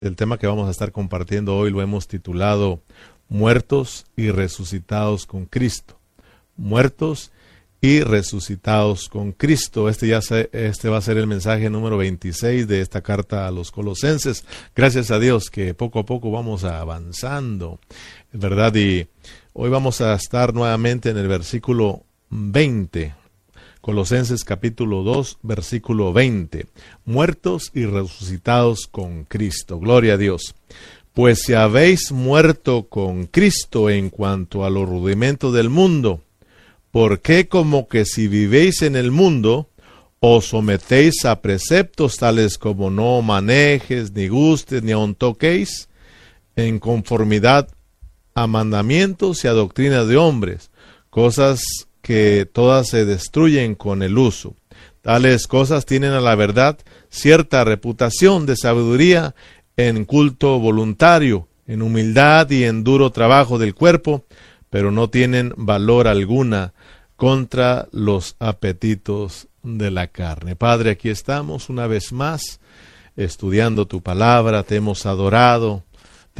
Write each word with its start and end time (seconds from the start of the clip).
El 0.00 0.16
tema 0.16 0.38
que 0.38 0.46
vamos 0.46 0.66
a 0.66 0.70
estar 0.70 0.92
compartiendo 0.92 1.54
hoy 1.58 1.70
lo 1.70 1.82
hemos 1.82 2.08
titulado 2.08 2.80
Muertos 3.28 4.06
y 4.16 4.30
resucitados 4.30 5.26
con 5.26 5.44
Cristo. 5.44 5.98
Muertos 6.56 7.32
y 7.82 8.00
resucitados 8.00 9.10
con 9.10 9.32
Cristo. 9.32 9.90
Este, 9.90 10.08
ya 10.08 10.20
este 10.52 10.88
va 10.88 10.96
a 10.96 11.02
ser 11.02 11.18
el 11.18 11.26
mensaje 11.26 11.68
número 11.68 11.98
26 11.98 12.66
de 12.66 12.80
esta 12.80 13.02
carta 13.02 13.46
a 13.46 13.50
los 13.50 13.70
colosenses. 13.70 14.46
Gracias 14.74 15.10
a 15.10 15.18
Dios 15.18 15.50
que 15.50 15.74
poco 15.74 15.98
a 15.98 16.06
poco 16.06 16.30
vamos 16.30 16.64
avanzando, 16.64 17.78
¿verdad? 18.32 18.74
Y 18.76 19.06
hoy 19.52 19.68
vamos 19.68 20.00
a 20.00 20.14
estar 20.14 20.54
nuevamente 20.54 21.10
en 21.10 21.18
el 21.18 21.28
versículo 21.28 22.04
20. 22.30 23.19
Colosenses 23.80 24.44
capítulo 24.44 25.02
2, 25.02 25.38
versículo 25.42 26.12
20. 26.12 26.66
Muertos 27.06 27.70
y 27.74 27.86
resucitados 27.86 28.86
con 28.90 29.24
Cristo. 29.24 29.78
Gloria 29.78 30.14
a 30.14 30.16
Dios. 30.18 30.54
Pues 31.14 31.40
si 31.40 31.54
habéis 31.54 32.12
muerto 32.12 32.88
con 32.88 33.26
Cristo 33.26 33.88
en 33.88 34.10
cuanto 34.10 34.64
a 34.64 34.70
los 34.70 34.86
rudimentos 34.86 35.54
del 35.54 35.70
mundo, 35.70 36.20
¿por 36.90 37.20
qué 37.20 37.48
como 37.48 37.88
que 37.88 38.04
si 38.04 38.28
vivéis 38.28 38.82
en 38.82 38.96
el 38.96 39.10
mundo, 39.10 39.70
os 40.20 40.48
sometéis 40.48 41.24
a 41.24 41.40
preceptos 41.40 42.16
tales 42.18 42.58
como 42.58 42.90
no 42.90 43.22
manejes, 43.22 44.12
ni 44.12 44.28
gustes, 44.28 44.82
ni 44.82 44.92
aun 44.92 45.14
toquéis, 45.14 45.88
en 46.54 46.78
conformidad 46.78 47.68
a 48.34 48.46
mandamientos 48.46 49.42
y 49.44 49.48
a 49.48 49.52
doctrinas 49.52 50.06
de 50.06 50.18
hombres, 50.18 50.70
cosas 51.08 51.62
que 52.10 52.44
todas 52.44 52.88
se 52.88 53.04
destruyen 53.04 53.76
con 53.76 54.02
el 54.02 54.18
uso. 54.18 54.56
Tales 55.00 55.46
cosas 55.46 55.86
tienen 55.86 56.10
a 56.10 56.20
la 56.20 56.34
verdad 56.34 56.76
cierta 57.08 57.62
reputación 57.62 58.46
de 58.46 58.56
sabiduría 58.56 59.36
en 59.76 60.04
culto 60.04 60.58
voluntario, 60.58 61.46
en 61.68 61.82
humildad 61.82 62.50
y 62.50 62.64
en 62.64 62.82
duro 62.82 63.10
trabajo 63.10 63.60
del 63.60 63.76
cuerpo, 63.76 64.24
pero 64.70 64.90
no 64.90 65.08
tienen 65.08 65.52
valor 65.56 66.08
alguna 66.08 66.72
contra 67.14 67.86
los 67.92 68.34
apetitos 68.40 69.46
de 69.62 69.92
la 69.92 70.08
carne. 70.08 70.56
Padre, 70.56 70.90
aquí 70.90 71.10
estamos 71.10 71.68
una 71.68 71.86
vez 71.86 72.12
más 72.12 72.58
estudiando 73.14 73.86
tu 73.86 74.02
palabra, 74.02 74.64
te 74.64 74.74
hemos 74.74 75.06
adorado, 75.06 75.84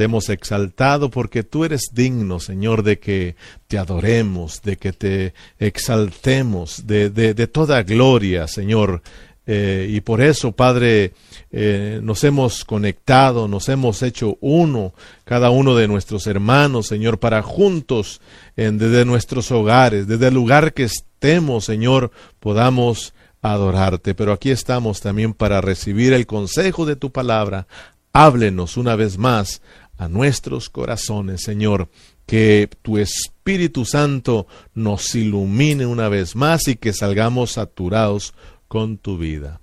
te 0.01 0.05
hemos 0.05 0.29
exaltado 0.29 1.11
porque 1.11 1.43
tú 1.43 1.63
eres 1.63 1.91
digno, 1.93 2.39
Señor, 2.39 2.81
de 2.81 2.97
que 2.97 3.35
te 3.67 3.77
adoremos, 3.77 4.63
de 4.63 4.77
que 4.77 4.93
te 4.93 5.35
exaltemos, 5.59 6.87
de, 6.87 7.11
de, 7.11 7.45
toda 7.45 7.83
gloria, 7.83 8.47
Señor. 8.47 9.03
Eh, 9.45 9.85
y 9.91 10.01
por 10.01 10.21
eso, 10.21 10.53
Padre, 10.53 11.13
eh, 11.51 11.99
nos 12.01 12.23
hemos 12.23 12.65
conectado, 12.65 13.47
nos 13.47 13.69
hemos 13.69 14.01
hecho 14.01 14.39
uno, 14.41 14.95
cada 15.23 15.51
uno 15.51 15.75
de 15.75 15.87
nuestros 15.87 16.25
hermanos, 16.25 16.87
Señor, 16.87 17.19
para 17.19 17.43
juntos, 17.43 18.21
desde 18.55 19.05
nuestros 19.05 19.51
hogares, 19.51 20.07
desde 20.07 20.29
el 20.29 20.33
lugar 20.33 20.73
que 20.73 20.85
estemos, 20.85 21.65
Señor, 21.65 22.09
podamos 22.39 23.13
adorarte. 23.43 24.15
Pero 24.15 24.33
aquí 24.33 24.49
estamos 24.49 24.99
también 24.99 25.35
para 25.35 25.61
recibir 25.61 26.11
el 26.13 26.25
consejo 26.25 26.87
de 26.87 26.95
tu 26.95 27.11
palabra. 27.11 27.67
Háblenos 28.13 28.75
una 28.75 28.95
vez 28.95 29.19
más 29.19 29.61
a 30.01 30.09
nuestros 30.09 30.71
corazones, 30.71 31.43
Señor. 31.43 31.87
Que 32.25 32.67
tu 32.81 32.97
Espíritu 32.97 33.85
Santo 33.85 34.47
nos 34.73 35.13
ilumine 35.13 35.85
una 35.85 36.09
vez 36.09 36.35
más 36.35 36.67
y 36.67 36.75
que 36.75 36.91
salgamos 36.91 37.51
saturados 37.51 38.33
con 38.67 38.97
tu 38.97 39.19
vida. 39.19 39.61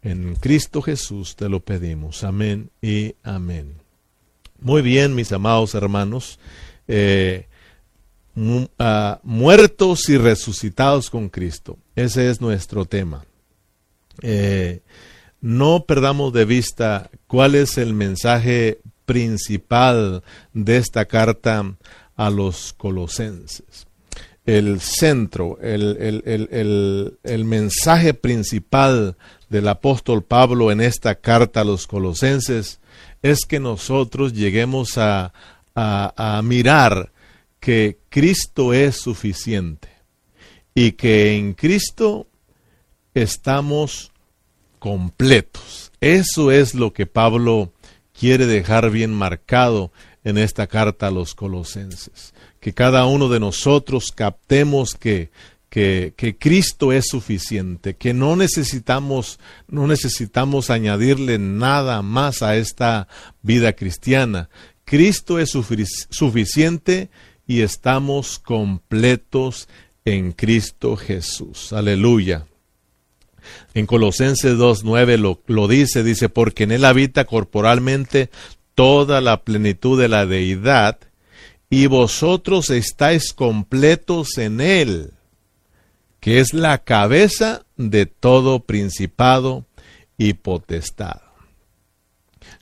En 0.00 0.36
Cristo 0.36 0.80
Jesús 0.80 1.36
te 1.36 1.50
lo 1.50 1.60
pedimos. 1.60 2.24
Amén 2.24 2.70
y 2.80 3.14
amén. 3.22 3.74
Muy 4.58 4.80
bien, 4.80 5.14
mis 5.14 5.32
amados 5.32 5.74
hermanos. 5.74 6.38
Eh, 6.88 7.46
ah, 8.78 9.20
muertos 9.22 10.08
y 10.08 10.16
resucitados 10.16 11.10
con 11.10 11.28
Cristo. 11.28 11.76
Ese 11.94 12.30
es 12.30 12.40
nuestro 12.40 12.86
tema. 12.86 13.26
Eh, 14.22 14.80
no 15.42 15.84
perdamos 15.84 16.32
de 16.32 16.46
vista 16.46 17.10
cuál 17.26 17.54
es 17.54 17.76
el 17.76 17.92
mensaje 17.92 18.78
principal 19.04 20.22
de 20.52 20.76
esta 20.76 21.04
carta 21.04 21.76
a 22.16 22.30
los 22.30 22.72
colosenses. 22.72 23.86
El 24.44 24.80
centro, 24.80 25.58
el, 25.60 26.22
el, 27.22 27.44
mensaje 27.44 28.12
principal 28.12 29.16
del 29.48 29.68
apóstol 29.68 30.24
Pablo 30.24 30.72
en 30.72 30.80
esta 30.80 31.14
carta 31.14 31.60
a 31.60 31.64
los 31.64 31.86
colosenses 31.86 32.80
es 33.22 33.44
que 33.46 33.60
nosotros 33.60 34.32
lleguemos 34.32 34.98
a, 34.98 35.32
a, 35.76 36.38
a 36.38 36.42
mirar 36.42 37.12
que 37.60 37.98
Cristo 38.08 38.72
es 38.74 38.96
suficiente 38.96 39.88
y 40.74 40.92
que 40.92 41.36
en 41.36 41.54
Cristo 41.54 42.26
estamos 43.14 44.10
completos. 44.80 45.92
Eso 46.00 46.50
es 46.50 46.74
lo 46.74 46.92
que 46.92 47.06
Pablo 47.06 47.72
quiere 48.22 48.46
dejar 48.46 48.92
bien 48.92 49.12
marcado 49.12 49.90
en 50.22 50.38
esta 50.38 50.68
carta 50.68 51.08
a 51.08 51.10
los 51.10 51.34
colosenses. 51.34 52.32
Que 52.60 52.72
cada 52.72 53.04
uno 53.04 53.28
de 53.28 53.40
nosotros 53.40 54.12
captemos 54.14 54.94
que, 54.94 55.32
que, 55.68 56.14
que, 56.16 56.36
Cristo 56.36 56.92
es 56.92 57.06
suficiente, 57.08 57.94
que 57.94 58.14
no 58.14 58.36
necesitamos, 58.36 59.40
no 59.66 59.88
necesitamos 59.88 60.70
añadirle 60.70 61.40
nada 61.40 62.00
más 62.02 62.42
a 62.42 62.54
esta 62.54 63.08
vida 63.42 63.72
cristiana. 63.72 64.50
Cristo 64.84 65.40
es 65.40 65.50
suficiente 65.50 67.10
y 67.44 67.62
estamos 67.62 68.38
completos 68.38 69.68
en 70.04 70.30
Cristo 70.30 70.94
Jesús. 70.94 71.72
Aleluya. 71.72 72.46
En 73.74 73.86
Colosenses 73.86 74.56
2.9 74.56 75.16
lo, 75.18 75.40
lo 75.46 75.68
dice, 75.68 76.02
dice, 76.02 76.28
porque 76.28 76.64
en 76.64 76.72
él 76.72 76.84
habita 76.84 77.24
corporalmente 77.24 78.30
toda 78.74 79.20
la 79.20 79.42
plenitud 79.42 80.00
de 80.00 80.08
la 80.08 80.26
deidad, 80.26 80.98
y 81.70 81.86
vosotros 81.86 82.68
estáis 82.68 83.32
completos 83.32 84.36
en 84.36 84.60
él, 84.60 85.12
que 86.20 86.40
es 86.40 86.52
la 86.52 86.78
cabeza 86.78 87.64
de 87.76 88.04
todo 88.06 88.60
principado 88.60 89.64
y 90.18 90.34
potestad. 90.34 91.22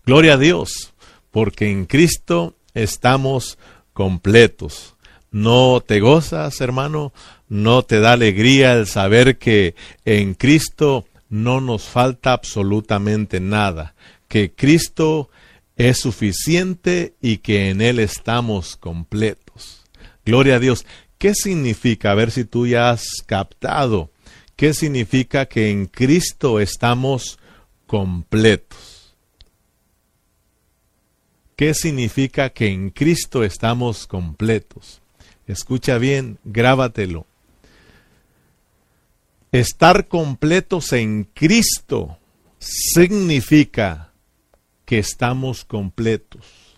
Gloria 0.07 0.35
a 0.35 0.39
Dios, 0.39 0.95
porque 1.31 1.71
en 1.71 1.87
Cristo 1.87 2.57
estamos 2.75 3.59
completos. 3.93 4.97
¿No 5.31 5.81
te 5.81 6.01
gozas, 6.01 6.61
hermano? 6.61 7.13
¿No 7.51 7.83
te 7.83 7.99
da 7.99 8.13
alegría 8.13 8.75
el 8.75 8.87
saber 8.87 9.37
que 9.37 9.75
en 10.05 10.35
Cristo 10.35 11.05
no 11.29 11.61
nos 11.61 11.83
falta 11.83 12.33
absolutamente 12.33 13.41
nada? 13.41 13.97
Que 14.29 14.53
Cristo 14.53 15.31
es 15.75 15.99
suficiente 15.99 17.15
y 17.21 17.39
que 17.39 17.71
en 17.71 17.81
Él 17.81 17.99
estamos 17.99 18.77
completos. 18.77 19.83
Gloria 20.25 20.57
a 20.57 20.59
Dios. 20.61 20.87
¿Qué 21.19 21.35
significa? 21.35 22.13
A 22.13 22.15
ver 22.15 22.31
si 22.31 22.45
tú 22.45 22.69
ya 22.69 22.91
has 22.91 23.05
captado. 23.27 24.13
¿Qué 24.55 24.73
significa 24.73 25.47
que 25.47 25.71
en 25.71 25.87
Cristo 25.87 26.61
estamos 26.61 27.41
completos? 27.89 29.17
¿Qué 31.57 31.75
significa 31.75 32.51
que 32.51 32.69
en 32.69 32.91
Cristo 32.91 33.43
estamos 33.43 34.07
completos? 34.07 35.03
Escucha 35.49 35.99
bien, 35.99 36.39
grábatelo. 36.45 37.27
Estar 39.53 40.07
completos 40.07 40.93
en 40.93 41.25
Cristo 41.25 42.19
significa 42.61 44.13
que 44.85 44.99
estamos 44.99 45.65
completos. 45.65 46.77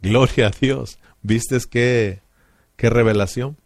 Gloria 0.00 0.46
a 0.46 0.50
Dios. 0.50 0.98
¿Viste 1.22 1.58
qué, 1.68 2.22
qué 2.76 2.88
revelación? 2.88 3.56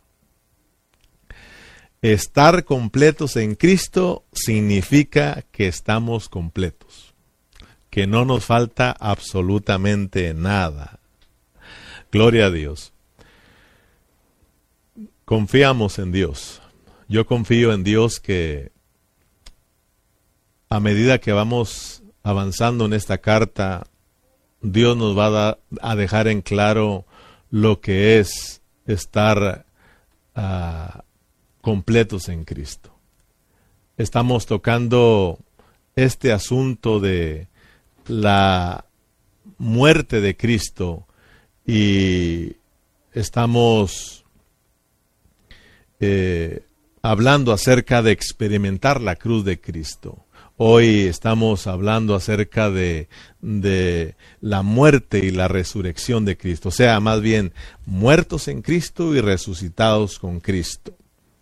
Estar 2.00 2.64
completos 2.64 3.36
en 3.36 3.54
Cristo 3.54 4.24
significa 4.32 5.44
que 5.52 5.68
estamos 5.68 6.30
completos, 6.30 7.14
que 7.90 8.06
no 8.06 8.24
nos 8.24 8.46
falta 8.46 8.96
absolutamente 8.98 10.32
nada. 10.32 11.00
Gloria 12.10 12.46
a 12.46 12.50
Dios. 12.50 12.94
Confiamos 15.26 15.98
en 15.98 16.12
Dios. 16.12 16.61
Yo 17.12 17.26
confío 17.26 17.74
en 17.74 17.84
Dios 17.84 18.20
que 18.20 18.72
a 20.70 20.80
medida 20.80 21.18
que 21.18 21.32
vamos 21.32 22.02
avanzando 22.22 22.86
en 22.86 22.94
esta 22.94 23.18
carta, 23.18 23.86
Dios 24.62 24.96
nos 24.96 25.14
va 25.14 25.58
a, 25.82 25.94
dejar 25.94 26.26
en 26.26 26.40
claro 26.40 27.04
lo 27.50 27.82
que 27.82 28.18
es 28.18 28.62
estar 28.86 29.66
ah, 30.34 31.04
completos 31.60 32.30
en 32.30 32.46
Cristo. 32.46 32.94
Estamos 33.98 34.46
tocando 34.46 35.38
este 35.94 36.32
asunto 36.32 36.98
de 36.98 37.46
la 38.06 38.86
muerte 39.58 40.22
de 40.22 40.34
Cristo 40.34 41.06
y 41.66 42.56
estamos 43.12 44.24
eh, 46.00 46.64
hablando 47.02 47.52
acerca 47.52 48.00
de 48.00 48.12
experimentar 48.12 49.00
la 49.00 49.16
cruz 49.16 49.44
de 49.44 49.60
Cristo. 49.60 50.24
Hoy 50.56 51.00
estamos 51.00 51.66
hablando 51.66 52.14
acerca 52.14 52.70
de, 52.70 53.08
de, 53.40 54.14
la 54.40 54.62
muerte 54.62 55.18
y 55.18 55.32
la 55.32 55.48
resurrección 55.48 56.24
de 56.24 56.36
Cristo. 56.36 56.68
O 56.68 56.72
sea, 56.72 57.00
más 57.00 57.20
bien, 57.20 57.52
muertos 57.84 58.46
en 58.46 58.62
Cristo 58.62 59.14
y 59.14 59.20
resucitados 59.20 60.20
con 60.20 60.38
Cristo. 60.38 60.96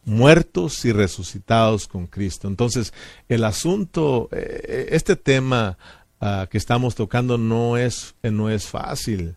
Muertos 0.07 0.87
y 0.87 0.93
resucitados 0.93 1.87
con 1.87 2.07
Cristo. 2.07 2.49
Entonces, 2.49 2.95
el 3.29 3.45
asunto, 3.45 4.31
eh, 4.33 4.89
este 4.93 5.17
tema 5.17 5.77
ah, 6.21 6.49
que 6.51 6.57
estamos 6.57 6.95
tocando 6.95 7.37
no 7.37 7.77
es, 7.77 8.15
no 8.23 8.49
es 8.49 8.67
fácil 8.67 9.37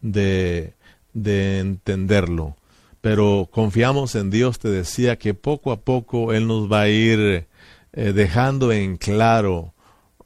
de, 0.00 0.74
de 1.12 1.58
entenderlo. 1.58 2.56
Pero 3.04 3.50
confiamos 3.50 4.14
en 4.14 4.30
Dios, 4.30 4.58
te 4.58 4.70
decía 4.70 5.18
que 5.18 5.34
poco 5.34 5.72
a 5.72 5.80
poco 5.82 6.32
Él 6.32 6.46
nos 6.46 6.72
va 6.72 6.80
a 6.80 6.88
ir 6.88 7.46
eh, 7.92 8.12
dejando 8.14 8.72
en 8.72 8.96
claro 8.96 9.74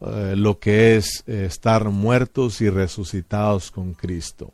eh, 0.01 0.35
lo 0.37 0.61
que 0.61 0.95
es 0.95 1.25
eh, 1.27 1.45
estar 1.45 1.89
muertos 1.89 2.61
y 2.61 2.71
resucitados 2.71 3.73
con 3.73 3.95
Cristo. 3.95 4.53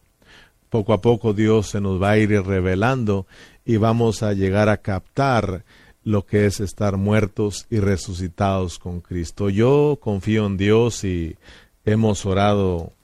Poco 0.71 0.95
a 0.95 1.03
poco 1.03 1.35
Dios 1.35 1.67
se 1.67 1.83
nos 1.83 2.03
va 2.03 2.13
a 2.13 2.17
ir 2.17 2.31
revelando 2.31 3.27
y 3.63 3.77
vamos 3.77 4.23
a 4.23 4.33
llegar 4.33 4.71
a 4.71 4.79
captar 4.79 5.63
lo 6.03 6.25
que 6.25 6.47
es 6.47 6.61
estar 6.61 6.97
muertos 6.97 7.67
y 7.69 7.79
resucitados 7.79 8.79
con 8.79 9.03
Cristo. 9.03 9.51
Yo 9.51 9.99
confío 10.01 10.47
en 10.47 10.57
Dios 10.57 11.05
y 11.05 11.37
hemos 11.85 12.25
orado 12.25 12.95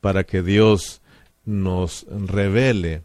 para 0.00 0.24
que 0.24 0.40
Dios 0.40 1.02
nos 1.44 2.06
revele 2.08 3.02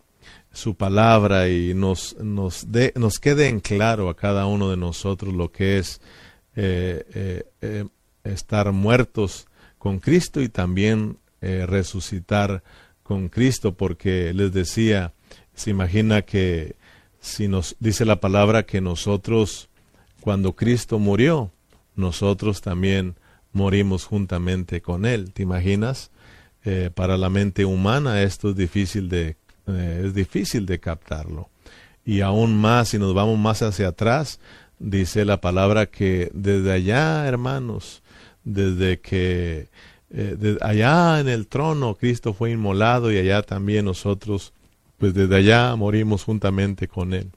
su 0.55 0.75
palabra 0.75 1.49
y 1.49 1.73
nos, 1.73 2.15
nos, 2.17 2.65
nos 2.95 3.19
quede 3.19 3.49
en 3.49 3.59
claro 3.59 4.09
a 4.09 4.15
cada 4.15 4.45
uno 4.45 4.69
de 4.69 4.77
nosotros 4.77 5.33
lo 5.33 5.51
que 5.51 5.77
es 5.79 5.99
eh, 6.55 7.05
eh, 7.13 7.43
eh, 7.61 7.85
estar 8.23 8.71
muertos 8.71 9.47
con 9.77 9.99
Cristo 9.99 10.41
y 10.41 10.49
también 10.49 11.19
resucitar 11.41 12.63
con 13.03 13.29
Cristo, 13.29 13.75
porque 13.75 14.33
les 14.33 14.51
decía, 14.51 15.13
se 15.53 15.69
imagina 15.69 16.23
que 16.23 16.75
si 17.19 17.47
nos 17.47 17.75
dice 17.79 18.03
la 18.03 18.19
palabra 18.19 18.65
que 18.65 18.81
nosotros, 18.81 19.69
cuando 20.21 20.55
Cristo 20.55 20.97
murió, 20.97 21.51
nosotros 21.95 22.61
también 22.61 23.15
morimos 23.51 24.05
juntamente 24.05 24.81
con 24.81 25.05
Él. 25.05 25.33
¿Te 25.33 25.43
imaginas? 25.43 26.09
para 26.95 27.15
la 27.15 27.29
mente 27.29 27.63
humana 27.63 28.23
esto 28.23 28.49
es 28.49 28.55
difícil 28.55 29.07
de 29.07 29.37
es 29.67 30.13
difícil 30.13 30.65
de 30.65 30.79
captarlo. 30.79 31.49
Y 32.05 32.21
aún 32.21 32.55
más, 32.55 32.89
si 32.89 32.99
nos 32.99 33.13
vamos 33.13 33.39
más 33.39 33.61
hacia 33.61 33.89
atrás, 33.89 34.39
dice 34.79 35.25
la 35.25 35.41
palabra 35.41 35.87
que 35.87 36.29
desde 36.33 36.71
allá, 36.71 37.27
hermanos, 37.27 38.03
desde 38.43 38.99
que 38.99 39.69
eh, 40.11 40.57
allá 40.61 41.19
en 41.19 41.27
el 41.27 41.47
trono 41.47 41.95
Cristo 41.95 42.33
fue 42.33 42.51
inmolado 42.51 43.11
y 43.11 43.17
allá 43.17 43.41
también 43.41 43.85
nosotros, 43.85 44.53
pues 44.99 45.13
desde 45.13 45.35
allá 45.35 45.75
morimos 45.75 46.23
juntamente 46.23 46.87
con 46.87 47.13
Él. 47.13 47.31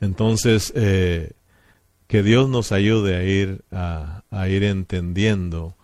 Entonces, 0.00 0.72
eh, 0.74 1.32
que 2.08 2.22
Dios 2.24 2.48
nos 2.48 2.72
ayude 2.72 3.16
a 3.16 3.22
ir, 3.22 3.62
a 3.70 4.48
ir 4.48 4.64
entendiendo, 4.64 5.76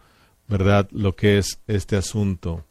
¿verdad?, 0.48 0.88
lo 0.90 1.14
que 1.14 1.38
es 1.38 1.60
este 1.68 1.96
asunto 1.96 2.64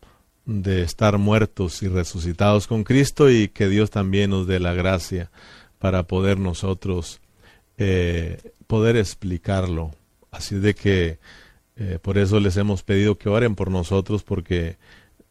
de 0.46 0.84
estar 0.84 1.18
muertos 1.18 1.82
y 1.82 1.88
resucitados 1.88 2.68
con 2.68 2.84
Cristo 2.84 3.30
y 3.30 3.48
que 3.48 3.68
Dios 3.68 3.90
también 3.90 4.30
nos 4.30 4.48
dé 4.48 4.60
la 4.60 4.74
gracia 4.74 5.32
para 5.80 6.04
poder 6.04 6.40
nosotros 6.40 7.22
eh, 7.78 8.54
poder 8.68 8.96
explicarlo. 8.98 9.92
Así 10.32 10.56
de 10.56 10.76
que 10.76 11.20
eh, 11.76 12.00
por 12.02 12.18
eso 12.18 12.40
les 12.40 12.58
hemos 12.58 12.84
pedido 12.84 13.18
que 13.18 13.30
oren 13.30 13.56
por 13.56 13.72
nosotros 13.72 14.24
porque 14.24 14.78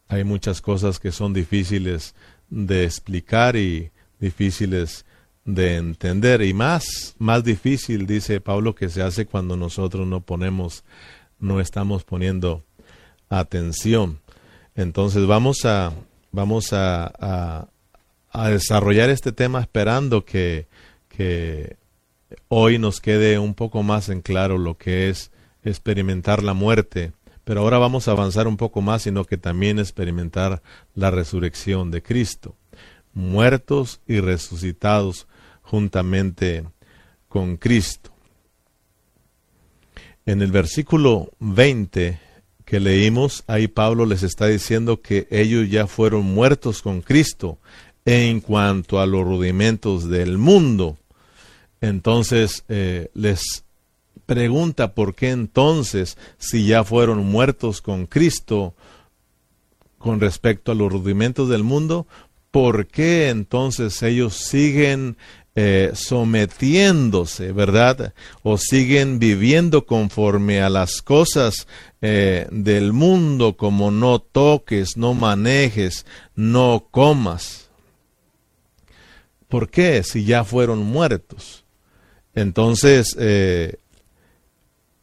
hay 0.07 0.23
muchas 0.23 0.61
cosas 0.61 0.99
que 0.99 1.11
son 1.11 1.33
difíciles 1.33 2.15
de 2.49 2.83
explicar 2.83 3.55
y 3.55 3.91
difíciles 4.19 5.05
de 5.45 5.75
entender 5.75 6.41
y 6.41 6.53
más 6.53 7.15
más 7.19 7.43
difícil 7.43 8.07
dice 8.07 8.41
Pablo 8.41 8.73
que 8.73 8.89
se 8.89 9.03
hace 9.03 9.25
cuando 9.25 9.55
nosotros 9.57 10.07
no 10.07 10.21
ponemos 10.21 10.83
no 11.39 11.59
estamos 11.59 12.03
poniendo 12.03 12.63
atención 13.29 14.19
entonces 14.75 15.25
vamos 15.25 15.65
a 15.65 15.93
vamos 16.31 16.73
a, 16.73 17.67
a, 18.31 18.49
desarrollar 18.49 19.09
este 19.09 19.31
tema 19.31 19.61
esperando 19.61 20.25
que, 20.25 20.67
que 21.07 21.77
hoy 22.49 22.77
nos 22.77 22.99
quede 22.99 23.39
un 23.39 23.53
poco 23.53 23.83
más 23.83 24.09
en 24.09 24.21
claro 24.21 24.57
lo 24.57 24.77
que 24.77 25.09
es 25.09 25.31
experimentar 25.63 26.43
la 26.43 26.53
muerte, 26.53 27.13
pero 27.45 27.61
ahora 27.61 27.77
vamos 27.77 28.07
a 28.07 28.11
avanzar 28.11 28.47
un 28.47 28.57
poco 28.57 28.81
más, 28.81 29.03
sino 29.03 29.23
que 29.23 29.37
también 29.37 29.79
experimentar 29.79 30.61
la 30.93 31.09
resurrección 31.09 31.89
de 31.89 32.03
Cristo, 32.03 32.55
muertos 33.13 34.01
y 34.05 34.19
resucitados 34.19 35.27
juntamente 35.61 36.65
con 37.29 37.55
Cristo. 37.55 38.11
En 40.25 40.41
el 40.41 40.51
versículo 40.51 41.31
20 41.39 42.24
que 42.65 42.79
leímos, 42.79 43.43
ahí 43.47 43.67
Pablo 43.67 44.05
les 44.05 44.23
está 44.23 44.47
diciendo 44.47 45.01
que 45.01 45.27
ellos 45.29 45.69
ya 45.69 45.87
fueron 45.87 46.25
muertos 46.25 46.81
con 46.81 47.01
Cristo 47.01 47.59
en 48.05 48.41
cuanto 48.41 48.99
a 48.99 49.05
los 49.05 49.23
rudimentos 49.23 50.09
del 50.09 50.37
mundo. 50.37 50.97
Entonces 51.81 52.63
eh, 52.67 53.09
les 53.13 53.63
pregunta 54.25 54.93
por 54.93 55.13
qué 55.13 55.29
entonces, 55.29 56.17
si 56.37 56.65
ya 56.65 56.83
fueron 56.83 57.25
muertos 57.25 57.81
con 57.81 58.07
Cristo 58.07 58.73
con 59.97 60.19
respecto 60.19 60.71
a 60.71 60.75
los 60.75 60.91
rudimentos 60.91 61.49
del 61.49 61.63
mundo, 61.63 62.07
¿por 62.51 62.87
qué 62.87 63.29
entonces 63.29 64.01
ellos 64.03 64.35
siguen 64.35 65.17
eh, 65.57 65.91
sometiéndose, 65.93 67.53
verdad? 67.53 68.13
O 68.43 68.57
siguen 68.57 69.19
viviendo 69.19 69.85
conforme 69.85 70.61
a 70.61 70.69
las 70.69 71.01
cosas 71.01 71.65
eh, 72.01 72.47
del 72.51 72.91
mundo, 72.91 73.55
como 73.55 73.89
no 73.89 74.19
toques, 74.19 74.97
no 74.97 75.13
manejes, 75.13 76.05
no 76.35 76.87
comas. 76.91 77.69
¿Por 79.47 79.69
qué 79.69 80.03
si 80.03 80.25
ya 80.25 80.43
fueron 80.43 80.79
muertos? 80.79 81.63
Entonces, 82.33 83.15
eh, 83.17 83.77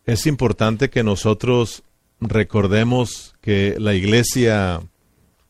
es 0.05 0.27
importante 0.27 0.91
que 0.91 1.03
nosotros 1.03 1.83
recordemos 2.21 3.35
que 3.41 3.77
la 3.79 3.95
iglesia 3.95 4.83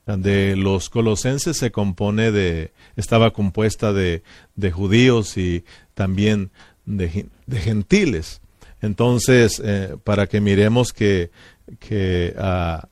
de 0.06 0.56
los 0.56 0.90
colosenses 0.90 1.56
se 1.56 1.70
compone 1.70 2.32
de, 2.32 2.72
estaba 2.96 3.32
compuesta 3.32 3.92
de, 3.92 4.22
de 4.56 4.70
judíos 4.70 5.36
y 5.36 5.64
también 5.94 6.50
de, 6.84 7.26
gentiles. 7.48 8.40
Entonces, 8.80 9.62
eh, 9.64 9.96
para 10.02 10.26
que 10.26 10.40
miremos 10.40 10.92
que, 10.92 11.30
que 11.78 12.34
ah, 12.38 12.88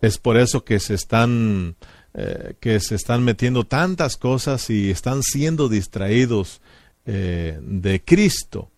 es 0.00 0.18
por 0.18 0.36
eso 0.36 0.64
que 0.64 0.80
se 0.80 0.94
están 0.94 1.76
eh, 2.12 2.54
que 2.58 2.80
se 2.80 2.96
están 2.96 3.22
metiendo 3.22 3.64
tantas 3.64 4.16
cosas 4.16 4.68
y 4.68 4.90
están 4.90 5.22
siendo 5.22 5.68
distraídos 5.68 6.60
eh, 7.06 7.56
de 7.62 8.02
Cristo. 8.02 8.68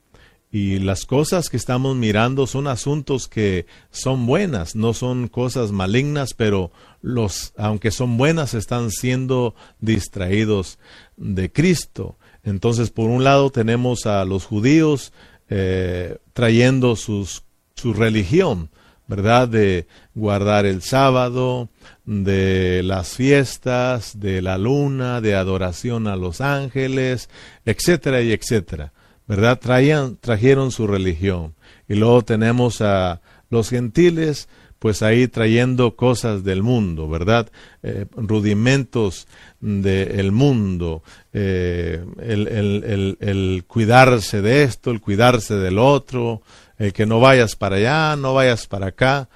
Y 0.55 0.81
las 0.81 1.07
cosas 1.07 1.49
que 1.49 1.57
estamos 1.57 1.97
mirando 1.97 2.47
son 2.47 2.67
asuntos 2.67 3.27
que 3.27 3.65
son 3.91 4.27
buenas, 4.27 4.77
no 4.77 4.93
son 4.93 5.29
cosas 5.29 5.73
malignas, 5.73 6.35
pero 6.35 6.71
los, 7.01 7.55
aunque 7.57 7.91
son 7.91 8.19
buenas, 8.19 8.53
están 8.53 8.91
siendo 8.91 9.55
distraídos 9.81 10.79
de 11.17 11.51
Cristo. 11.51 12.17
Entonces, 12.45 12.91
por 12.91 13.09
un 13.09 13.25
lado 13.25 13.49
tenemos 13.49 14.05
a 14.05 14.23
los 14.27 14.45
judíos 14.45 15.15
eh, 15.49 16.19
trayendo 16.35 16.97
sus, 16.97 17.45
su 17.75 17.95
religión, 17.95 18.69
¿verdad? 19.07 19.49
De 19.49 19.87
guardar 20.15 20.67
el 20.67 20.83
sábado, 20.83 21.71
de 22.05 22.83
las 22.83 23.15
fiestas, 23.17 24.21
de 24.21 24.43
la 24.43 24.59
luna, 24.59 25.23
de 25.23 25.35
adoración 25.35 26.09
a 26.09 26.17
los 26.17 26.43
ángeles, 26.43 27.31
etcétera 27.65 28.21
y 28.23 28.33
etcétera, 28.33 28.93
¿verdad? 29.33 29.59
Traían, 29.59 30.19
trajeron 30.21 30.71
su 30.71 30.87
religión. 30.87 31.55
Y 31.89 31.95
luego 31.95 32.21
tenemos 32.21 32.83
a 32.83 33.23
los 33.49 33.71
gentiles, 33.71 34.47
pues 34.79 35.01
ahí 35.01 35.27
trayendo 35.27 35.97
cosas 35.97 36.45
del 36.45 36.63
mundo, 36.63 37.09
¿verdad? 37.09 37.51
Eh, 37.83 38.05
rudimentos 38.15 39.27
del 39.59 40.33
mundo, 40.33 41.03
eh, 41.33 42.05
el, 42.21 42.47
el, 42.47 43.17
el, 43.21 43.65
cuidarse 43.67 44.43
de 44.43 44.65
esto, 44.65 44.91
el 44.91 45.01
cuidarse 45.01 45.55
del 45.55 45.79
otro, 45.79 46.43
el 46.77 46.93
que 46.93 47.07
no 47.07 47.19
vayas 47.19 47.57
para 47.57 47.77
allá, 47.77 48.17
no 48.17 48.35
vayas 48.35 48.67
para 48.67 48.89
acá. 48.89 49.31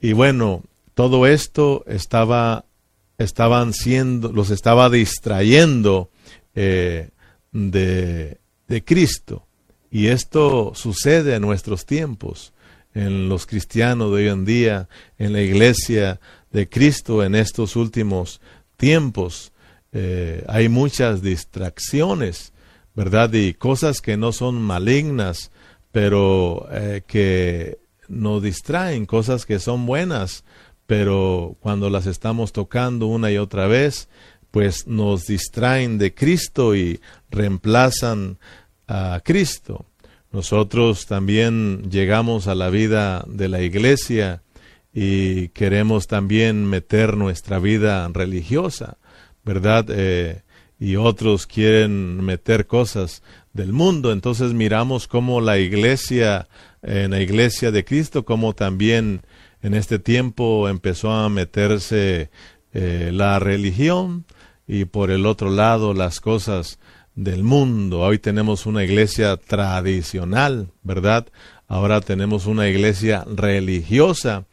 Y 0.00 0.14
bueno, 0.14 0.62
todo 0.94 1.26
esto 1.26 1.84
estaba, 1.86 2.64
estaban 3.18 3.74
siendo, 3.74 4.32
los 4.32 4.48
estaba 4.48 4.88
distrayendo 4.88 6.08
eh, 6.54 7.10
de, 7.52 8.38
de 8.72 8.82
Cristo. 8.82 9.44
Y 9.90 10.06
esto 10.06 10.72
sucede 10.74 11.34
en 11.34 11.42
nuestros 11.42 11.84
tiempos, 11.84 12.54
en 12.94 13.28
los 13.28 13.44
cristianos 13.44 14.10
de 14.10 14.16
hoy 14.16 14.28
en 14.28 14.46
día, 14.46 14.88
en 15.18 15.34
la 15.34 15.42
iglesia 15.42 16.20
de 16.50 16.70
Cristo 16.70 17.22
en 17.22 17.34
estos 17.34 17.76
últimos 17.76 18.40
tiempos. 18.78 19.52
Eh, 19.92 20.42
hay 20.48 20.70
muchas 20.70 21.20
distracciones, 21.20 22.54
¿verdad? 22.94 23.30
Y 23.34 23.52
cosas 23.52 24.00
que 24.00 24.16
no 24.16 24.32
son 24.32 24.62
malignas, 24.62 25.50
pero 25.90 26.66
eh, 26.72 27.02
que 27.06 27.78
nos 28.08 28.42
distraen, 28.42 29.04
cosas 29.04 29.44
que 29.44 29.58
son 29.58 29.84
buenas, 29.84 30.44
pero 30.86 31.56
cuando 31.60 31.90
las 31.90 32.06
estamos 32.06 32.52
tocando 32.52 33.06
una 33.06 33.30
y 33.30 33.36
otra 33.36 33.66
vez, 33.66 34.08
pues 34.52 34.86
nos 34.86 35.26
distraen 35.26 35.98
de 35.98 36.14
Cristo 36.14 36.76
y 36.76 37.00
reemplazan 37.30 38.38
a 38.88 39.20
Cristo. 39.24 39.86
Nosotros 40.32 41.06
también 41.06 41.90
llegamos 41.90 42.46
a 42.46 42.54
la 42.54 42.70
vida 42.70 43.24
de 43.28 43.48
la 43.48 43.60
iglesia 43.60 44.42
y 44.94 45.48
queremos 45.48 46.06
también 46.06 46.64
meter 46.64 47.16
nuestra 47.16 47.58
vida 47.58 48.08
religiosa, 48.08 48.96
¿verdad? 49.44 49.86
Eh, 49.88 50.42
y 50.78 50.96
otros 50.96 51.46
quieren 51.46 52.24
meter 52.24 52.66
cosas 52.66 53.22
del 53.52 53.72
mundo. 53.72 54.10
Entonces 54.10 54.52
miramos 54.52 55.06
cómo 55.06 55.40
la 55.40 55.58
iglesia, 55.58 56.48
en 56.82 57.12
la 57.12 57.20
iglesia 57.20 57.70
de 57.70 57.84
Cristo, 57.84 58.24
como 58.24 58.54
también 58.54 59.22
en 59.62 59.74
este 59.74 59.98
tiempo 59.98 60.68
empezó 60.68 61.12
a 61.12 61.28
meterse 61.28 62.30
eh, 62.72 63.10
la 63.12 63.38
religión 63.38 64.24
y 64.66 64.86
por 64.86 65.10
el 65.10 65.26
otro 65.26 65.50
lado 65.50 65.94
las 65.94 66.20
cosas 66.20 66.78
del 67.14 67.42
mundo. 67.42 68.00
Hoy 68.00 68.18
tenemos 68.18 68.66
una 68.66 68.84
iglesia 68.84 69.36
tradicional, 69.36 70.68
¿verdad? 70.82 71.26
Ahora 71.68 72.00
tenemos 72.00 72.46
una 72.46 72.68
iglesia 72.68 73.24
religiosa 73.26 74.44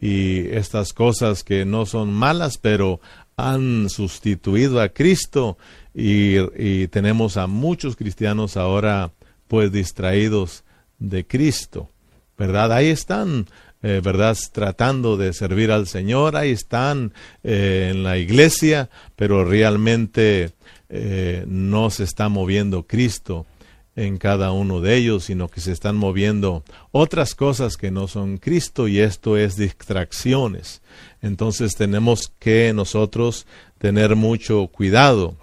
y 0.00 0.48
estas 0.48 0.92
cosas 0.92 1.42
que 1.44 1.64
no 1.64 1.86
son 1.86 2.12
malas, 2.12 2.58
pero 2.58 3.00
han 3.36 3.88
sustituido 3.88 4.80
a 4.80 4.88
Cristo 4.88 5.58
y, 5.94 6.86
tenemos 6.88 7.36
a 7.36 7.46
muchos 7.46 7.96
cristianos 7.96 8.56
ahora 8.56 9.12
pues 9.46 9.72
distraídos 9.72 10.64
de 10.98 11.26
Cristo, 11.26 11.90
¿verdad? 12.36 12.72
Ahí 12.72 12.88
están, 12.88 13.46
eh, 13.82 14.00
¿verdad? 14.02 14.36
Tratando 14.52 15.16
de 15.16 15.32
servir 15.32 15.70
al 15.70 15.86
Señor, 15.86 16.36
ahí 16.36 16.50
están 16.50 17.12
eh, 17.42 17.88
en 17.90 18.02
la 18.02 18.18
iglesia, 18.18 18.90
pero 19.16 19.44
realmente 19.44 20.52
eh, 20.88 21.44
no 21.46 21.90
se 21.90 22.04
está 22.04 22.28
moviendo 22.28 22.86
Cristo 22.86 23.46
en 23.94 24.16
cada 24.16 24.52
uno 24.52 24.80
de 24.80 24.96
ellos, 24.96 25.24
sino 25.24 25.48
que 25.48 25.60
se 25.60 25.72
están 25.72 25.96
moviendo 25.96 26.62
otras 26.92 27.34
cosas 27.34 27.76
que 27.76 27.90
no 27.90 28.06
son 28.06 28.38
Cristo 28.38 28.86
y 28.86 29.00
esto 29.00 29.36
es 29.36 29.56
distracciones. 29.56 30.82
Entonces 31.20 31.74
tenemos 31.74 32.32
que 32.38 32.72
nosotros 32.72 33.46
tener 33.78 34.14
mucho 34.14 34.68
cuidado. 34.68 35.34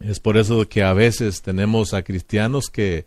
Es 0.00 0.18
por 0.18 0.38
eso 0.38 0.66
que 0.66 0.82
a 0.82 0.94
veces 0.94 1.42
tenemos 1.42 1.92
a 1.92 2.02
cristianos 2.02 2.70
que, 2.70 3.04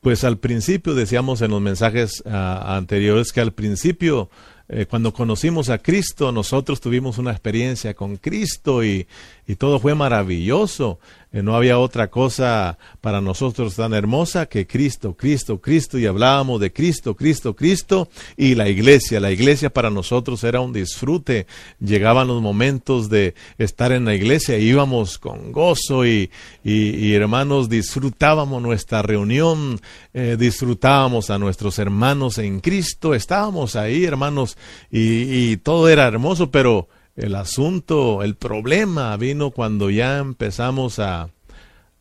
pues 0.00 0.22
al 0.22 0.38
principio 0.38 0.94
decíamos 0.94 1.40
en 1.40 1.52
los 1.52 1.62
mensajes 1.62 2.22
ah, 2.26 2.76
anteriores 2.76 3.32
que 3.32 3.40
al 3.40 3.52
principio 3.52 4.28
eh, 4.74 4.86
cuando 4.86 5.12
conocimos 5.12 5.68
a 5.68 5.76
Cristo, 5.76 6.32
nosotros 6.32 6.80
tuvimos 6.80 7.18
una 7.18 7.30
experiencia 7.30 7.92
con 7.92 8.16
Cristo 8.16 8.82
y, 8.82 9.06
y 9.46 9.56
todo 9.56 9.78
fue 9.80 9.94
maravilloso. 9.94 10.98
Eh, 11.32 11.42
no 11.42 11.56
había 11.56 11.78
otra 11.78 12.08
cosa 12.08 12.78
para 13.00 13.20
nosotros 13.20 13.74
tan 13.74 13.94
hermosa 13.94 14.46
que 14.46 14.66
Cristo, 14.66 15.14
Cristo, 15.14 15.60
Cristo, 15.60 15.98
y 15.98 16.06
hablábamos 16.06 16.60
de 16.60 16.72
Cristo, 16.72 17.16
Cristo, 17.16 17.56
Cristo, 17.56 18.08
y 18.36 18.54
la 18.54 18.68
iglesia. 18.68 19.18
La 19.18 19.32
iglesia 19.32 19.70
para 19.70 19.90
nosotros 19.90 20.44
era 20.44 20.60
un 20.60 20.72
disfrute. 20.72 21.46
Llegaban 21.80 22.28
los 22.28 22.42
momentos 22.42 23.08
de 23.08 23.34
estar 23.58 23.92
en 23.92 24.04
la 24.04 24.14
iglesia, 24.14 24.58
íbamos 24.58 25.18
con 25.18 25.52
gozo 25.52 26.06
y, 26.06 26.30
y, 26.62 27.14
hermanos, 27.14 27.68
disfrutábamos 27.68 28.62
nuestra 28.62 29.02
reunión, 29.02 29.80
eh, 30.12 30.36
disfrutábamos 30.38 31.30
a 31.30 31.38
nuestros 31.38 31.78
hermanos 31.78 32.38
en 32.38 32.60
Cristo, 32.60 33.14
estábamos 33.14 33.74
ahí, 33.74 34.04
hermanos, 34.04 34.56
y, 34.90 35.50
y 35.50 35.56
todo 35.56 35.88
era 35.88 36.06
hermoso, 36.06 36.50
pero 36.50 36.88
el 37.16 37.34
asunto, 37.34 38.22
el 38.22 38.36
problema 38.36 39.16
vino 39.16 39.50
cuando 39.50 39.90
ya 39.90 40.18
empezamos 40.18 40.98
a, 40.98 41.28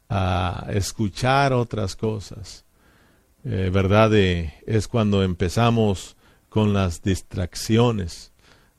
a 0.10 0.68
escuchar 0.74 1.54
otras 1.54 1.96
cosas. 1.96 2.66
Eh, 3.44 3.72
¿Verdad? 3.74 4.14
es 4.14 4.88
cuando 4.88 5.24
empezamos 5.24 6.16
con 6.50 6.74
las 6.74 7.02
distracciones, 7.02 8.34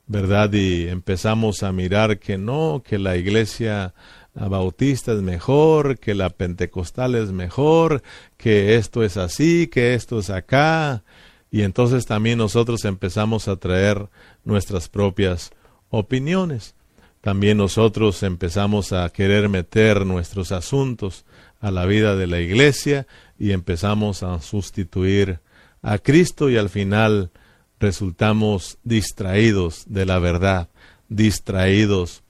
¿verdad? 0.07 0.53
Y 0.53 0.87
empezamos 0.87 1.63
a 1.63 1.73
mirar 1.73 2.17
que 2.19 2.37
no, 2.37 2.81
que 2.85 2.97
la 2.97 3.17
iglesia 3.17 3.93
bautista 4.33 5.11
es 5.11 5.21
mejor, 5.21 5.99
que 5.99 6.15
la 6.15 6.29
pentecostal 6.29 7.15
es 7.15 7.31
mejor, 7.31 8.03
que 8.37 8.75
esto 8.75 9.03
es 9.03 9.17
así, 9.17 9.67
que 9.67 9.95
esto 9.95 10.19
es 10.19 10.29
acá. 10.29 11.03
Y 11.51 11.63
entonces 11.63 12.05
también 12.05 12.37
nosotros 12.37 12.85
empezamos 12.85 13.47
a 13.47 13.57
traer 13.57 14.07
nuestras 14.45 14.87
propias 14.87 15.51
opiniones. 15.93 16.73
También 17.21 17.57
nosotros 17.57 18.23
empezamos 18.23 18.91
a 18.93 19.07
querer 19.09 19.47
meter 19.47 20.05
nuestros 20.05 20.51
asuntos 20.51 21.23
a 21.61 21.69
la 21.69 21.85
vida 21.85 22.15
de 22.15 22.25
la 22.25 22.41
iglesia 22.41 23.05
y 23.37 23.51
empezamos 23.51 24.23
a 24.23 24.41
sustituir 24.41 25.39
a 25.83 25.99
Cristo 25.99 26.49
y 26.49 26.57
al 26.57 26.69
final 26.69 27.31
resultamos 27.79 28.79
distraídos 28.83 29.83
de 29.87 30.05
la 30.05 30.17
verdad, 30.17 30.69
distraídos 31.09 32.23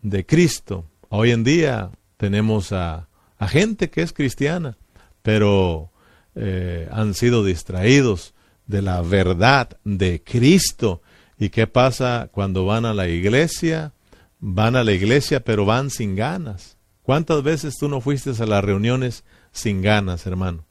de 0.00 0.24
Cristo. 0.24 0.86
Hoy 1.10 1.32
en 1.32 1.44
día 1.44 1.90
tenemos 2.16 2.72
a, 2.72 3.08
gente 3.40 3.90
que 3.90 4.02
es 4.02 4.12
cristiana, 4.12 4.78
pero 5.22 5.90
eh, 6.34 6.88
han 6.90 7.12
sido 7.12 7.44
distraídos 7.44 8.32
de 8.66 8.80
la 8.80 9.02
verdad 9.02 9.76
de 9.84 10.22
Cristo 10.24 11.02
¿Y 11.42 11.50
qué 11.50 11.66
pasa 11.66 12.28
cuando 12.30 12.66
van 12.66 12.84
a 12.84 12.94
la 12.94 13.08
iglesia? 13.08 13.94
Van 14.38 14.76
a 14.76 14.84
la 14.84 14.92
iglesia 14.92 15.40
pero 15.40 15.64
van 15.64 15.90
sin 15.90 16.14
ganas. 16.14 16.76
¿Cuántas 17.02 17.42
veces 17.42 17.74
tú 17.80 17.88
no 17.88 18.00
fuiste 18.00 18.30
a 18.30 18.46
las 18.46 18.62
reuniones 18.62 19.24
sin 19.50 19.82
ganas, 19.82 20.24
hermano? 20.24 20.64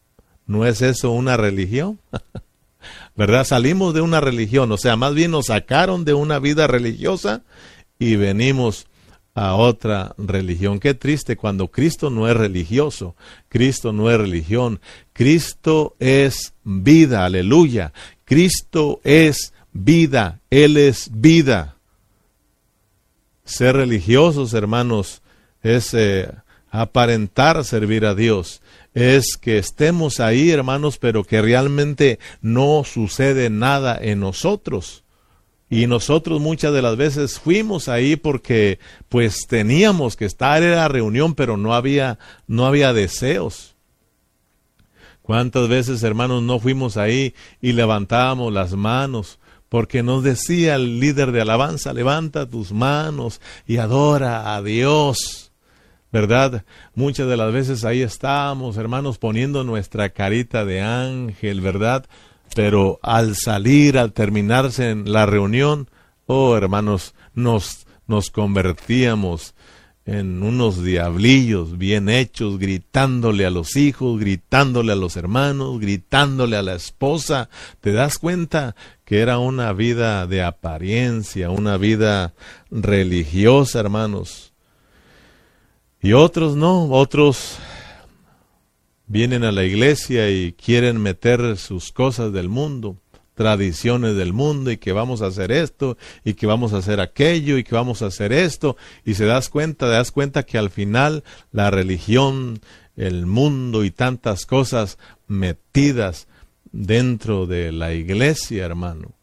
¿No 0.46 0.66
es 0.66 0.82
eso 0.82 1.12
una 1.12 1.36
religión? 1.36 2.00
¿Verdad? 3.18 3.44
Salimos 3.44 3.94
de 3.94 4.00
una 4.00 4.22
religión, 4.22 4.72
o 4.72 4.78
sea, 4.78 4.96
más 4.96 5.14
bien 5.14 5.32
nos 5.32 5.48
sacaron 5.48 6.06
de 6.06 6.14
una 6.14 6.40
vida 6.40 6.68
religiosa 6.68 7.44
y 8.00 8.16
venimos 8.16 8.88
a 9.36 9.56
otra 9.56 10.16
religión. 10.18 10.80
Qué 10.80 10.94
triste 10.94 11.36
cuando 11.36 11.68
Cristo 11.68 12.10
no 12.10 12.30
es 12.30 12.38
religioso, 12.38 13.18
Cristo 13.50 13.92
no 13.92 14.10
es 14.10 14.18
religión, 14.18 14.80
Cristo 15.12 15.98
es 16.00 16.54
vida, 16.64 17.26
aleluya. 17.26 17.92
Cristo 18.24 19.02
es 19.04 19.52
vida, 19.74 20.40
Él 20.50 20.78
es 20.78 21.10
vida. 21.14 21.76
Ser 23.44 23.76
religiosos, 23.76 24.54
hermanos, 24.54 25.22
es 25.62 25.94
eh, 25.94 26.32
aparentar 26.70 27.64
servir 27.66 28.06
a 28.06 28.16
Dios. 28.16 28.62
Es 28.94 29.38
que 29.38 29.58
estemos 29.58 30.20
ahí, 30.20 30.52
hermanos, 30.52 30.98
pero 30.98 31.24
que 31.24 31.42
realmente 31.42 32.20
no 32.42 32.84
sucede 32.84 33.50
nada 33.50 33.98
en 34.02 34.20
nosotros. 34.20 35.04
Y 35.70 35.88
nosotros 35.88 36.42
muchas 36.42 36.74
de 36.74 36.82
las 36.82 36.98
veces 36.98 37.40
fuimos 37.40 37.88
ahí 37.88 38.18
porque 38.18 38.80
pues 39.08 39.48
teníamos 39.48 40.18
que 40.18 40.26
estar 40.26 40.62
en 40.62 40.72
la 40.72 40.90
reunión, 40.90 41.34
pero 41.34 41.56
no 41.56 41.74
había, 41.74 42.20
no 42.46 42.66
había 42.66 42.92
deseos. 42.92 43.76
¿Cuántas 45.22 45.70
veces, 45.70 46.04
hermanos, 46.04 46.44
no 46.44 46.60
fuimos 46.60 46.98
ahí 46.98 47.34
y 47.62 47.72
levantábamos 47.72 48.52
las 48.52 48.74
manos 48.74 49.40
porque 49.72 50.04
nos 50.04 50.22
decía 50.22 50.76
el 50.76 51.00
líder 51.00 51.32
de 51.32 51.40
alabanza, 51.40 51.94
levanta 51.94 52.46
tus 52.46 52.74
manos 52.74 53.40
y 53.66 53.78
adora 53.78 54.54
a 54.54 54.62
Dios. 54.62 55.54
¿Verdad? 56.12 56.66
Muchas 56.94 57.30
de 57.30 57.38
las 57.38 57.54
veces 57.54 57.86
ahí 57.86 58.02
estamos, 58.02 58.76
hermanos, 58.76 59.18
poniendo 59.18 59.64
nuestra 59.64 60.10
carita 60.10 60.66
de 60.66 60.82
ángel, 60.82 61.62
¿verdad? 61.62 62.06
Pero 62.54 63.00
al 63.02 63.38
salir, 63.38 63.98
al 63.98 64.12
terminarse 64.12 64.90
en 64.90 65.10
la 65.10 65.26
reunión, 65.26 65.90
oh, 66.26 66.58
hermanos, 66.58 67.16
nos, 67.34 67.88
nos 68.08 68.30
convertíamos 68.30 69.56
en 70.06 70.42
unos 70.42 70.84
diablillos 70.84 71.78
bien 71.78 72.10
hechos, 72.10 72.58
gritándole 72.58 73.46
a 73.46 73.52
los 73.52 73.76
hijos, 73.76 74.20
gritándole 74.20 74.94
a 74.94 74.96
los 74.96 75.16
hermanos, 75.16 75.80
gritándole 75.80 76.58
a 76.58 76.64
la 76.64 76.74
esposa. 76.74 77.50
¿Te 77.82 77.92
das 77.92 78.18
cuenta 78.18 78.76
que 79.06 79.20
era 79.20 79.38
una 79.38 79.74
vida 79.74 80.26
de 80.26 80.44
apariencia, 80.44 81.52
una 81.52 81.78
vida 81.78 82.34
religiosa, 82.72 83.80
hermanos? 83.80 84.54
Y 86.02 86.14
otros 86.14 86.56
no, 86.56 86.90
otros 86.90 87.60
vienen 89.06 89.44
a 89.44 89.52
la 89.52 89.64
iglesia 89.64 90.32
y 90.32 90.54
quieren 90.54 91.00
meter 91.00 91.58
sus 91.58 91.92
cosas 91.92 92.34
del 92.34 92.50
mundo 92.50 93.01
tradiciones 93.42 94.16
del 94.16 94.34
mundo 94.34 94.70
y 94.70 94.78
que 94.78 94.92
vamos 94.92 95.24
a 95.24 95.26
hacer 95.26 95.52
esto 95.52 95.98
y 96.24 96.36
que 96.36 96.46
vamos 96.46 96.74
a 96.74 96.78
hacer 96.78 97.00
aquello 97.00 97.58
y 97.58 97.64
que 97.64 97.74
vamos 97.74 98.04
a 98.04 98.06
hacer 98.06 98.34
esto 98.34 98.78
y 99.04 99.16
se 99.16 99.26
das 99.26 99.50
cuenta, 99.50 99.88
te 99.88 99.94
das 99.94 100.12
cuenta 100.12 100.44
que 100.44 100.60
al 100.60 100.70
final 100.70 101.24
la 101.52 101.72
religión, 101.72 102.60
el 102.96 103.26
mundo 103.26 103.84
y 103.84 103.90
tantas 103.90 104.46
cosas 104.46 105.00
metidas 105.26 106.28
dentro 106.72 107.48
de 107.48 107.72
la 107.72 107.96
iglesia, 107.96 108.64
hermano, 108.64 109.16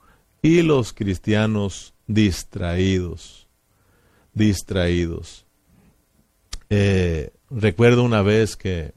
y 0.43 0.63
los 0.63 0.93
cristianos 0.93 1.95
distraídos, 2.09 3.47
distraídos. 4.35 5.47
Eh, 6.71 7.31
recuerdo 7.51 8.03
una 8.03 8.23
vez 8.23 8.57
que 8.57 8.95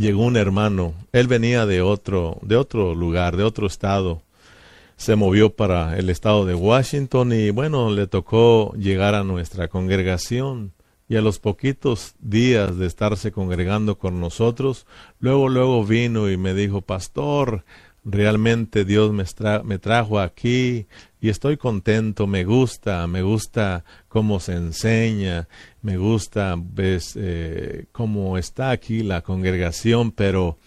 llegó 0.00 0.24
un 0.24 0.38
hermano, 0.38 0.94
él 1.12 1.28
venía 1.28 1.66
de 1.66 1.82
otro, 1.82 2.38
de 2.40 2.56
otro 2.56 2.94
lugar, 2.94 3.36
de 3.36 3.44
otro 3.44 3.66
estado, 3.66 4.22
se 4.96 5.14
movió 5.14 5.50
para 5.50 5.98
el 5.98 6.08
estado 6.08 6.46
de 6.46 6.54
Washington 6.54 7.32
y 7.32 7.50
bueno, 7.50 7.90
le 7.90 8.06
tocó 8.06 8.72
llegar 8.78 9.14
a 9.14 9.24
nuestra 9.24 9.68
congregación. 9.68 10.72
Y 11.08 11.16
a 11.16 11.22
los 11.22 11.40
poquitos 11.40 12.14
días 12.20 12.78
de 12.78 12.86
estarse 12.86 13.32
congregando 13.32 13.98
con 13.98 14.20
nosotros, 14.20 14.86
luego, 15.18 15.48
luego 15.48 15.84
vino 15.84 16.30
y 16.30 16.36
me 16.36 16.54
dijo, 16.54 16.82
pastor, 16.82 17.64
realmente 18.04 18.84
Dios 18.84 19.12
me, 19.12 19.24
me, 19.64 19.78
trajo 19.78 20.20
aquí 20.20 20.86
y 21.20 21.28
estoy 21.28 21.56
contento, 21.56 22.26
me 22.26 22.44
gusta, 22.44 23.06
me 23.06 23.22
gusta 23.22 23.84
cómo 24.08 24.40
se 24.40 24.54
enseña, 24.54 25.48
me 25.82 25.96
gusta 25.96 26.56
ves, 26.58 27.14
eh, 27.16 27.86
cómo 27.92 28.38
está 28.38 28.70
aquí 28.70 29.02
la 29.02 29.22
congregación, 29.22 30.12
pero, 30.12 30.58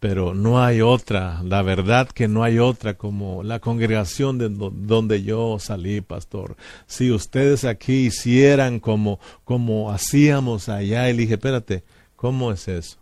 pero 0.00 0.34
no 0.34 0.62
hay 0.62 0.80
otra, 0.80 1.42
la 1.44 1.62
verdad 1.62 2.08
que 2.08 2.26
no 2.26 2.42
hay 2.42 2.58
otra 2.58 2.94
como 2.94 3.42
la 3.44 3.60
congregación 3.60 4.38
de 4.38 4.48
donde 4.48 5.22
yo 5.22 5.58
salí, 5.60 6.00
pastor. 6.00 6.56
Si 6.86 7.12
ustedes 7.12 7.64
aquí 7.64 8.06
hicieran 8.06 8.80
como, 8.80 9.20
como 9.44 9.92
hacíamos 9.92 10.68
allá, 10.68 11.08
y 11.08 11.16
dije, 11.16 11.34
espérate, 11.34 11.84
¿cómo 12.16 12.50
es 12.50 12.66
eso? 12.66 12.98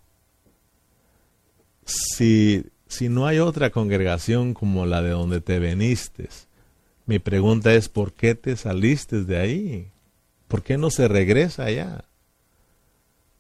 Si 1.87 2.67
si 2.89 3.09
no 3.09 3.27
hay 3.27 3.39
otra 3.39 3.71
congregación 3.71 4.55
como 4.55 4.87
la 4.87 5.03
de 5.03 5.11
donde 5.11 5.41
te 5.41 5.59
veniste, 5.59 6.29
mi 7.07 7.19
pregunta 7.19 7.73
es, 7.75 7.89
¿por 7.89 8.13
qué 8.13 8.35
te 8.35 8.57
saliste 8.57 9.25
de 9.25 9.39
ahí? 9.39 9.91
¿Por 10.49 10.63
qué 10.63 10.77
no 10.77 10.91
se 10.91 11.09
regresa 11.09 11.65
allá? 11.65 12.05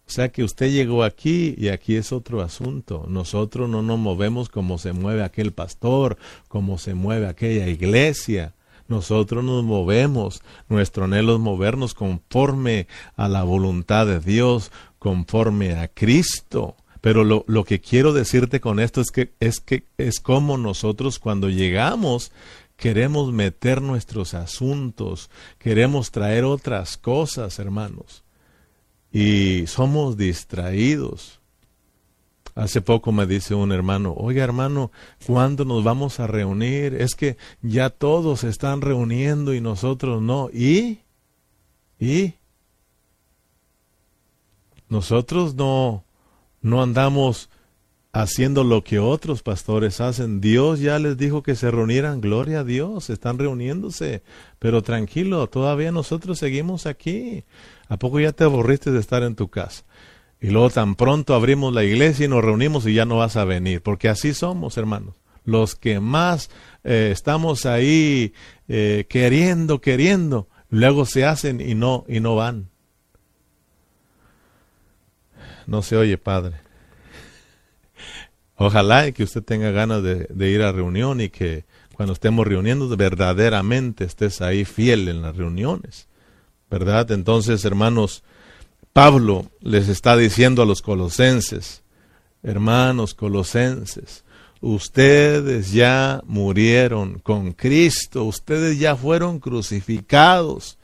O 0.06 0.10
sea 0.10 0.30
que 0.30 0.42
usted 0.42 0.70
llegó 0.70 1.04
aquí 1.04 1.54
y 1.58 1.68
aquí 1.68 1.96
es 1.96 2.12
otro 2.12 2.40
asunto. 2.40 3.04
Nosotros 3.08 3.68
no 3.68 3.82
nos 3.82 3.98
movemos 3.98 4.48
como 4.48 4.78
se 4.78 4.94
mueve 4.94 5.22
aquel 5.22 5.52
pastor, 5.52 6.16
como 6.48 6.78
se 6.78 6.94
mueve 6.94 7.26
aquella 7.26 7.68
iglesia. 7.68 8.54
Nosotros 8.88 9.44
nos 9.44 9.64
movemos, 9.64 10.42
nuestro 10.70 11.04
anhelo 11.04 11.34
es 11.34 11.40
movernos 11.40 11.92
conforme 11.92 12.86
a 13.16 13.28
la 13.28 13.42
voluntad 13.42 14.06
de 14.06 14.18
Dios, 14.20 14.72
conforme 14.98 15.74
a 15.74 15.88
Cristo. 15.88 16.74
Pero 17.00 17.24
lo, 17.24 17.44
lo, 17.46 17.64
que 17.64 17.80
quiero 17.80 18.12
decirte 18.12 18.60
con 18.60 18.80
esto 18.80 19.00
es 19.00 19.10
que 19.10 19.32
es 19.40 19.60
que 19.60 19.84
es 19.98 20.20
como 20.20 20.58
nosotros 20.58 21.18
cuando 21.18 21.48
llegamos 21.48 22.32
queremos 22.78 23.32
meter 23.32 23.82
nuestros 23.82 24.34
asuntos, 24.34 25.30
queremos 25.58 26.10
traer 26.10 26.44
otras 26.44 26.96
cosas, 26.96 27.58
hermanos. 27.58 28.22
Y 29.12 29.66
somos 29.66 30.16
distraídos. 30.16 31.40
Hace 32.54 32.80
poco 32.80 33.12
me 33.12 33.26
dice 33.26 33.54
un 33.54 33.72
hermano, 33.72 34.14
oiga 34.16 34.42
hermano, 34.44 34.90
¿cuándo 35.26 35.64
nos 35.64 35.84
vamos 35.84 36.18
a 36.20 36.26
reunir? 36.26 36.94
Es 36.94 37.14
que 37.14 37.36
ya 37.62 37.90
todos 37.90 38.40
se 38.40 38.48
están 38.48 38.80
reuniendo 38.80 39.54
y 39.54 39.60
nosotros 39.60 40.22
no. 40.22 40.48
¿Y? 40.52 41.00
¿Y? 41.98 42.34
Nosotros 44.88 45.54
no, 45.54 46.04
no 46.60 46.82
andamos 46.82 47.50
haciendo 48.12 48.64
lo 48.64 48.82
que 48.84 48.98
otros 48.98 49.42
pastores 49.42 50.00
hacen. 50.00 50.40
Dios 50.40 50.80
ya 50.80 50.98
les 50.98 51.16
dijo 51.16 51.42
que 51.42 51.54
se 51.54 51.70
reunieran, 51.70 52.20
gloria 52.20 52.60
a 52.60 52.64
Dios, 52.64 53.10
están 53.10 53.38
reuniéndose, 53.38 54.22
pero 54.58 54.82
tranquilo, 54.82 55.46
todavía 55.48 55.92
nosotros 55.92 56.38
seguimos 56.38 56.86
aquí. 56.86 57.44
¿A 57.88 57.98
poco 57.98 58.20
ya 58.20 58.32
te 58.32 58.44
aburriste 58.44 58.90
de 58.90 59.00
estar 59.00 59.22
en 59.22 59.34
tu 59.34 59.48
casa? 59.48 59.84
Y 60.40 60.48
luego 60.50 60.70
tan 60.70 60.94
pronto 60.94 61.34
abrimos 61.34 61.74
la 61.74 61.84
iglesia 61.84 62.26
y 62.26 62.28
nos 62.28 62.44
reunimos 62.44 62.86
y 62.86 62.94
ya 62.94 63.04
no 63.04 63.16
vas 63.16 63.36
a 63.36 63.44
venir, 63.44 63.82
porque 63.82 64.08
así 64.08 64.34
somos, 64.34 64.76
hermanos. 64.76 65.14
Los 65.44 65.74
que 65.74 65.98
más 65.98 66.50
eh, 66.84 67.10
estamos 67.12 67.66
ahí 67.66 68.34
eh, 68.68 69.06
queriendo, 69.08 69.80
queriendo, 69.80 70.48
luego 70.68 71.06
se 71.06 71.24
hacen 71.24 71.60
y 71.60 71.74
no, 71.74 72.04
y 72.06 72.20
no 72.20 72.36
van. 72.36 72.68
No 75.68 75.82
se 75.82 75.98
oye, 75.98 76.16
Padre. 76.16 76.54
Ojalá 78.56 79.12
que 79.12 79.22
usted 79.22 79.42
tenga 79.42 79.70
ganas 79.70 80.02
de, 80.02 80.50
ir 80.50 80.62
a 80.62 80.72
reunión 80.72 81.20
y 81.20 81.28
que 81.28 81.66
cuando 81.94 82.14
estemos 82.14 82.46
reuniendo 82.46 82.88
verdaderamente 82.96 84.04
estés 84.04 84.40
ahí 84.40 84.64
fiel 84.64 85.08
en 85.08 85.20
las 85.20 85.36
reuniones. 85.36 86.08
¿Verdad? 86.70 87.10
Entonces, 87.10 87.66
hermanos, 87.66 88.24
Pablo 88.94 89.50
les 89.60 89.88
está 89.88 90.16
diciendo 90.16 90.62
a 90.62 90.66
los 90.66 90.80
colosenses, 90.80 91.82
hermanos 92.42 93.12
colosenses, 93.12 94.24
ustedes 94.62 95.72
ya 95.72 96.22
murieron 96.24 97.18
con 97.18 97.52
Cristo, 97.52 98.24
ustedes 98.24 98.78
ya 98.78 98.96
fueron 98.96 99.38
crucificados. 99.38 100.78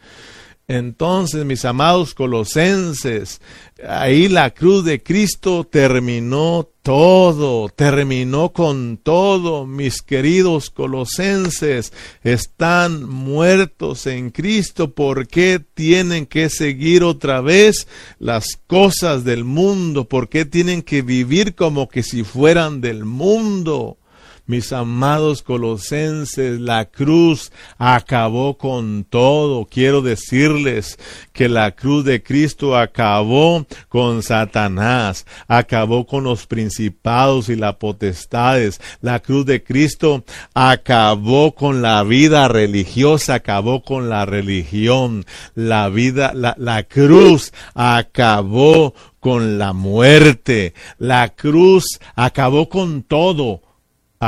Entonces, 0.67 1.45
mis 1.45 1.65
amados 1.67 2.15
colosenses, 2.15 3.43
ahí 3.87 4.29
la 4.29 4.51
cruz 4.55 4.83
de 4.85 5.03
Cristo 5.03 5.69
terminó 5.71 6.67
todo, 6.83 7.69
terminó 7.69 8.51
con 8.55 8.97
todo, 8.97 9.67
mis 9.67 10.01
queridos 10.01 10.71
colosenses, 10.71 11.93
están 12.23 13.05
muertos 13.05 14.07
en 14.07 14.31
Cristo, 14.31 14.95
¿por 14.95 15.29
qué 15.29 15.61
tienen 15.75 16.25
que 16.25 16.49
seguir 16.49 17.03
otra 17.03 17.43
vez 17.43 17.87
las 18.19 18.59
cosas 18.67 19.23
del 19.23 19.45
mundo? 19.45 20.09
¿Por 20.09 20.31
qué 20.31 20.47
tienen 20.47 20.81
que 20.81 21.03
vivir 21.03 21.55
como 21.55 21.89
que 21.89 22.03
si 22.03 22.25
fueran 22.25 22.81
del 22.81 23.05
mundo? 23.05 23.99
Mis 24.47 24.75
amados 24.75 25.41
colosenses, 25.41 26.61
la 26.61 26.85
cruz 26.85 27.51
acabó 27.79 28.59
con 28.59 29.05
todo. 29.05 29.65
Quiero 29.65 30.03
decirles 30.03 30.99
que 31.33 31.49
la 31.49 31.71
cruz 31.71 32.05
de 32.05 32.23
Cristo 32.23 32.77
acabó 32.77 33.65
con 33.89 34.23
Satanás, 34.23 35.25
acabó 35.49 36.07
con 36.07 36.25
los 36.25 36.47
principados 36.47 37.49
y 37.49 37.57
las 37.57 37.77
potestades. 37.77 38.83
La 39.01 39.21
cruz 39.21 39.47
de 39.47 39.65
Cristo 39.65 40.25
acabó 40.53 41.55
con 41.55 41.81
la 41.81 42.03
vida 42.03 42.47
religiosa, 42.47 43.37
acabó 43.37 43.83
con 43.83 44.11
la 44.11 44.27
religión. 44.27 45.25
La 45.55 45.89
vida, 45.89 46.33
la, 46.35 46.55
la 46.59 46.83
cruz 46.83 47.51
acabó 47.73 48.93
con 49.21 49.57
la 49.57 49.73
muerte. 49.73 50.75
La 50.99 51.31
cruz 51.31 51.99
acabó 52.15 52.69
con 52.69 53.05
todo 53.05 53.64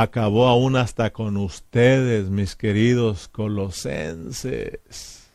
acabó 0.01 0.47
aún 0.47 0.75
hasta 0.75 1.11
con 1.11 1.37
ustedes, 1.37 2.29
mis 2.29 2.55
queridos 2.55 3.27
colosenses. 3.27 5.27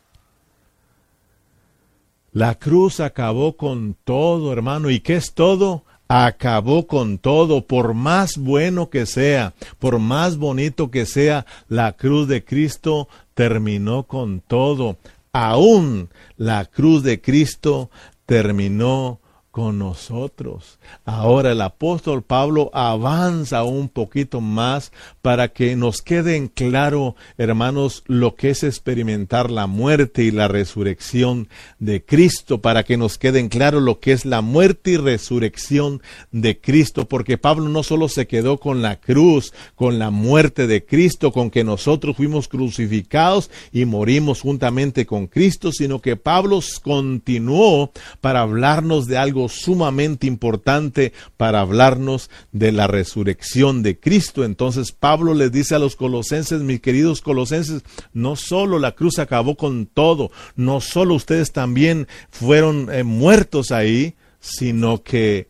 La 2.32 2.54
cruz 2.54 3.00
acabó 3.00 3.56
con 3.56 3.96
todo, 4.04 4.52
hermano. 4.52 4.90
¿Y 4.90 5.00
qué 5.00 5.16
es 5.16 5.34
todo? 5.34 5.84
Acabó 6.06 6.86
con 6.86 7.18
todo, 7.18 7.66
por 7.66 7.94
más 7.94 8.36
bueno 8.36 8.88
que 8.88 9.06
sea, 9.06 9.54
por 9.78 9.98
más 9.98 10.36
bonito 10.36 10.90
que 10.90 11.06
sea, 11.06 11.46
la 11.68 11.94
cruz 11.94 12.28
de 12.28 12.44
Cristo 12.44 13.08
terminó 13.34 14.04
con 14.04 14.40
todo. 14.40 14.98
Aún 15.32 16.10
la 16.36 16.66
cruz 16.66 17.02
de 17.02 17.20
Cristo 17.20 17.90
terminó 18.26 19.21
con 19.52 19.78
nosotros. 19.78 20.78
Ahora 21.04 21.52
el 21.52 21.60
apóstol 21.60 22.22
Pablo 22.22 22.70
avanza 22.72 23.64
un 23.64 23.90
poquito 23.90 24.40
más 24.40 24.92
para 25.20 25.48
que 25.48 25.76
nos 25.76 26.00
quede 26.00 26.36
en 26.36 26.48
claro, 26.48 27.16
hermanos, 27.36 28.02
lo 28.06 28.34
que 28.34 28.48
es 28.48 28.62
experimentar 28.62 29.50
la 29.50 29.66
muerte 29.66 30.24
y 30.24 30.30
la 30.30 30.48
resurrección 30.48 31.48
de 31.78 32.02
Cristo, 32.02 32.62
para 32.62 32.82
que 32.82 32.96
nos 32.96 33.18
quede 33.18 33.40
en 33.40 33.50
claro 33.50 33.80
lo 33.80 34.00
que 34.00 34.12
es 34.12 34.24
la 34.24 34.40
muerte 34.40 34.92
y 34.92 34.96
resurrección 34.96 36.00
de 36.30 36.58
Cristo, 36.58 37.06
porque 37.06 37.36
Pablo 37.36 37.68
no 37.68 37.82
solo 37.82 38.08
se 38.08 38.26
quedó 38.26 38.56
con 38.56 38.80
la 38.80 39.00
cruz, 39.00 39.52
con 39.74 39.98
la 39.98 40.10
muerte 40.10 40.66
de 40.66 40.86
Cristo, 40.86 41.30
con 41.30 41.50
que 41.50 41.62
nosotros 41.62 42.16
fuimos 42.16 42.48
crucificados 42.48 43.50
y 43.70 43.84
morimos 43.84 44.40
juntamente 44.40 45.04
con 45.04 45.26
Cristo, 45.26 45.72
sino 45.72 46.00
que 46.00 46.16
Pablo 46.16 46.60
continuó 46.82 47.92
para 48.22 48.40
hablarnos 48.40 49.06
de 49.06 49.18
algo 49.18 49.41
sumamente 49.48 50.26
importante 50.26 51.12
para 51.36 51.60
hablarnos 51.60 52.30
de 52.52 52.72
la 52.72 52.86
resurrección 52.86 53.82
de 53.82 53.98
Cristo. 53.98 54.44
Entonces 54.44 54.92
Pablo 54.92 55.34
les 55.34 55.52
dice 55.52 55.74
a 55.74 55.78
los 55.78 55.96
colosenses, 55.96 56.62
mis 56.62 56.80
queridos 56.80 57.20
colosenses, 57.20 57.82
no 58.12 58.36
solo 58.36 58.78
la 58.78 58.92
cruz 58.92 59.18
acabó 59.18 59.56
con 59.56 59.86
todo, 59.86 60.30
no 60.56 60.80
solo 60.80 61.14
ustedes 61.14 61.52
también 61.52 62.08
fueron 62.30 62.92
eh, 62.92 63.04
muertos 63.04 63.70
ahí, 63.70 64.14
sino 64.40 65.02
que 65.02 65.48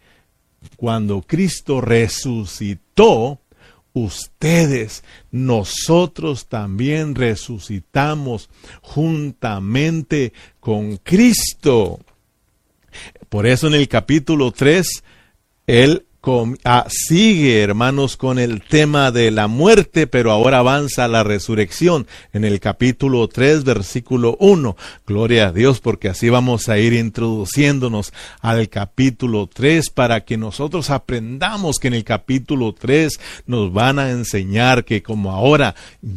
cuando 0.76 1.22
Cristo 1.22 1.80
resucitó, 1.80 3.40
ustedes, 3.94 5.04
nosotros 5.30 6.46
también 6.46 7.14
resucitamos 7.14 8.48
juntamente 8.80 10.32
con 10.60 10.96
Cristo. 10.98 12.00
Por 13.32 13.46
eso 13.46 13.66
en 13.66 13.72
el 13.72 13.88
capítulo 13.88 14.50
3, 14.52 15.04
él 15.66 16.04
Ah, 16.62 16.86
sigue, 16.88 17.62
hermanos, 17.62 18.16
con 18.16 18.38
el 18.38 18.62
tema 18.62 19.10
de 19.10 19.32
la 19.32 19.48
muerte, 19.48 20.06
pero 20.06 20.30
ahora 20.30 20.58
avanza 20.58 21.08
la 21.08 21.24
resurrección 21.24 22.06
en 22.32 22.44
el 22.44 22.60
capítulo 22.60 23.26
3, 23.26 23.64
versículo 23.64 24.36
1. 24.38 24.76
Gloria 25.04 25.48
a 25.48 25.52
Dios, 25.52 25.80
porque 25.80 26.08
así 26.08 26.28
vamos 26.28 26.68
a 26.68 26.78
ir 26.78 26.92
introduciéndonos 26.92 28.12
al 28.40 28.68
capítulo 28.68 29.48
3 29.52 29.90
para 29.90 30.24
que 30.24 30.36
nosotros 30.36 30.90
aprendamos 30.90 31.80
que 31.80 31.88
en 31.88 31.94
el 31.94 32.04
capítulo 32.04 32.72
3 32.72 33.18
nos 33.46 33.72
van 33.72 33.98
a 33.98 34.10
enseñar 34.10 34.84
que 34.84 35.02
como 35.02 35.32
ahora 35.32 35.74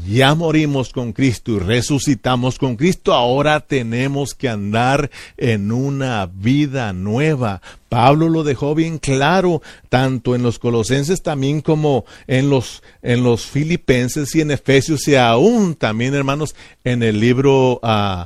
ya 0.08 0.36
morimos 0.36 0.94
con 0.94 1.14
Cristo 1.14 1.54
y 1.54 1.58
resucitamos 1.58 2.60
con 2.60 2.76
Cristo, 2.76 3.12
ahora 3.12 3.60
tenemos 3.62 4.36
que 4.36 4.50
andar 4.50 5.10
en 5.36 5.72
una 5.72 6.28
vida 6.28 6.94
nueva 6.94 7.60
Pablo 7.96 8.28
lo 8.28 8.44
dejó 8.44 8.76
bien 8.76 8.98
claro, 8.98 9.62
tanto 9.96 10.36
en 10.36 10.44
los 10.44 10.60
colosenses 10.60 11.24
también 11.24 11.62
como 11.62 12.04
en 12.28 12.50
los, 12.50 12.84
en 13.02 13.24
los 13.24 13.46
filipenses 13.46 14.36
y 14.36 14.42
en 14.42 14.52
Efesios 14.52 15.08
y 15.08 15.16
aún 15.16 15.74
también, 15.74 16.14
hermanos, 16.14 16.54
en 16.84 17.02
el 17.02 17.22
libro, 17.22 17.80
uh, 17.82 18.26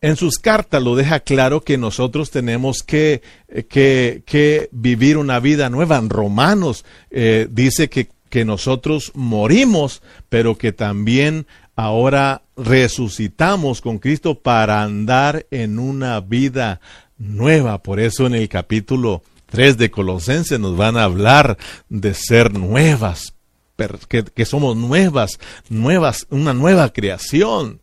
en 0.00 0.16
sus 0.16 0.38
cartas 0.38 0.82
lo 0.82 0.96
deja 0.96 1.20
claro 1.20 1.60
que 1.60 1.76
nosotros 1.76 2.30
tenemos 2.30 2.82
que, 2.82 3.20
que, 3.68 4.22
que 4.24 4.70
vivir 4.72 5.18
una 5.18 5.40
vida 5.40 5.68
nueva. 5.68 5.98
En 5.98 6.08
Romanos 6.08 6.86
eh, 7.10 7.46
dice 7.50 7.90
que, 7.90 8.08
que 8.30 8.46
nosotros 8.46 9.12
morimos, 9.14 10.00
pero 10.30 10.56
que 10.56 10.72
también 10.72 11.46
ahora 11.76 12.40
resucitamos 12.56 13.82
con 13.82 13.98
Cristo 13.98 14.40
para 14.40 14.82
andar 14.82 15.44
en 15.50 15.78
una 15.78 16.20
vida 16.20 16.80
nueva. 17.18 17.82
Por 17.82 18.00
eso 18.00 18.26
en 18.26 18.34
el 18.34 18.48
capítulo 18.48 19.22
3 19.52 19.76
de 19.76 19.90
Colosenses 19.90 20.58
nos 20.58 20.78
van 20.78 20.96
a 20.96 21.04
hablar 21.04 21.58
de 21.90 22.14
ser 22.14 22.54
nuevas, 22.54 23.34
que, 24.08 24.44
somos 24.46 24.78
nuevas, 24.78 25.38
nuevas, 25.68 26.26
una 26.30 26.54
nueva 26.54 26.90
creación 26.90 27.82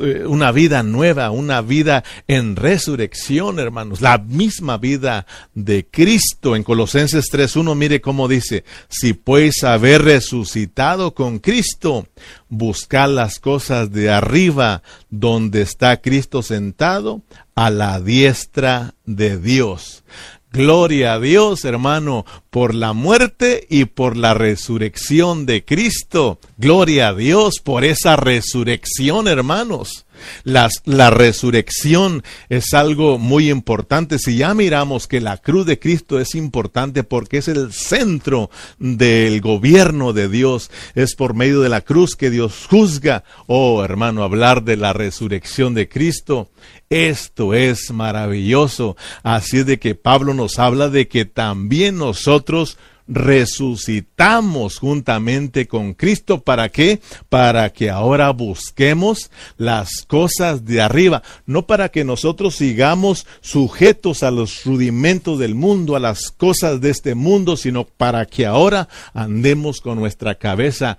eh, 0.00 0.26
una 0.26 0.50
vida 0.50 0.82
nueva, 0.82 1.30
una 1.30 1.62
vida 1.62 2.02
en 2.26 2.56
resurrección, 2.56 3.58
hermanos, 3.58 4.00
la 4.00 4.18
misma 4.18 4.76
vida 4.76 5.24
de 5.54 5.86
Cristo. 5.88 6.56
En 6.56 6.64
Colosenses 6.64 7.26
3.1, 7.32 7.74
mire 7.76 8.00
cómo 8.00 8.26
dice, 8.26 8.64
si 8.88 9.14
pues 9.14 9.62
haber 9.62 10.02
resucitado 10.02 11.14
con 11.14 11.38
Cristo, 11.38 12.08
buscar 12.48 13.08
las 13.08 13.38
cosas 13.38 13.92
de 13.92 14.10
arriba, 14.10 14.82
donde 15.10 15.62
está 15.62 16.00
Cristo 16.00 16.42
sentado, 16.42 17.22
a 17.54 17.70
la 17.70 18.00
diestra 18.00 18.94
de 19.04 19.38
Dios. 19.38 20.04
Gloria 20.50 21.14
a 21.14 21.20
Dios, 21.20 21.64
hermano, 21.64 22.24
por 22.50 22.74
la 22.74 22.94
muerte 22.94 23.66
y 23.68 23.84
por 23.84 24.16
la 24.16 24.32
resurrección 24.32 25.44
de 25.44 25.64
Cristo. 25.64 26.38
Gloria 26.56 27.08
a 27.08 27.14
Dios 27.14 27.60
por 27.62 27.84
esa 27.84 28.16
resurrección, 28.16 29.28
hermanos. 29.28 30.06
La 30.44 31.10
resurrección 31.10 32.22
es 32.48 32.74
algo 32.74 33.18
muy 33.18 33.50
importante. 33.50 34.18
Si 34.18 34.36
ya 34.36 34.54
miramos 34.54 35.06
que 35.06 35.20
la 35.20 35.36
cruz 35.36 35.66
de 35.66 35.78
Cristo 35.78 36.20
es 36.20 36.34
importante 36.34 37.04
porque 37.04 37.38
es 37.38 37.48
el 37.48 37.72
centro 37.72 38.50
del 38.78 39.40
gobierno 39.40 40.12
de 40.12 40.28
Dios, 40.28 40.70
es 40.94 41.14
por 41.14 41.34
medio 41.34 41.60
de 41.60 41.68
la 41.68 41.80
cruz 41.80 42.16
que 42.16 42.30
Dios 42.30 42.66
juzga. 42.68 43.24
Oh, 43.46 43.84
hermano, 43.84 44.22
hablar 44.22 44.64
de 44.64 44.76
la 44.76 44.92
resurrección 44.92 45.74
de 45.74 45.88
Cristo 45.88 46.50
esto 46.90 47.52
es 47.52 47.90
maravilloso. 47.90 48.96
Así 49.22 49.58
es 49.58 49.66
de 49.66 49.78
que 49.78 49.94
Pablo 49.94 50.32
nos 50.32 50.58
habla 50.58 50.88
de 50.88 51.08
que 51.08 51.24
también 51.26 51.98
nosotros 51.98 52.78
resucitamos 53.08 54.78
juntamente 54.78 55.66
con 55.66 55.94
Cristo. 55.94 56.42
¿Para 56.42 56.68
qué? 56.68 57.00
Para 57.28 57.70
que 57.70 57.90
ahora 57.90 58.30
busquemos 58.30 59.30
las 59.56 60.02
cosas 60.06 60.64
de 60.64 60.80
arriba, 60.80 61.22
no 61.46 61.66
para 61.66 61.88
que 61.88 62.04
nosotros 62.04 62.56
sigamos 62.56 63.26
sujetos 63.40 64.22
a 64.22 64.30
los 64.30 64.64
rudimentos 64.64 65.38
del 65.38 65.54
mundo, 65.54 65.96
a 65.96 66.00
las 66.00 66.30
cosas 66.30 66.80
de 66.80 66.90
este 66.90 67.14
mundo, 67.14 67.56
sino 67.56 67.84
para 67.84 68.26
que 68.26 68.46
ahora 68.46 68.88
andemos 69.14 69.80
con 69.80 69.98
nuestra 69.98 70.36
cabeza 70.36 70.98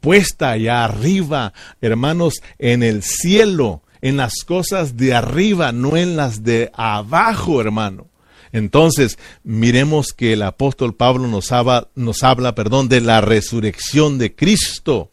puesta 0.00 0.52
allá 0.52 0.84
arriba, 0.84 1.52
hermanos, 1.82 2.40
en 2.58 2.82
el 2.82 3.02
cielo 3.02 3.82
en 4.02 4.16
las 4.16 4.44
cosas 4.46 4.96
de 4.96 5.14
arriba, 5.14 5.72
no 5.72 5.96
en 5.96 6.16
las 6.16 6.42
de 6.42 6.70
abajo, 6.74 7.60
hermano. 7.60 8.09
Entonces, 8.52 9.18
miremos 9.44 10.12
que 10.12 10.32
el 10.32 10.42
apóstol 10.42 10.94
Pablo 10.94 11.28
nos 11.28 11.52
habla, 11.52 11.88
nos 11.94 12.22
habla 12.22 12.54
perdón, 12.54 12.88
de 12.88 13.00
la 13.00 13.20
resurrección 13.20 14.18
de 14.18 14.34
Cristo. 14.34 15.10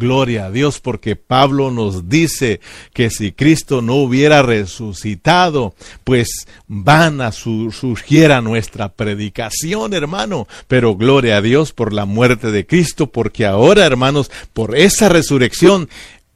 Gloria 0.00 0.46
a 0.46 0.50
Dios, 0.50 0.80
porque 0.80 1.14
Pablo 1.14 1.70
nos 1.70 2.08
dice 2.08 2.60
que 2.94 3.10
si 3.10 3.32
Cristo 3.32 3.82
no 3.82 3.96
hubiera 3.96 4.40
resucitado, 4.40 5.74
pues 6.04 6.46
van 6.66 7.20
a 7.20 7.32
surgiera 7.32 8.40
nuestra 8.40 8.88
predicación, 8.94 9.92
hermano. 9.92 10.48
Pero 10.68 10.96
gloria 10.96 11.36
a 11.36 11.42
Dios 11.42 11.74
por 11.74 11.92
la 11.92 12.06
muerte 12.06 12.50
de 12.50 12.66
Cristo, 12.66 13.08
porque 13.08 13.44
ahora, 13.44 13.84
hermanos, 13.84 14.30
por 14.54 14.74
esa 14.74 15.10
resurrección, 15.10 15.90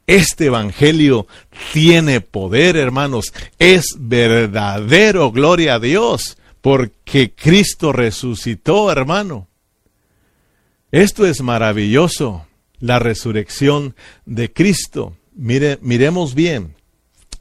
este 0.05 0.45
Evangelio 0.45 1.25
tiene 1.73 2.21
poder, 2.21 2.77
hermanos. 2.77 3.33
Es 3.57 3.85
verdadero, 3.97 5.31
gloria 5.31 5.75
a 5.75 5.79
Dios, 5.79 6.37
porque 6.65 7.31
Cristo 7.35 7.91
resucitó, 7.91 8.91
hermano. 8.91 9.47
Esto 10.89 11.27
es 11.27 11.43
maravilloso, 11.43 12.47
la 12.79 12.97
resurrección 12.97 13.93
de 14.25 14.51
Cristo. 14.51 15.15
Mire, 15.35 15.77
miremos 15.83 16.33
bien. 16.33 16.73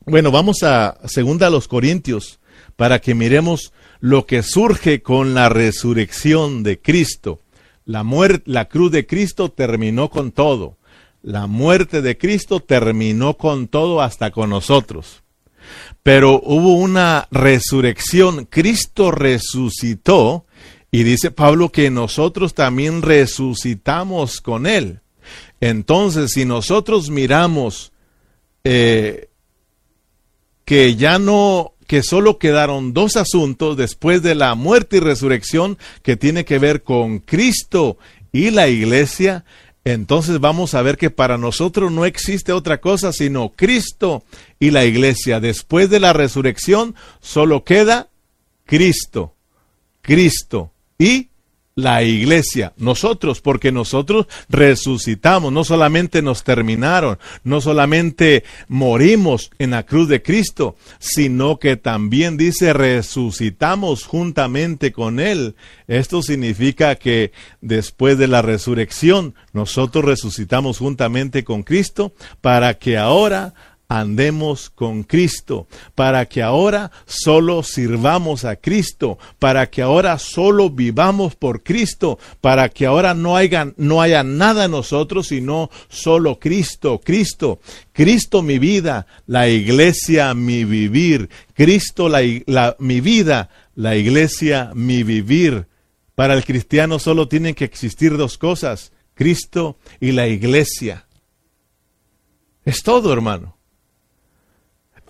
Bueno, 0.04 0.30
vamos 0.30 0.62
a 0.62 0.98
segunda 1.06 1.48
los 1.48 1.68
Corintios 1.68 2.38
para 2.76 2.98
que 2.98 3.14
miremos 3.14 3.72
lo 3.98 4.26
que 4.26 4.42
surge 4.42 5.00
con 5.00 5.32
la 5.32 5.48
resurrección 5.48 6.62
de 6.62 6.78
Cristo. 6.78 7.40
La 7.86 8.02
muerte, 8.02 8.42
la 8.44 8.66
cruz 8.66 8.92
de 8.92 9.06
Cristo 9.06 9.50
terminó 9.50 10.10
con 10.10 10.32
todo 10.32 10.76
la 11.24 11.46
muerte 11.46 12.02
de 12.02 12.18
Cristo 12.18 12.60
terminó 12.60 13.38
con 13.38 13.68
todo 13.68 14.02
hasta 14.02 14.30
con 14.30 14.50
nosotros. 14.50 15.23
Pero 16.02 16.40
hubo 16.42 16.74
una 16.74 17.28
resurrección. 17.30 18.46
Cristo 18.46 19.10
resucitó 19.10 20.44
y 20.90 21.02
dice 21.02 21.30
Pablo 21.30 21.70
que 21.70 21.90
nosotros 21.90 22.54
también 22.54 23.02
resucitamos 23.02 24.40
con 24.40 24.66
Él. 24.66 25.00
Entonces, 25.60 26.32
si 26.32 26.44
nosotros 26.44 27.10
miramos 27.10 27.92
eh, 28.64 29.28
que 30.64 30.96
ya 30.96 31.18
no, 31.18 31.74
que 31.86 32.02
solo 32.02 32.38
quedaron 32.38 32.92
dos 32.92 33.16
asuntos 33.16 33.76
después 33.76 34.22
de 34.22 34.34
la 34.34 34.54
muerte 34.54 34.98
y 34.98 35.00
resurrección 35.00 35.78
que 36.02 36.16
tiene 36.16 36.44
que 36.44 36.58
ver 36.58 36.82
con 36.82 37.18
Cristo 37.18 37.98
y 38.32 38.50
la 38.50 38.68
iglesia, 38.68 39.44
entonces 39.84 40.40
vamos 40.40 40.74
a 40.74 40.82
ver 40.82 40.96
que 40.96 41.10
para 41.10 41.36
nosotros 41.36 41.92
no 41.92 42.06
existe 42.06 42.52
otra 42.52 42.80
cosa 42.80 43.12
sino 43.12 43.50
Cristo 43.50 44.24
y 44.58 44.70
la 44.70 44.84
iglesia. 44.84 45.40
Después 45.40 45.90
de 45.90 46.00
la 46.00 46.12
resurrección 46.12 46.94
solo 47.20 47.64
queda 47.64 48.08
Cristo, 48.64 49.34
Cristo 50.00 50.72
y 50.98 51.28
la 51.76 52.04
iglesia, 52.04 52.72
nosotros, 52.76 53.40
porque 53.40 53.72
nosotros 53.72 54.26
resucitamos, 54.48 55.52
no 55.52 55.64
solamente 55.64 56.22
nos 56.22 56.44
terminaron, 56.44 57.18
no 57.42 57.60
solamente 57.60 58.44
morimos 58.68 59.50
en 59.58 59.70
la 59.70 59.84
cruz 59.84 60.08
de 60.08 60.22
Cristo, 60.22 60.76
sino 61.00 61.58
que 61.58 61.76
también 61.76 62.36
dice 62.36 62.72
resucitamos 62.72 64.04
juntamente 64.04 64.92
con 64.92 65.18
Él. 65.18 65.56
Esto 65.88 66.22
significa 66.22 66.94
que 66.94 67.32
después 67.60 68.18
de 68.18 68.28
la 68.28 68.40
resurrección, 68.40 69.34
nosotros 69.52 70.04
resucitamos 70.04 70.78
juntamente 70.78 71.42
con 71.42 71.64
Cristo 71.64 72.14
para 72.40 72.74
que 72.74 72.98
ahora 72.98 73.54
andemos 73.98 74.70
con 74.70 75.04
Cristo, 75.04 75.66
para 75.94 76.26
que 76.26 76.42
ahora 76.42 76.90
solo 77.06 77.62
sirvamos 77.62 78.44
a 78.44 78.56
Cristo, 78.56 79.18
para 79.38 79.70
que 79.70 79.82
ahora 79.82 80.18
solo 80.18 80.70
vivamos 80.70 81.36
por 81.36 81.62
Cristo, 81.62 82.18
para 82.40 82.68
que 82.68 82.86
ahora 82.86 83.14
no 83.14 83.36
haya, 83.36 84.22
nada 84.24 84.64
en 84.64 84.70
nosotros 84.70 85.28
sino 85.28 85.70
solo 85.88 86.38
Cristo, 86.38 87.00
Cristo, 87.02 87.60
Cristo 87.92 88.42
mi 88.42 88.58
vida, 88.58 89.06
la 89.26 89.48
iglesia 89.48 90.34
mi 90.34 90.64
vivir, 90.64 91.28
Cristo 91.54 92.08
la, 92.08 92.76
mi 92.78 93.00
vida, 93.00 93.50
la 93.74 93.96
iglesia 93.96 94.72
mi 94.74 95.02
vivir. 95.02 95.66
Para 96.14 96.34
el 96.34 96.44
cristiano 96.44 96.98
solo 96.98 97.28
tienen 97.28 97.54
que 97.54 97.64
existir 97.64 98.16
dos 98.16 98.38
cosas, 98.38 98.92
Cristo 99.14 99.78
y 100.00 100.12
la 100.12 100.28
iglesia. 100.28 101.06
Es 102.64 102.82
todo, 102.82 103.12
hermano. 103.12 103.56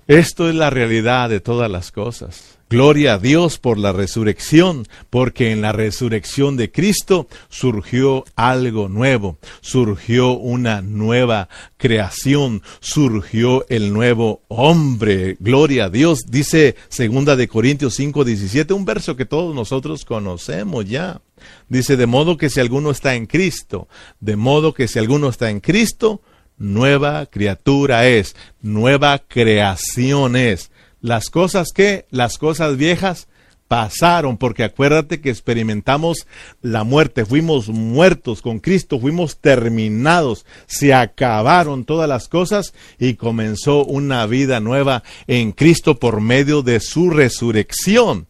Esto 0.07 0.51
es 0.51 0.55
la 0.55 0.69
realidad 0.69 1.31
de 1.31 1.41
todas 1.41 1.71
las 1.71 1.91
cosas. 1.91 2.59
Gloria 2.69 3.15
a 3.15 3.19
Dios 3.19 3.59
por 3.59 3.79
la 3.79 3.93
resurrección, 3.93 4.87
porque 5.09 5.53
en 5.53 5.63
la 5.63 5.73
resurrección 5.73 6.57
de 6.57 6.71
Cristo 6.71 7.29
surgió 7.49 8.25
algo 8.37 8.89
nuevo, 8.89 9.39
surgió 9.61 10.33
una 10.33 10.83
nueva 10.83 11.49
creación, 11.79 12.63
surgió 12.81 13.65
el 13.69 13.93
nuevo 13.93 14.43
hombre. 14.49 15.37
Gloria 15.41 15.85
a 15.85 15.91
Dios, 15.91 16.21
dice 16.27 16.75
segunda 16.89 17.37
de 17.37 17.49
Corintios 17.49 17.95
5, 17.95 18.25
17, 18.25 18.75
un 18.75 18.85
verso 18.85 19.17
que 19.17 19.25
todos 19.25 19.55
nosotros 19.55 20.05
conocemos 20.05 20.85
ya. 20.85 21.23
Dice, 21.69 21.97
de 21.97 22.07
modo 22.07 22.37
que 22.37 22.51
si 22.51 22.61
alguno 22.61 22.91
está 22.91 23.15
en 23.15 23.27
Cristo, 23.27 23.89
de 24.21 24.37
modo 24.37 24.75
que 24.75 24.89
si 24.89 24.99
alguno 24.99 25.29
está 25.29 25.49
en 25.49 25.61
Cristo, 25.61 26.23
nueva 26.57 27.27
criatura 27.27 28.07
es, 28.07 28.37
nueva 28.61 29.19
creación 29.19 30.37
es. 30.37 30.71
Las 31.01 31.29
cosas 31.31 31.73
que, 31.75 32.07
las 32.11 32.39
cosas 32.39 32.77
viejas 32.77 33.29
pasaron, 33.69 34.37
porque 34.37 34.63
acuérdate 34.65 35.21
que 35.21 35.31
experimentamos 35.31 36.27
la 36.63 36.85
muerte, 36.85 37.25
fuimos 37.25 37.69
muertos 37.69 38.43
con 38.43 38.61
Cristo, 38.61 39.01
fuimos 39.01 39.39
terminados, 39.39 40.47
se 40.67 40.95
acabaron 40.95 41.85
todas 41.85 42.09
las 42.09 42.29
cosas 42.29 42.75
y 42.99 43.15
comenzó 43.15 43.85
una 43.85 44.27
vida 44.27 44.61
nueva 44.61 45.03
en 45.27 45.53
Cristo 45.53 45.99
por 45.99 46.21
medio 46.21 46.63
de 46.63 46.81
su 46.81 47.11
resurrección. 47.11 48.29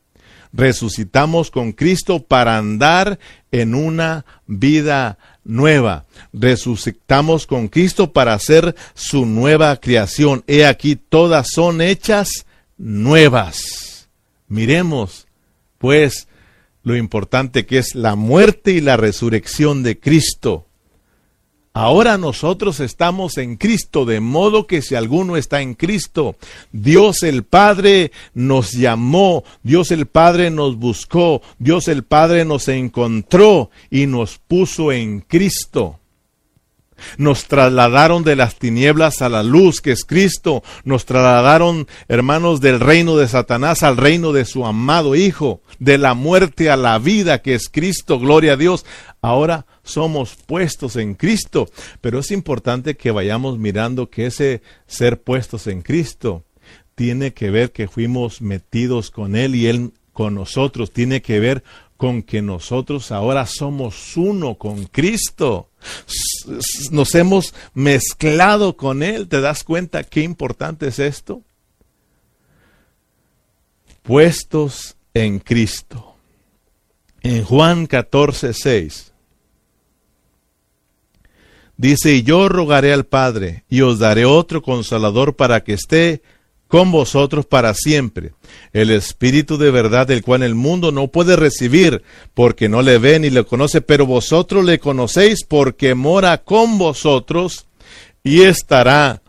Resucitamos 0.57 1.51
con 1.51 1.73
Cristo 1.73 2.23
para 2.23 2.57
andar 2.57 3.19
en 3.51 3.75
una 3.75 4.25
vida 4.47 5.19
nueva. 5.43 6.05
Resucitamos 6.33 7.49
con 7.49 7.67
Cristo 7.67 8.13
para 8.13 8.35
hacer 8.35 8.77
su 8.95 9.27
nueva 9.27 9.77
creación. 9.81 10.45
He 10.47 10.65
aquí, 10.65 10.95
todas 10.95 11.49
son 11.53 11.81
hechas 11.81 12.47
nuevas. 12.79 14.09
Miremos, 14.47 15.27
pues, 15.79 16.29
lo 16.85 16.95
importante 16.95 17.67
que 17.67 17.79
es 17.79 17.97
la 17.97 18.15
muerte 18.15 18.71
y 18.71 18.81
la 18.81 18.97
resurrección 18.97 19.83
de 19.83 19.99
Cristo. 19.99 20.69
Ahora 21.77 22.19
nosotros 22.19 22.79
estamos 22.79 23.37
en 23.37 23.57
Cristo, 23.57 24.05
de 24.05 24.21
modo 24.21 24.69
que 24.69 24.81
si 24.81 24.95
alguno 24.95 25.37
está 25.37 25.61
en 25.61 25.75
Cristo, 25.75 26.37
Dios 26.71 27.25
el 27.25 27.43
Padre 27.43 28.13
nos 28.33 28.71
llamó, 28.71 29.43
Dios 29.65 29.91
el 29.91 30.07
Padre 30.07 30.53
nos 30.53 30.77
buscó, 30.77 31.43
Dios 31.59 31.89
el 31.89 32.05
Padre 32.05 32.45
nos 32.45 32.69
encontró 32.69 33.71
y 33.91 34.07
nos 34.07 34.39
puso 34.39 34.93
en 34.93 35.19
Cristo. 35.19 35.99
Nos 37.19 37.45
trasladaron 37.47 38.25
de 38.25 38.37
las 38.37 38.57
tinieblas 38.57 39.23
a 39.23 39.29
la 39.29 39.43
luz, 39.43 39.81
que 39.81 39.93
es 39.93 40.05
Cristo. 40.05 40.63
Nos 40.85 41.05
trasladaron, 41.05 41.87
hermanos, 42.09 42.61
del 42.61 42.81
reino 42.81 43.17
de 43.17 43.29
Satanás 43.29 43.83
al 43.83 43.97
reino 43.97 44.33
de 44.33 44.45
su 44.45 44.67
amado 44.67 45.15
Hijo. 45.15 45.61
De 45.79 45.99
la 45.99 46.15
muerte 46.15 46.71
a 46.71 46.77
la 46.77 46.99
vida, 46.99 47.43
que 47.43 47.55
es 47.55 47.69
Cristo. 47.69 48.19
Gloria 48.19 48.55
a 48.55 48.57
Dios. 48.57 48.85
Ahora 49.21 49.67
somos 49.83 50.37
puestos 50.47 50.97
en 50.97 51.15
Cristo. 51.15 51.69
Pero 52.01 52.19
es 52.19 52.31
importante 52.31 52.97
que 52.97 53.11
vayamos 53.11 53.59
mirando 53.59 54.11
que 54.11 54.27
ese 54.27 54.63
ser 54.87 55.23
puestos 55.23 55.67
en 55.67 55.83
Cristo 55.83 56.45
tiene 56.95 57.35
que 57.35 57.51
ver 57.51 57.73
que 57.73 57.89
fuimos 57.89 58.41
metidos 58.41 59.11
con 59.11 59.37
Él 59.37 59.55
y 59.55 59.67
Él 59.67 59.93
con 60.13 60.35
nosotros. 60.35 60.93
Tiene 60.93 61.23
que 61.23 61.41
ver 61.41 61.65
con 61.97 62.23
que 62.23 62.43
nosotros 62.43 63.13
ahora 63.13 63.47
somos 63.47 64.17
uno 64.17 64.57
con 64.57 64.85
Cristo. 64.87 65.71
Nos 66.91 67.15
hemos 67.15 67.55
mezclado 67.75 68.77
con 68.77 69.03
Él. 69.03 69.29
¿Te 69.29 69.41
das 69.41 69.65
cuenta 69.65 70.05
qué 70.05 70.23
importante 70.23 70.89
es 70.89 70.99
esto? 70.99 71.43
Puestos 74.03 74.97
en 75.15 75.39
Cristo. 75.39 76.17
En 77.23 77.45
Juan 77.45 77.87
14, 77.87 78.53
6. 78.53 79.13
Dice, 81.77 82.15
y 82.15 82.23
yo 82.23 82.49
rogaré 82.49 82.93
al 82.93 83.05
Padre, 83.05 83.65
y 83.69 83.81
os 83.81 83.99
daré 83.99 84.25
otro 84.25 84.63
consolador 84.63 85.35
para 85.35 85.65
que 85.65 85.73
esté 85.73 86.23
con 86.75 86.91
vosotros 86.91 87.47
para 87.47 87.73
siempre. 87.73 88.33
El 88.73 88.91
Espíritu 88.91 89.59
de 89.59 89.71
verdad, 89.71 90.09
del 90.09 90.25
cual 90.25 90.43
el 90.43 90.57
mundo 90.57 90.91
no 90.91 91.07
puede 91.07 91.37
recibir, 91.37 92.03
porque 92.35 92.69
no 92.69 92.83
le 92.83 92.99
ve 92.99 93.21
ni 93.21 93.31
le 93.31 93.45
conoce, 93.45 93.81
pero 93.81 94.07
vosotros 94.07 94.65
le 94.65 94.81
conocéis 94.81 95.45
porque 95.47 95.95
mora 95.95 96.39
con 96.39 96.77
vosotros 96.77 97.69
y 98.25 98.43
estará 98.43 99.23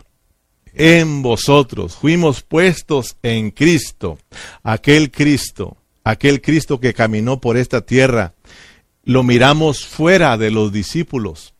en 0.74 1.22
vosotros. 1.22 1.94
Fuimos 1.94 2.42
puestos 2.42 3.16
en 3.22 3.52
Cristo, 3.52 4.18
aquel 4.64 5.12
Cristo, 5.12 5.78
aquel 6.04 6.42
Cristo 6.42 6.80
que 6.80 6.96
caminó 6.96 7.42
por 7.42 7.58
esta 7.58 7.82
tierra. 7.82 8.34
Lo 9.04 9.22
miramos 9.22 9.86
fuera 9.86 10.36
de 10.40 10.50
los 10.50 10.74
discípulos. 10.74 11.54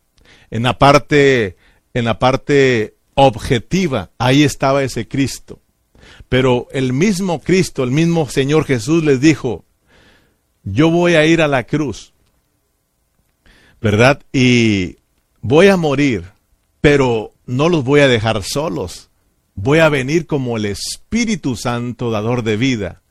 En 0.50 0.64
la 0.64 0.80
parte, 0.80 1.56
en 1.94 2.06
la 2.06 2.18
parte 2.18 2.96
objetiva, 3.14 4.10
ahí 4.18 4.42
estaba 4.42 4.82
ese 4.82 5.06
Cristo. 5.06 5.60
Pero 6.28 6.68
el 6.72 6.92
mismo 6.92 7.40
Cristo, 7.40 7.84
el 7.84 7.90
mismo 7.90 8.28
Señor 8.28 8.64
Jesús 8.64 9.04
les 9.04 9.20
dijo, 9.20 9.64
yo 10.64 10.90
voy 10.90 11.14
a 11.14 11.24
ir 11.24 11.40
a 11.40 11.48
la 11.48 11.64
cruz, 11.64 12.12
¿verdad? 13.80 14.22
Y 14.32 14.96
voy 15.40 15.68
a 15.68 15.76
morir, 15.76 16.24
pero 16.80 17.32
no 17.46 17.68
los 17.68 17.84
voy 17.84 18.00
a 18.00 18.08
dejar 18.08 18.42
solos. 18.42 19.08
Voy 19.54 19.78
a 19.78 19.88
venir 19.88 20.26
como 20.26 20.56
el 20.56 20.66
Espíritu 20.66 21.56
Santo, 21.56 22.10
dador 22.10 22.42
de 22.42 22.56
vida. 22.56 23.02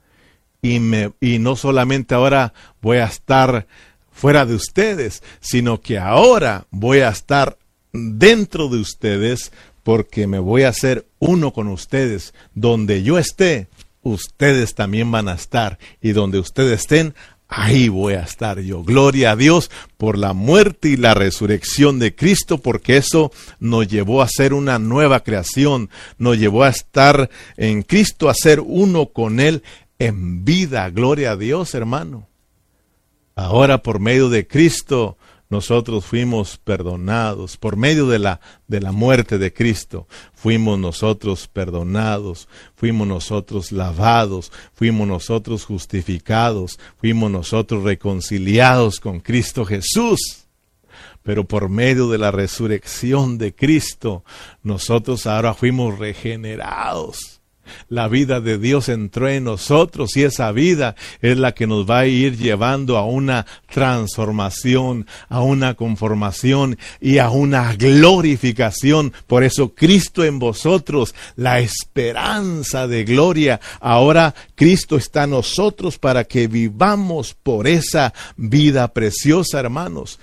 Y, 0.61 0.79
me, 0.79 1.11
y 1.21 1.39
no 1.39 1.55
solamente 1.55 2.13
ahora 2.13 2.53
voy 2.81 2.97
a 2.97 3.05
estar 3.05 3.67
fuera 4.11 4.45
de 4.45 4.55
ustedes, 4.55 5.23
sino 5.39 5.79
que 5.81 5.97
ahora 5.97 6.65
voy 6.71 6.99
a 6.99 7.09
estar 7.09 7.57
dentro 7.93 8.67
de 8.67 8.79
ustedes 8.79 9.51
porque 9.85 10.25
me 10.25 10.39
voy 10.39 10.63
a 10.63 10.69
hacer 10.69 11.05
uno 11.19 11.53
con 11.53 11.67
ustedes. 11.67 12.33
Donde 12.55 13.03
yo 13.03 13.19
esté, 13.19 13.67
ustedes 14.01 14.73
también 14.73 15.11
van 15.11 15.27
a 15.27 15.35
estar. 15.35 15.77
Y 16.01 16.13
donde 16.13 16.39
ustedes 16.39 16.81
estén, 16.81 17.13
ahí 17.47 17.87
voy 17.87 18.15
a 18.15 18.21
estar 18.21 18.59
yo. 18.61 18.83
Gloria 18.83 19.29
a 19.29 19.35
Dios 19.35 19.69
por 19.97 20.17
la 20.17 20.33
muerte 20.33 20.89
y 20.89 20.97
la 20.97 21.13
resurrección 21.13 21.99
de 21.99 22.15
Cristo, 22.15 22.57
porque 22.57 22.97
eso 22.97 23.31
nos 23.59 23.87
llevó 23.87 24.23
a 24.23 24.27
ser 24.27 24.55
una 24.55 24.79
nueva 24.79 25.19
creación, 25.19 25.91
nos 26.17 26.39
llevó 26.39 26.63
a 26.63 26.69
estar 26.69 27.29
en 27.55 27.83
Cristo, 27.83 28.27
a 28.27 28.33
ser 28.33 28.61
uno 28.61 29.09
con 29.09 29.39
Él 29.39 29.61
en 29.99 30.43
vida. 30.43 30.89
Gloria 30.89 31.33
a 31.33 31.37
Dios, 31.37 31.75
hermano. 31.75 32.27
Ahora 33.35 33.83
por 33.83 33.99
medio 33.99 34.29
de 34.29 34.47
Cristo 34.47 35.15
nosotros 35.49 36.05
fuimos 36.05 36.57
perdonados 36.57 37.57
por 37.57 37.77
medio 37.77 38.07
de 38.07 38.19
la, 38.19 38.39
de 38.67 38.81
la 38.81 38.91
muerte 38.91 39.37
de 39.37 39.53
Cristo. 39.53 40.07
Fuimos 40.33 40.79
nosotros 40.79 41.47
perdonados, 41.47 42.47
fuimos 42.75 43.07
nosotros 43.07 43.71
lavados, 43.71 44.51
fuimos 44.73 45.07
nosotros 45.07 45.65
justificados, 45.65 46.79
fuimos 46.97 47.29
nosotros 47.29 47.83
reconciliados 47.83 48.99
con 48.99 49.19
Cristo 49.19 49.65
Jesús. 49.65 50.47
Pero 51.21 51.45
por 51.45 51.69
medio 51.69 52.09
de 52.09 52.17
la 52.17 52.31
resurrección 52.31 53.37
de 53.37 53.53
Cristo, 53.53 54.23
nosotros 54.63 55.27
ahora 55.27 55.53
fuimos 55.53 55.97
regenerados. 55.97 57.34
La 57.89 58.07
vida 58.07 58.41
de 58.41 58.57
Dios 58.57 58.89
entró 58.89 59.29
en 59.29 59.45
nosotros 59.45 60.15
y 60.17 60.23
esa 60.23 60.51
vida 60.51 60.95
es 61.21 61.37
la 61.37 61.53
que 61.53 61.67
nos 61.67 61.89
va 61.89 61.99
a 61.99 62.07
ir 62.07 62.37
llevando 62.37 62.97
a 62.97 63.05
una 63.05 63.45
transformación, 63.71 65.07
a 65.29 65.41
una 65.41 65.73
conformación 65.75 66.77
y 66.99 67.17
a 67.17 67.29
una 67.29 67.73
glorificación. 67.75 69.13
Por 69.27 69.43
eso 69.43 69.73
Cristo 69.75 70.23
en 70.23 70.39
vosotros, 70.39 71.15
la 71.35 71.59
esperanza 71.59 72.87
de 72.87 73.03
gloria. 73.03 73.59
Ahora 73.79 74.33
Cristo 74.55 74.97
está 74.97 75.23
en 75.23 75.31
nosotros 75.31 75.97
para 75.97 76.23
que 76.23 76.47
vivamos 76.47 77.33
por 77.33 77.67
esa 77.67 78.13
vida 78.37 78.87
preciosa, 78.87 79.59
hermanos. 79.59 80.19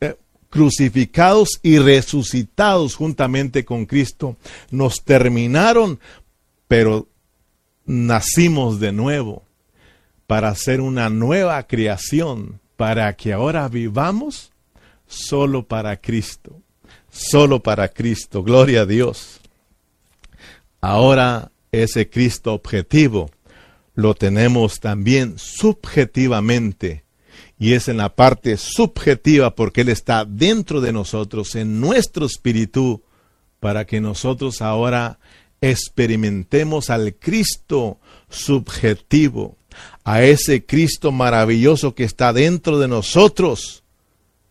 Eh, 0.00 0.16
crucificados 0.50 1.60
y 1.62 1.78
resucitados 1.78 2.94
juntamente 2.94 3.64
con 3.64 3.86
Cristo, 3.86 4.36
nos 4.70 5.04
terminaron, 5.04 6.00
pero 6.68 7.08
nacimos 7.84 8.78
de 8.78 8.92
nuevo 8.92 9.44
para 10.26 10.50
hacer 10.50 10.80
una 10.80 11.08
nueva 11.08 11.62
creación, 11.66 12.60
para 12.76 13.16
que 13.16 13.32
ahora 13.32 13.66
vivamos 13.68 14.52
solo 15.06 15.66
para 15.66 15.96
Cristo, 15.96 16.60
solo 17.10 17.62
para 17.62 17.88
Cristo, 17.88 18.42
gloria 18.42 18.82
a 18.82 18.86
Dios. 18.86 19.40
Ahora 20.80 21.50
ese 21.72 22.08
Cristo 22.08 22.52
objetivo 22.52 23.30
lo 23.94 24.14
tenemos 24.14 24.78
también 24.80 25.38
subjetivamente 25.38 27.04
y 27.58 27.72
es 27.72 27.88
en 27.88 27.96
la 27.96 28.14
parte 28.14 28.56
subjetiva 28.56 29.54
porque 29.54 29.80
Él 29.80 29.88
está 29.88 30.24
dentro 30.24 30.80
de 30.80 30.92
nosotros, 30.92 31.56
en 31.56 31.80
nuestro 31.80 32.26
espíritu, 32.26 33.02
para 33.58 33.84
que 33.86 34.00
nosotros 34.00 34.62
ahora 34.62 35.18
experimentemos 35.60 36.90
al 36.90 37.14
Cristo 37.14 37.98
subjetivo, 38.28 39.56
a 40.04 40.22
ese 40.22 40.64
Cristo 40.64 41.12
maravilloso 41.12 41.94
que 41.94 42.04
está 42.04 42.32
dentro 42.32 42.78
de 42.78 42.88
nosotros, 42.88 43.82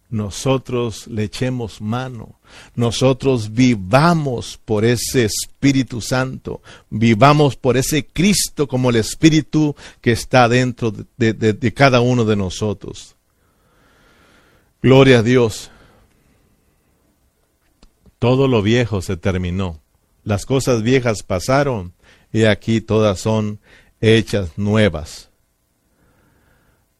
nosotros 0.09 1.07
le 1.07 1.23
echemos 1.23 1.81
mano, 1.81 2.39
nosotros 2.75 3.51
vivamos 3.51 4.57
por 4.63 4.85
ese 4.85 5.25
Espíritu 5.25 5.99
Santo, 5.99 6.61
vivamos 6.89 7.57
por 7.57 7.75
ese 7.75 8.05
Cristo 8.05 8.67
como 8.67 8.89
el 8.89 8.95
Espíritu 8.95 9.75
que 9.99 10.13
está 10.13 10.47
dentro 10.47 10.93
de, 11.17 11.33
de 11.33 11.73
cada 11.73 11.99
uno 11.99 12.23
de 12.23 12.37
nosotros. 12.37 13.15
Gloria 14.81 15.19
a 15.19 15.23
Dios. 15.23 15.71
Todo 18.19 18.47
lo 18.47 18.61
viejo 18.61 19.01
se 19.01 19.17
terminó. 19.17 19.81
Las 20.27 20.45
cosas 20.45 20.83
viejas 20.83 21.23
pasaron 21.23 21.93
y 22.33 22.43
aquí 22.43 22.81
todas 22.81 23.17
son 23.17 23.61
hechas 24.01 24.57
nuevas. 24.57 25.29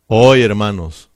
Hoy, 0.06 0.44
hermanos, 0.44 1.10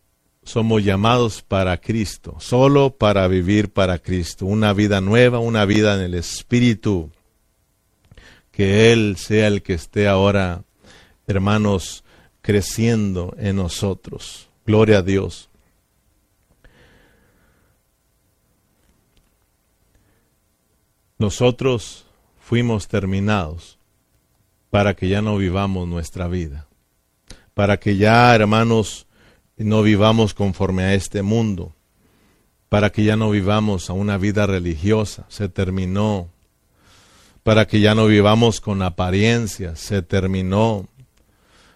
somos 0.44 0.84
llamados 0.84 1.42
para 1.42 1.80
Cristo, 1.80 2.36
solo 2.42 2.98
para 2.98 3.30
vivir 3.30 3.72
para 3.72 3.98
Cristo, 3.98 4.46
una 4.46 4.74
vida 4.74 5.00
nueva, 5.00 5.40
una 5.40 5.64
vida 5.64 5.96
en 5.96 6.02
el 6.02 6.16
Espíritu. 6.16 7.12
Que 8.52 8.92
Él 8.92 9.16
sea 9.16 9.48
el 9.48 9.64
que 9.64 9.76
esté 9.76 10.10
ahora, 10.10 10.66
hermanos, 11.28 12.04
creciendo 12.42 13.34
en 13.40 13.56
nosotros. 13.56 14.50
Gloria 14.66 14.98
a 14.98 15.02
Dios. 15.02 15.50
Nosotros 21.22 22.08
fuimos 22.40 22.88
terminados 22.88 23.78
para 24.72 24.96
que 24.96 25.08
ya 25.08 25.22
no 25.22 25.38
vivamos 25.38 25.88
nuestra 25.88 26.28
vida, 26.28 26.66
para 27.54 27.78
que 27.78 27.96
ya, 27.96 28.34
hermanos, 28.34 29.06
no 29.56 29.84
vivamos 29.84 30.34
conforme 30.34 30.82
a 30.82 30.96
este 30.96 31.22
mundo, 31.22 31.76
para 32.70 32.92
que 32.92 33.04
ya 33.04 33.18
no 33.18 33.30
vivamos 33.30 33.92
a 33.92 33.94
una 33.94 34.18
vida 34.18 34.48
religiosa, 34.48 35.28
se 35.30 35.48
terminó, 35.48 36.28
para 37.44 37.68
que 37.68 37.82
ya 37.82 37.94
no 37.94 38.08
vivamos 38.08 38.60
con 38.60 38.82
apariencia, 38.82 39.76
se 39.76 40.02
terminó, 40.02 40.88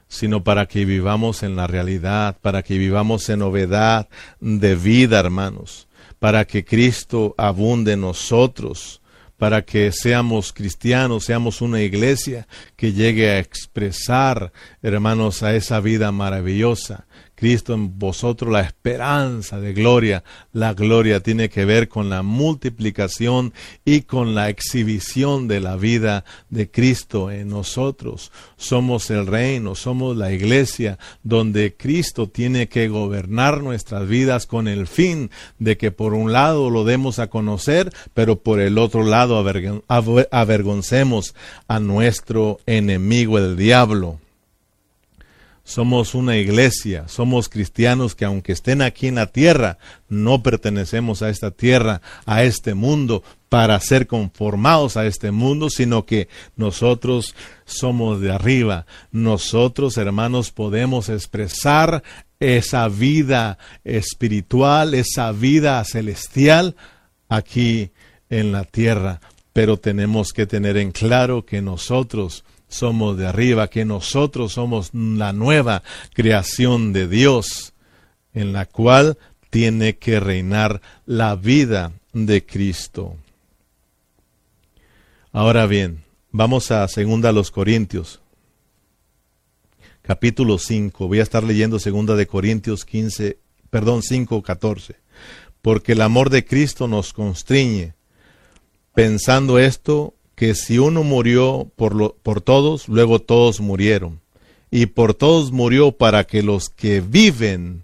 sino 0.08 0.44
para 0.44 0.66
que 0.66 0.86
vivamos 0.86 1.44
en 1.44 1.56
la 1.56 1.68
realidad, 1.68 2.36
para 2.42 2.64
que 2.64 2.80
vivamos 2.80 3.30
en 3.30 3.38
novedad 3.38 4.10
de 4.40 4.76
vida, 4.76 5.20
hermanos, 5.20 5.88
para 6.18 6.46
que 6.46 6.66
Cristo 6.66 7.36
abunde 7.38 7.94
en 7.94 8.02
nosotros, 8.02 9.04
para 9.38 9.64
que 9.64 9.92
seamos 9.92 10.54
cristianos, 10.54 11.26
seamos 11.26 11.62
una 11.62 11.82
iglesia 11.82 12.48
que 12.76 12.94
llegue 12.94 13.30
a 13.30 13.40
expresar, 13.40 14.52
hermanos, 14.82 15.44
a 15.44 15.56
esa 15.56 15.80
vida 15.80 16.12
maravillosa 16.12 17.06
Cristo 17.36 17.74
en 17.74 18.00
vosotros 18.00 18.52
la 18.52 18.62
esperanza 18.62 19.60
de 19.60 19.74
gloria. 19.74 20.24
La 20.54 20.74
gloria 20.74 21.20
tiene 21.20 21.50
que 21.50 21.66
ver 21.66 21.90
con 21.90 22.10
la 22.10 22.24
multiplicación 22.24 23.54
y 23.84 24.02
con 24.02 24.36
la 24.36 24.50
exhibición 24.50 25.48
de 25.48 25.60
la 25.60 25.76
vida 25.76 26.24
de 26.50 26.72
Cristo 26.72 27.30
en 27.32 27.50
nosotros. 27.50 28.32
Somos 28.58 29.10
el 29.12 29.28
reino, 29.28 29.76
somos 29.76 30.16
la 30.16 30.32
iglesia 30.32 30.98
donde 31.24 31.76
Cristo 31.76 32.28
tiene 32.28 32.68
que 32.68 32.88
gobernar 32.88 33.62
nuestras 33.62 34.08
vidas 34.08 34.48
con 34.48 34.68
el 34.68 34.88
fin 34.88 35.30
de 35.60 35.78
que 35.78 35.92
por 35.92 36.14
un 36.14 36.32
lado 36.32 36.70
lo 36.70 36.84
demos 36.86 37.20
a 37.20 37.28
conocer, 37.28 37.92
pero 38.14 38.38
por 38.38 38.60
el 38.60 38.78
otro 38.78 39.04
lado 39.04 39.44
avergoncemos 40.32 41.36
a 41.68 41.80
nuestro 41.80 42.60
enemigo 42.66 43.38
el 43.38 43.58
diablo. 43.58 44.20
Somos 45.68 46.14
una 46.14 46.38
iglesia, 46.38 47.08
somos 47.08 47.50
cristianos 47.50 48.14
que 48.14 48.24
aunque 48.24 48.52
estén 48.52 48.84
aquí 48.84 49.08
en 49.08 49.16
la 49.16 49.26
tierra, 49.26 49.80
no 50.08 50.44
pertenecemos 50.44 51.24
a 51.24 51.32
esta 51.32 51.50
tierra, 51.50 52.04
a 52.28 52.44
este 52.44 52.76
mundo, 52.76 53.24
para 53.50 53.80
ser 53.80 54.06
conformados 54.06 54.96
a 54.96 55.08
este 55.08 55.32
mundo, 55.32 55.72
sino 55.72 56.06
que 56.06 56.28
nosotros 56.56 57.34
somos 57.66 58.22
de 58.22 58.32
arriba. 58.32 58.86
Nosotros, 59.12 59.98
hermanos, 59.98 60.52
podemos 60.52 61.10
expresar 61.10 62.04
esa 62.40 62.88
vida 62.88 63.58
espiritual, 63.84 64.94
esa 64.94 65.32
vida 65.32 65.84
celestial 65.84 66.76
aquí 67.28 67.90
en 68.30 68.52
la 68.52 68.66
tierra. 68.66 69.20
Pero 69.52 69.78
tenemos 69.78 70.32
que 70.32 70.46
tener 70.46 70.78
en 70.78 70.92
claro 70.92 71.44
que 71.44 71.64
nosotros 71.64 72.44
somos 72.68 73.18
de 73.18 73.28
arriba, 73.28 73.70
que 73.70 73.86
nosotros 73.86 74.54
somos 74.54 74.90
la 74.94 75.34
nueva 75.34 75.84
creación 76.14 76.94
de 76.94 77.08
Dios, 77.08 77.74
en 78.34 78.54
la 78.54 78.66
cual 78.66 79.18
tiene 79.50 79.98
que 79.98 80.20
reinar 80.20 80.82
la 81.06 81.36
vida 81.36 81.94
de 82.14 82.46
Cristo. 82.46 83.16
Ahora 85.32 85.66
bien, 85.68 86.04
vamos 86.32 86.72
a 86.72 86.88
segunda 86.88 87.32
los 87.32 87.52
Corintios, 87.52 88.22
capítulo 90.02 90.58
5. 90.58 91.08
Voy 91.08 91.20
a 91.20 91.24
estar 91.24 91.44
leyendo 91.44 91.80
segunda 91.80 92.16
de 92.16 92.28
Corintios 92.28 92.86
15, 92.86 93.38
perdón, 93.70 94.02
5, 94.02 94.42
14. 94.42 94.96
Porque 95.62 95.94
el 95.94 96.02
amor 96.02 96.30
de 96.30 96.46
Cristo 96.46 96.88
nos 96.88 97.14
constriñe. 97.14 97.94
Pensando 98.94 99.58
esto, 99.60 100.15
que 100.36 100.54
si 100.54 100.78
uno 100.78 101.04
murió 101.04 101.72
por, 101.76 101.96
lo, 101.96 102.16
por 102.22 102.42
todos, 102.42 102.88
luego 102.88 103.20
todos 103.20 103.62
murieron. 103.62 104.22
Y 104.70 104.88
por 104.88 105.14
todos 105.14 105.52
murió 105.52 105.94
para 105.94 106.26
que 106.26 106.44
los 106.44 106.70
que 106.70 107.02
viven 107.02 107.84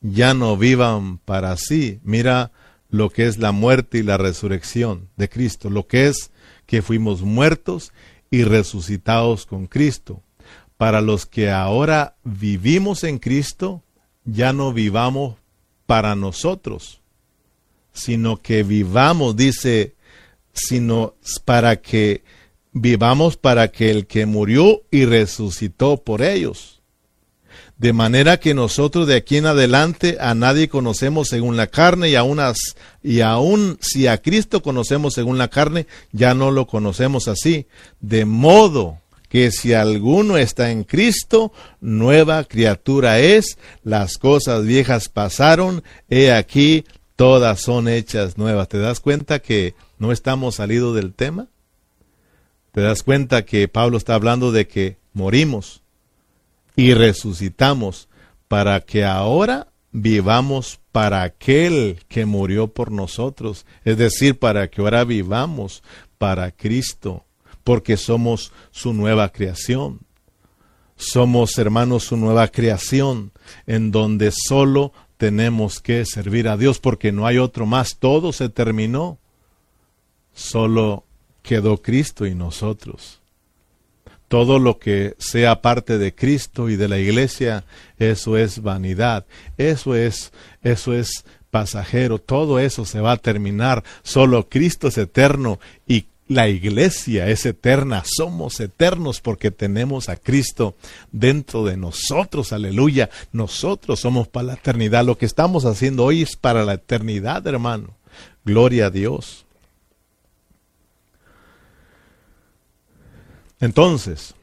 ya 0.00 0.34
no 0.34 0.56
vivan 0.56 1.18
para 1.18 1.56
sí. 1.56 2.00
Mira 2.02 2.50
lo 2.90 3.10
que 3.10 3.26
es 3.26 3.38
la 3.38 3.52
muerte 3.52 3.98
y 3.98 4.02
la 4.02 4.18
resurrección 4.18 5.08
de 5.16 5.28
Cristo, 5.28 5.70
lo 5.70 5.86
que 5.86 6.08
es 6.08 6.30
que 6.66 6.82
fuimos 6.82 7.22
muertos 7.22 7.92
y 8.30 8.44
resucitados 8.44 9.46
con 9.46 9.66
Cristo. 9.66 10.22
Para 10.76 11.00
los 11.00 11.26
que 11.26 11.50
ahora 11.50 12.16
vivimos 12.24 13.04
en 13.04 13.18
Cristo, 13.18 13.82
ya 14.24 14.52
no 14.52 14.72
vivamos 14.72 15.36
para 15.86 16.16
nosotros, 16.16 17.00
sino 17.92 18.38
que 18.38 18.62
vivamos, 18.62 19.36
dice 19.36 19.94
sino 20.52 21.14
para 21.44 21.76
que 21.80 22.22
vivamos 22.72 23.36
para 23.36 23.68
que 23.68 23.90
el 23.90 24.06
que 24.06 24.26
murió 24.26 24.82
y 24.90 25.04
resucitó 25.04 25.98
por 25.98 26.22
ellos. 26.22 26.80
De 27.76 27.92
manera 27.92 28.38
que 28.38 28.54
nosotros 28.54 29.08
de 29.08 29.16
aquí 29.16 29.38
en 29.38 29.46
adelante 29.46 30.16
a 30.20 30.34
nadie 30.34 30.68
conocemos 30.68 31.28
según 31.28 31.56
la 31.56 31.66
carne 31.66 32.10
y 32.10 32.14
aún, 32.14 32.40
y 33.02 33.20
aún 33.20 33.78
si 33.80 34.06
a 34.06 34.18
Cristo 34.18 34.62
conocemos 34.62 35.14
según 35.14 35.36
la 35.36 35.48
carne, 35.48 35.86
ya 36.12 36.32
no 36.32 36.50
lo 36.50 36.66
conocemos 36.66 37.26
así. 37.26 37.66
De 38.00 38.24
modo 38.24 39.00
que 39.28 39.50
si 39.50 39.72
alguno 39.72 40.36
está 40.36 40.70
en 40.70 40.84
Cristo, 40.84 41.52
nueva 41.80 42.44
criatura 42.44 43.18
es, 43.18 43.58
las 43.82 44.16
cosas 44.18 44.64
viejas 44.64 45.08
pasaron, 45.08 45.82
he 46.08 46.30
aquí, 46.30 46.84
todas 47.22 47.60
son 47.60 47.86
hechas 47.86 48.36
nuevas. 48.36 48.68
¿Te 48.68 48.78
das 48.78 48.98
cuenta 48.98 49.38
que 49.38 49.76
no 49.96 50.10
estamos 50.10 50.56
salidos 50.56 50.96
del 50.96 51.14
tema? 51.14 51.46
Te 52.72 52.80
das 52.80 53.04
cuenta 53.04 53.44
que 53.44 53.68
Pablo 53.68 53.96
está 53.96 54.16
hablando 54.16 54.50
de 54.50 54.66
que 54.66 54.96
morimos 55.12 55.84
y 56.74 56.94
resucitamos 56.94 58.08
para 58.48 58.80
que 58.80 59.04
ahora 59.04 59.68
vivamos 59.92 60.80
para 60.90 61.22
aquel 61.22 62.00
que 62.08 62.26
murió 62.26 62.74
por 62.74 62.90
nosotros, 62.90 63.66
es 63.84 63.98
decir, 63.98 64.40
para 64.40 64.68
que 64.68 64.80
ahora 64.80 65.04
vivamos 65.04 65.84
para 66.18 66.50
Cristo, 66.50 67.24
porque 67.62 67.96
somos 67.96 68.52
su 68.72 68.92
nueva 68.94 69.28
creación. 69.28 70.00
Somos, 70.96 71.56
hermanos, 71.56 72.02
su 72.02 72.16
nueva 72.16 72.48
creación, 72.48 73.30
en 73.68 73.92
donde 73.92 74.32
solo 74.32 74.92
tenemos 75.22 75.78
que 75.78 76.04
servir 76.04 76.48
a 76.48 76.56
Dios, 76.56 76.80
porque 76.80 77.12
no 77.12 77.28
hay 77.28 77.38
otro 77.38 77.64
más, 77.64 77.96
todo 77.96 78.32
se 78.32 78.48
terminó. 78.48 79.20
Solo 80.34 81.04
quedó 81.42 81.80
Cristo 81.80 82.26
y 82.26 82.34
nosotros. 82.34 83.20
Todo 84.26 84.58
lo 84.58 84.80
que 84.80 85.14
sea 85.18 85.62
parte 85.62 85.98
de 85.98 86.12
Cristo 86.12 86.68
y 86.68 86.74
de 86.74 86.88
la 86.88 86.98
iglesia, 86.98 87.64
eso 87.98 88.36
es 88.36 88.62
vanidad. 88.62 89.24
Eso 89.58 89.94
es, 89.94 90.32
eso 90.60 90.92
es 90.92 91.24
pasajero. 91.50 92.18
Todo 92.18 92.58
eso 92.58 92.84
se 92.84 93.00
va 93.00 93.12
a 93.12 93.16
terminar. 93.16 93.84
Solo 94.02 94.48
Cristo 94.48 94.88
es 94.88 94.98
eterno 94.98 95.60
y 95.86 96.06
la 96.34 96.48
iglesia 96.48 97.28
es 97.28 97.46
eterna. 97.46 98.02
Somos 98.04 98.60
eternos 98.60 99.20
porque 99.20 99.50
tenemos 99.50 100.08
a 100.08 100.16
Cristo 100.16 100.74
dentro 101.10 101.64
de 101.64 101.76
nosotros. 101.76 102.52
Aleluya. 102.52 103.10
Nosotros 103.32 104.00
somos 104.00 104.28
para 104.28 104.46
la 104.48 104.54
eternidad. 104.54 105.04
Lo 105.04 105.18
que 105.18 105.26
estamos 105.26 105.64
haciendo 105.64 106.04
hoy 106.04 106.22
es 106.22 106.36
para 106.36 106.64
la 106.64 106.74
eternidad, 106.74 107.46
hermano. 107.46 107.96
Gloria 108.44 108.86
a 108.86 108.90
Dios. 108.90 109.46
Entonces, 113.60 114.34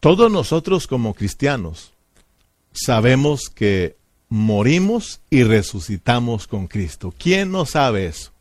todos 0.00 0.32
nosotros 0.32 0.86
como 0.88 1.14
cristianos 1.14 1.92
sabemos 2.72 3.48
que 3.54 3.97
morimos 4.28 5.20
y 5.30 5.42
resucitamos 5.42 6.46
con 6.46 6.66
Cristo. 6.66 7.14
¿Quién 7.16 7.50
no 7.50 7.66
sabe 7.66 8.06
eso? 8.06 8.32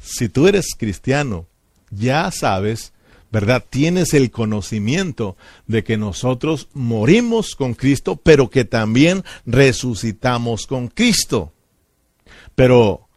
Si 0.00 0.28
tú 0.28 0.46
eres 0.46 0.74
cristiano, 0.78 1.46
ya 1.90 2.30
sabes, 2.30 2.92
¿verdad? 3.32 3.64
Tienes 3.68 4.14
el 4.14 4.30
conocimiento 4.30 5.36
de 5.66 5.82
que 5.82 5.96
nosotros 5.96 6.68
morimos 6.72 7.56
con 7.56 7.74
Cristo, 7.74 8.16
pero 8.16 8.50
que 8.50 8.64
también 8.64 9.24
resucitamos 9.46 10.66
con 10.66 10.88
Cristo. 10.88 11.52
Pero 12.54 13.08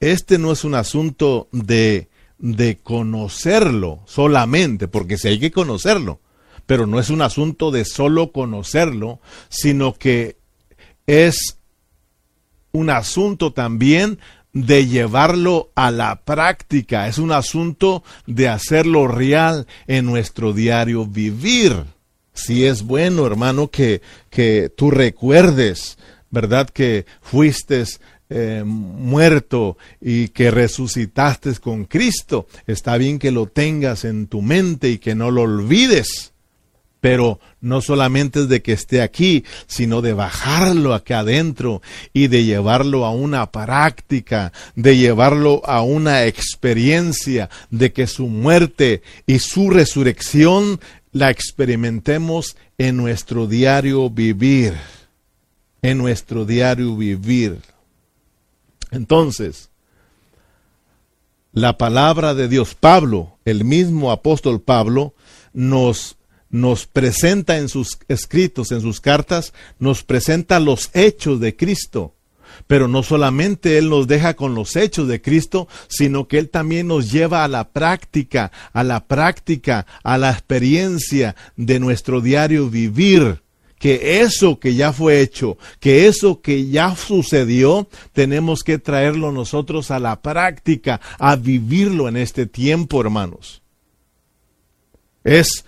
este 0.00 0.38
no 0.38 0.52
es 0.52 0.64
un 0.64 0.74
asunto 0.74 1.48
de, 1.52 2.08
de 2.38 2.78
conocerlo 2.78 4.00
solamente, 4.06 4.88
porque 4.88 5.18
si 5.18 5.28
hay 5.28 5.38
que 5.38 5.50
conocerlo, 5.50 6.20
pero 6.64 6.86
no 6.86 6.98
es 6.98 7.10
un 7.10 7.22
asunto 7.22 7.70
de 7.70 7.84
solo 7.84 8.32
conocerlo, 8.32 9.20
sino 9.48 9.94
que 9.94 10.35
es 11.06 11.58
un 12.72 12.90
asunto 12.90 13.52
también 13.52 14.18
de 14.52 14.86
llevarlo 14.86 15.70
a 15.74 15.90
la 15.90 16.22
práctica, 16.22 17.08
es 17.08 17.18
un 17.18 17.30
asunto 17.30 18.02
de 18.26 18.48
hacerlo 18.48 19.06
real 19.06 19.66
en 19.86 20.06
nuestro 20.06 20.52
diario 20.52 21.06
vivir. 21.06 21.84
Si 22.32 22.64
es 22.64 22.82
bueno, 22.82 23.26
hermano, 23.26 23.68
que, 23.68 24.00
que 24.30 24.70
tú 24.74 24.90
recuerdes, 24.90 25.98
¿verdad? 26.30 26.68
Que 26.68 27.06
fuiste 27.22 27.84
eh, 28.28 28.62
muerto 28.64 29.78
y 30.00 30.28
que 30.28 30.50
resucitaste 30.50 31.54
con 31.56 31.84
Cristo. 31.84 32.46
Está 32.66 32.96
bien 32.96 33.18
que 33.18 33.30
lo 33.30 33.46
tengas 33.46 34.04
en 34.04 34.26
tu 34.26 34.42
mente 34.42 34.88
y 34.90 34.98
que 34.98 35.14
no 35.14 35.30
lo 35.30 35.42
olvides. 35.42 36.32
Pero 37.00 37.38
no 37.60 37.82
solamente 37.82 38.40
es 38.40 38.48
de 38.48 38.62
que 38.62 38.72
esté 38.72 39.02
aquí, 39.02 39.44
sino 39.66 40.02
de 40.02 40.12
bajarlo 40.12 40.94
acá 40.94 41.20
adentro 41.20 41.82
y 42.12 42.28
de 42.28 42.44
llevarlo 42.44 43.04
a 43.04 43.10
una 43.10 43.50
práctica, 43.52 44.52
de 44.74 44.96
llevarlo 44.96 45.62
a 45.66 45.82
una 45.82 46.24
experiencia, 46.24 47.50
de 47.70 47.92
que 47.92 48.06
su 48.06 48.28
muerte 48.28 49.02
y 49.26 49.38
su 49.38 49.70
resurrección 49.70 50.80
la 51.12 51.30
experimentemos 51.30 52.56
en 52.78 52.96
nuestro 52.96 53.46
diario 53.46 54.10
vivir, 54.10 54.74
en 55.82 55.98
nuestro 55.98 56.44
diario 56.44 56.96
vivir. 56.96 57.58
Entonces, 58.90 59.70
la 61.52 61.78
palabra 61.78 62.34
de 62.34 62.48
Dios, 62.48 62.74
Pablo, 62.74 63.38
el 63.46 63.64
mismo 63.64 64.12
apóstol 64.12 64.60
Pablo, 64.60 65.14
nos, 65.54 66.16
nos 66.50 66.86
presenta 66.86 67.58
en 67.58 67.68
sus 67.68 67.98
escritos, 68.08 68.72
en 68.72 68.80
sus 68.80 69.00
cartas, 69.00 69.52
nos 69.78 70.02
presenta 70.04 70.60
los 70.60 70.90
hechos 70.94 71.40
de 71.40 71.56
Cristo. 71.56 72.14
Pero 72.66 72.88
no 72.88 73.02
solamente 73.02 73.76
Él 73.76 73.90
nos 73.90 74.06
deja 74.06 74.34
con 74.34 74.54
los 74.54 74.76
hechos 74.76 75.08
de 75.08 75.20
Cristo, 75.20 75.68
sino 75.88 76.26
que 76.26 76.38
Él 76.38 76.48
también 76.48 76.88
nos 76.88 77.10
lleva 77.10 77.44
a 77.44 77.48
la 77.48 77.68
práctica, 77.68 78.50
a 78.72 78.82
la 78.82 79.06
práctica, 79.06 79.86
a 80.02 80.16
la 80.16 80.30
experiencia 80.30 81.36
de 81.56 81.80
nuestro 81.80 82.20
diario 82.20 82.70
vivir 82.70 83.42
que 83.78 84.20
eso 84.22 84.58
que 84.58 84.74
ya 84.74 84.92
fue 84.92 85.20
hecho, 85.20 85.58
que 85.80 86.06
eso 86.06 86.40
que 86.40 86.68
ya 86.68 86.96
sucedió, 86.96 87.88
tenemos 88.12 88.62
que 88.62 88.78
traerlo 88.78 89.32
nosotros 89.32 89.90
a 89.90 89.98
la 89.98 90.22
práctica, 90.22 91.00
a 91.18 91.36
vivirlo 91.36 92.08
en 92.08 92.16
este 92.16 92.46
tiempo, 92.46 93.00
hermanos. 93.00 93.62
Es 95.24 95.64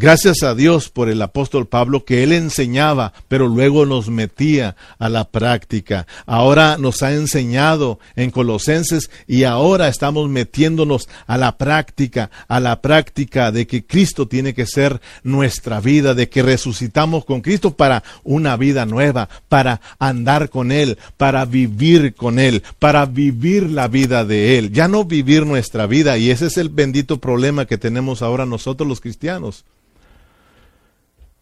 Gracias 0.00 0.44
a 0.44 0.54
Dios 0.54 0.90
por 0.90 1.08
el 1.08 1.20
apóstol 1.20 1.66
Pablo 1.66 2.04
que 2.04 2.22
él 2.22 2.30
enseñaba, 2.30 3.12
pero 3.26 3.48
luego 3.48 3.84
nos 3.84 4.08
metía 4.10 4.76
a 5.00 5.08
la 5.08 5.24
práctica. 5.24 6.06
Ahora 6.24 6.76
nos 6.78 7.02
ha 7.02 7.12
enseñado 7.12 7.98
en 8.14 8.30
Colosenses 8.30 9.10
y 9.26 9.42
ahora 9.42 9.88
estamos 9.88 10.28
metiéndonos 10.28 11.08
a 11.26 11.36
la 11.36 11.58
práctica, 11.58 12.30
a 12.46 12.60
la 12.60 12.80
práctica 12.80 13.50
de 13.50 13.66
que 13.66 13.84
Cristo 13.84 14.28
tiene 14.28 14.54
que 14.54 14.66
ser 14.66 15.00
nuestra 15.24 15.80
vida, 15.80 16.14
de 16.14 16.28
que 16.28 16.44
resucitamos 16.44 17.24
con 17.24 17.40
Cristo 17.40 17.74
para 17.74 18.04
una 18.22 18.56
vida 18.56 18.86
nueva, 18.86 19.28
para 19.48 19.80
andar 19.98 20.48
con 20.48 20.70
Él, 20.70 20.96
para 21.16 21.44
vivir 21.44 22.14
con 22.14 22.38
Él, 22.38 22.62
para 22.78 23.04
vivir 23.04 23.68
la 23.68 23.88
vida 23.88 24.24
de 24.24 24.58
Él. 24.58 24.70
Ya 24.70 24.86
no 24.86 25.04
vivir 25.04 25.44
nuestra 25.44 25.88
vida 25.88 26.18
y 26.18 26.30
ese 26.30 26.46
es 26.46 26.56
el 26.56 26.68
bendito 26.68 27.18
problema 27.18 27.66
que 27.66 27.78
tenemos 27.78 28.22
ahora 28.22 28.46
nosotros 28.46 28.88
los 28.88 29.00
cristianos 29.00 29.64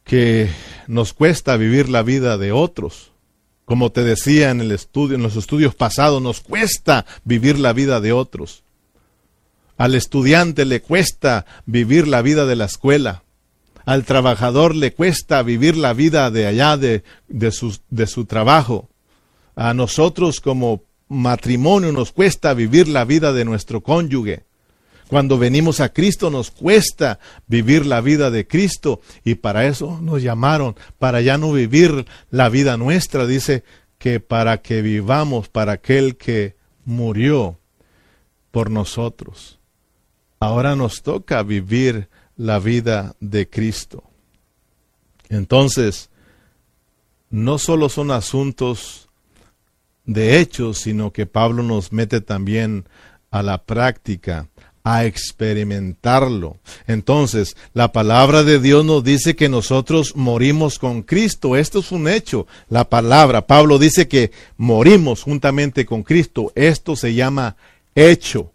que 0.06 0.48
nos 0.86 1.12
cuesta 1.12 1.56
vivir 1.56 1.88
la 1.88 2.02
vida 2.02 2.38
de 2.38 2.52
otros. 2.52 3.10
Como 3.64 3.90
te 3.90 4.04
decía 4.04 4.50
en 4.50 4.60
el 4.60 4.70
estudio, 4.70 5.16
en 5.16 5.22
los 5.22 5.34
estudios 5.34 5.74
pasados, 5.74 6.22
nos 6.22 6.40
cuesta 6.40 7.04
vivir 7.24 7.58
la 7.58 7.72
vida 7.72 8.00
de 8.00 8.12
otros. 8.12 8.62
Al 9.76 9.96
estudiante 9.96 10.64
le 10.64 10.80
cuesta 10.80 11.44
vivir 11.66 12.06
la 12.06 12.22
vida 12.22 12.46
de 12.46 12.54
la 12.54 12.66
escuela. 12.66 13.24
Al 13.84 14.04
trabajador 14.04 14.76
le 14.76 14.94
cuesta 14.94 15.42
vivir 15.42 15.76
la 15.76 15.92
vida 15.92 16.30
de 16.30 16.46
allá 16.46 16.76
de, 16.76 17.02
de, 17.26 17.50
su, 17.50 17.76
de 17.90 18.06
su 18.06 18.26
trabajo. 18.26 18.88
A 19.56 19.74
nosotros 19.74 20.40
como 20.40 20.84
matrimonio 21.08 21.90
nos 21.90 22.12
cuesta 22.12 22.54
vivir 22.54 22.86
la 22.86 23.04
vida 23.04 23.32
de 23.32 23.44
nuestro 23.44 23.80
cónyuge. 23.82 24.45
Cuando 25.08 25.38
venimos 25.38 25.80
a 25.80 25.92
Cristo 25.92 26.30
nos 26.30 26.50
cuesta 26.50 27.20
vivir 27.46 27.86
la 27.86 28.00
vida 28.00 28.30
de 28.30 28.46
Cristo 28.46 29.00
y 29.24 29.36
para 29.36 29.66
eso 29.66 30.00
nos 30.00 30.22
llamaron, 30.22 30.74
para 30.98 31.20
ya 31.20 31.38
no 31.38 31.52
vivir 31.52 32.06
la 32.30 32.48
vida 32.48 32.76
nuestra, 32.76 33.26
dice 33.26 33.62
que 33.98 34.18
para 34.18 34.58
que 34.58 34.82
vivamos 34.82 35.48
para 35.48 35.72
aquel 35.72 36.16
que 36.16 36.56
murió 36.84 37.58
por 38.50 38.70
nosotros. 38.70 39.60
Ahora 40.40 40.74
nos 40.74 41.02
toca 41.02 41.42
vivir 41.42 42.08
la 42.36 42.58
vida 42.58 43.14
de 43.20 43.48
Cristo. 43.48 44.02
Entonces, 45.28 46.10
no 47.30 47.58
solo 47.58 47.88
son 47.88 48.10
asuntos 48.10 49.08
de 50.04 50.40
hechos, 50.40 50.78
sino 50.78 51.12
que 51.12 51.26
Pablo 51.26 51.62
nos 51.62 51.92
mete 51.92 52.20
también 52.20 52.88
a 53.30 53.42
la 53.42 53.64
práctica 53.64 54.48
a 54.88 55.04
experimentarlo. 55.04 56.58
Entonces, 56.86 57.56
la 57.74 57.90
palabra 57.90 58.44
de 58.44 58.60
Dios 58.60 58.84
nos 58.84 59.02
dice 59.02 59.34
que 59.34 59.48
nosotros 59.48 60.14
morimos 60.14 60.78
con 60.78 61.02
Cristo. 61.02 61.56
Esto 61.56 61.80
es 61.80 61.90
un 61.90 62.06
hecho. 62.06 62.46
La 62.68 62.88
palabra, 62.88 63.48
Pablo 63.48 63.80
dice 63.80 64.06
que 64.06 64.30
morimos 64.56 65.24
juntamente 65.24 65.84
con 65.84 66.04
Cristo. 66.04 66.52
Esto 66.54 66.94
se 66.94 67.14
llama 67.14 67.56
hecho. 67.96 68.52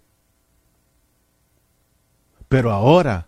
Pero 2.47 2.71
ahora, 2.71 3.27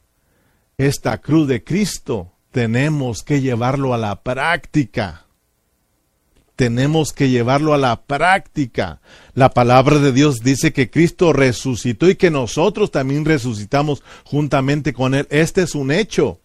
esta 0.78 1.18
cruz 1.18 1.50
de 1.50 1.62
Cristo 1.62 2.32
tenemos 2.52 3.22
que 3.24 3.42
llevarlo 3.42 3.94
a 3.94 3.98
la 3.98 4.24
práctica. 4.24 5.23
Tenemos 6.56 7.14
que 7.14 7.30
llevarlo 7.30 7.74
a 7.74 7.78
la 7.78 8.04
práctica. 8.04 9.02
La 9.34 9.50
palabra 9.50 10.00
de 10.00 10.12
Dios 10.12 10.42
dice 10.42 10.74
que 10.74 10.90
Cristo 10.90 11.34
resucitó 11.34 12.10
y 12.10 12.16
que 12.16 12.32
nosotros 12.32 12.92
también 12.92 13.26
resucitamos 13.26 14.04
juntamente 14.24 14.94
con 14.94 15.16
Él. 15.16 15.28
Este 15.30 15.64
es 15.64 15.76
un 15.76 15.92
hecho. 15.92 16.40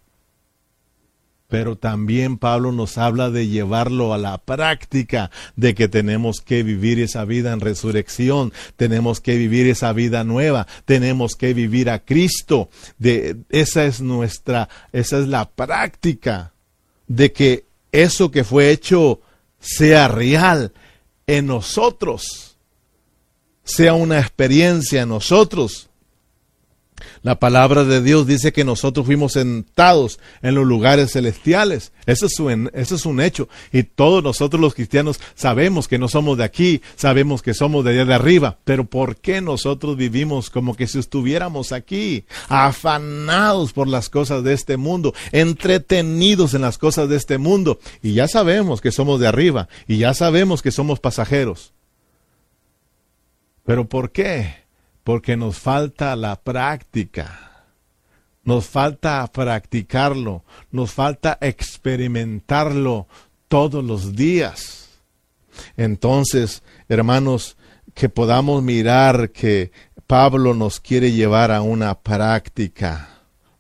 Pero 1.49 1.77
también 1.77 2.37
Pablo 2.37 2.73
nos 2.73 2.99
habla 2.99 3.31
de 3.31 3.49
llevarlo 3.49 4.13
a 4.13 4.19
la 4.19 4.37
práctica, 4.37 5.31
de 5.57 5.75
que 5.75 5.89
tenemos 5.89 6.43
que 6.43 6.63
vivir 6.63 7.01
esa 7.01 7.25
vida 7.25 7.55
en 7.55 7.61
resurrección, 7.61 8.53
tenemos 8.77 9.23
que 9.23 9.37
vivir 9.37 9.67
esa 9.67 9.95
vida 9.95 10.25
nueva, 10.25 10.67
tenemos 10.85 11.37
que 11.37 11.55
vivir 11.55 11.89
a 11.89 12.01
Cristo. 12.01 12.69
De, 12.99 13.37
esa 13.49 13.87
es 13.87 14.03
nuestra, 14.03 14.69
esa 14.93 15.19
es 15.21 15.29
la 15.29 15.49
práctica 15.49 16.53
de 17.07 17.33
que 17.33 17.65
eso 17.93 18.31
que 18.31 18.45
fue 18.45 18.71
hecho 18.71 19.23
sea 19.59 20.09
real 20.09 20.73
en 21.27 21.47
nosotros, 21.47 22.57
sea 23.65 23.95
una 23.95 24.19
experiencia 24.19 25.03
en 25.03 25.11
nosotros. 25.11 25.88
La 27.23 27.39
palabra 27.39 27.85
de 27.85 28.03
Dios 28.03 28.27
dice 28.27 28.53
que 28.53 28.65
nosotros 28.65 29.07
fuimos 29.07 29.33
sentados 29.33 30.19
en 30.43 30.55
los 30.55 30.67
lugares 30.67 31.13
celestiales. 31.13 31.93
Eso 32.07 32.27
es, 32.27 32.39
un, 32.39 32.71
eso 32.75 32.95
es 32.95 33.07
un 33.07 33.21
hecho. 33.21 33.49
Y 33.73 33.83
todos 33.83 34.23
nosotros 34.23 34.61
los 34.61 34.75
cristianos 34.75 35.21
sabemos 35.35 35.89
que 35.89 35.99
no 35.99 36.09
somos 36.09 36.39
de 36.39 36.45
aquí, 36.45 36.83
sabemos 36.97 37.43
que 37.43 37.55
somos 37.55 37.85
de 37.85 37.93
allá 37.93 38.05
de 38.05 38.15
arriba. 38.15 38.59
Pero 38.65 38.85
¿por 38.85 39.17
qué 39.17 39.41
nosotros 39.41 39.97
vivimos 39.97 40.51
como 40.51 40.75
que 40.75 40.87
si 40.87 40.99
estuviéramos 40.99 41.73
aquí, 41.73 42.25
afanados 42.49 43.73
por 43.73 43.89
las 43.89 44.09
cosas 44.09 44.45
de 44.45 44.55
este 44.55 44.77
mundo, 44.77 45.15
entretenidos 45.33 46.55
en 46.55 46.63
las 46.63 46.79
cosas 46.79 47.09
de 47.09 47.17
este 47.17 47.39
mundo? 47.39 47.79
Y 48.03 48.15
ya 48.15 48.29
sabemos 48.29 48.81
que 48.81 48.93
somos 48.93 49.21
de 49.21 49.27
arriba 49.27 49.69
y 49.87 49.99
ya 49.99 50.15
sabemos 50.15 50.63
que 50.63 50.71
somos 50.71 51.01
pasajeros. 51.01 51.73
Pero 53.65 53.87
¿por 53.87 54.13
qué? 54.13 54.68
Porque 55.09 55.39
nos 55.39 55.59
falta 55.59 56.15
la 56.17 56.37
práctica, 56.37 57.65
nos 58.45 58.67
falta 58.67 59.27
practicarlo, 59.33 60.45
nos 60.71 60.93
falta 60.93 61.39
experimentarlo 61.41 63.09
todos 63.49 63.83
los 63.83 64.15
días. 64.15 64.91
Entonces, 65.79 66.63
hermanos, 66.91 67.57
que 67.95 68.11
podamos 68.11 68.63
mirar 68.63 69.31
que 69.31 69.73
Pablo 70.07 70.53
nos 70.53 70.79
quiere 70.79 71.11
llevar 71.13 71.53
a 71.53 71.63
una 71.63 71.99
práctica 71.99 73.09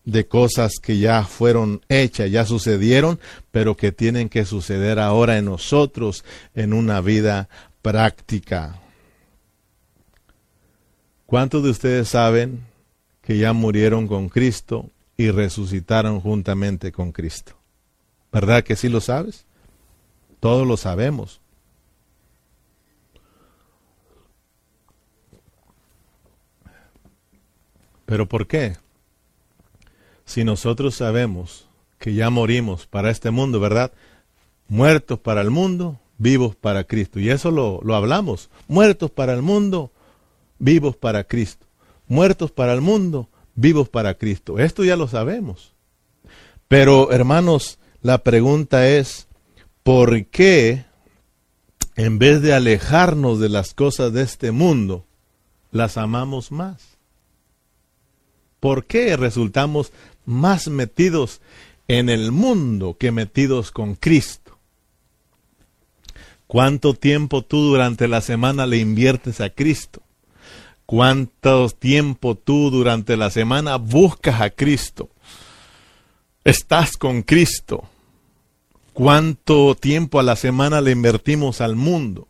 de 0.05 0.28
cosas 0.28 0.72
que 0.82 0.99
ya 0.99 1.24
fueron 1.24 1.80
hechas, 1.88 2.30
ya 2.30 2.44
sucedieron, 2.44 3.18
pero 3.51 3.74
que 3.74 3.90
tienen 3.90 4.28
que 4.28 4.44
suceder 4.44 4.99
ahora 4.99 5.38
en 5.38 5.46
nosotros 5.46 6.26
en 6.55 6.74
una 6.74 7.01
vida 7.01 7.49
práctica. 7.80 8.82
¿Cuántos 11.29 11.62
de 11.62 11.68
ustedes 11.68 12.09
saben 12.09 12.64
que 13.20 13.37
ya 13.37 13.53
murieron 13.53 14.09
con 14.09 14.31
Cristo 14.31 14.89
y 15.14 15.31
resucitaron 15.31 16.22
juntamente 16.22 16.91
con 16.91 17.12
Cristo? 17.12 17.53
¿Verdad 18.33 18.64
que 18.64 18.76
sí 18.76 18.89
lo 18.89 19.03
sabes? 19.03 19.45
Todos 20.41 20.66
lo 20.66 20.79
sabemos. 20.79 21.43
¿Pero 28.07 28.26
por 28.26 28.47
qué? 28.47 28.79
Si 30.24 30.45
nosotros 30.45 30.95
sabemos 30.95 31.68
que 31.99 32.14
ya 32.14 32.31
morimos 32.31 32.87
para 32.87 33.11
este 33.11 33.31
mundo, 33.31 33.61
¿verdad? 33.61 33.93
Muertos 34.66 35.18
para 35.18 35.43
el 35.43 35.51
mundo, 35.51 36.01
vivos 36.16 36.57
para 36.57 36.85
Cristo. 36.85 37.20
Y 37.20 37.29
eso 37.29 37.51
lo, 37.51 37.83
lo 37.83 37.95
hablamos. 37.97 38.49
Muertos 38.66 39.11
para 39.11 39.35
el 39.35 39.43
mundo, 39.43 39.93
vivos 40.59 40.96
para 40.96 41.24
Cristo. 41.24 41.66
Muertos 42.06 42.50
para 42.50 42.72
el 42.72 42.80
mundo, 42.80 43.28
vivos 43.54 43.88
para 43.88 44.14
Cristo. 44.14 44.59
Esto 44.59 44.84
ya 44.84 44.96
lo 44.96 45.09
sabemos. 45.09 45.72
Pero 46.68 47.12
hermanos, 47.12 47.78
la 48.02 48.18
pregunta 48.18 48.88
es, 48.88 49.26
¿por 49.82 50.26
qué 50.26 50.84
en 51.96 52.18
vez 52.18 52.42
de 52.42 52.54
alejarnos 52.54 53.40
de 53.40 53.48
las 53.48 53.74
cosas 53.74 54.12
de 54.12 54.22
este 54.22 54.52
mundo, 54.52 55.04
las 55.72 55.96
amamos 55.96 56.52
más? 56.52 56.98
¿Por 58.61 58.86
qué 58.86 59.16
resultamos 59.16 59.92
más 60.24 60.68
metidos 60.68 61.40
en 61.88 62.09
el 62.09 62.32
mundo 62.32 62.96
que 62.98 63.11
metidos 63.11 63.70
con 63.70 63.94
Cristo? 63.94 64.59
¿Cuánto 66.46 66.94
tiempo 66.94 67.42
tú 67.42 67.62
durante 67.62 68.09
la 68.09 68.20
semana 68.20 68.66
le 68.66 68.78
inviertes 68.78 69.40
a 69.40 69.50
Cristo? 69.50 70.02
Cuánto 70.89 71.68
tiempo 71.68 72.34
tú 72.34 72.70
durante 72.70 73.18
la 73.18 73.28
semana 73.28 73.76
buscas 73.76 74.41
a 74.41 74.49
Cristo. 74.49 75.11
Estás 76.45 76.97
con 76.97 77.20
Cristo. 77.20 77.84
¿Cuánto 78.95 79.74
tiempo 79.74 80.18
a 80.18 80.22
la 80.22 80.34
semana 80.34 80.80
le 80.80 80.93
invertimos 80.93 81.61
al 81.61 81.76
mundo? 81.76 82.26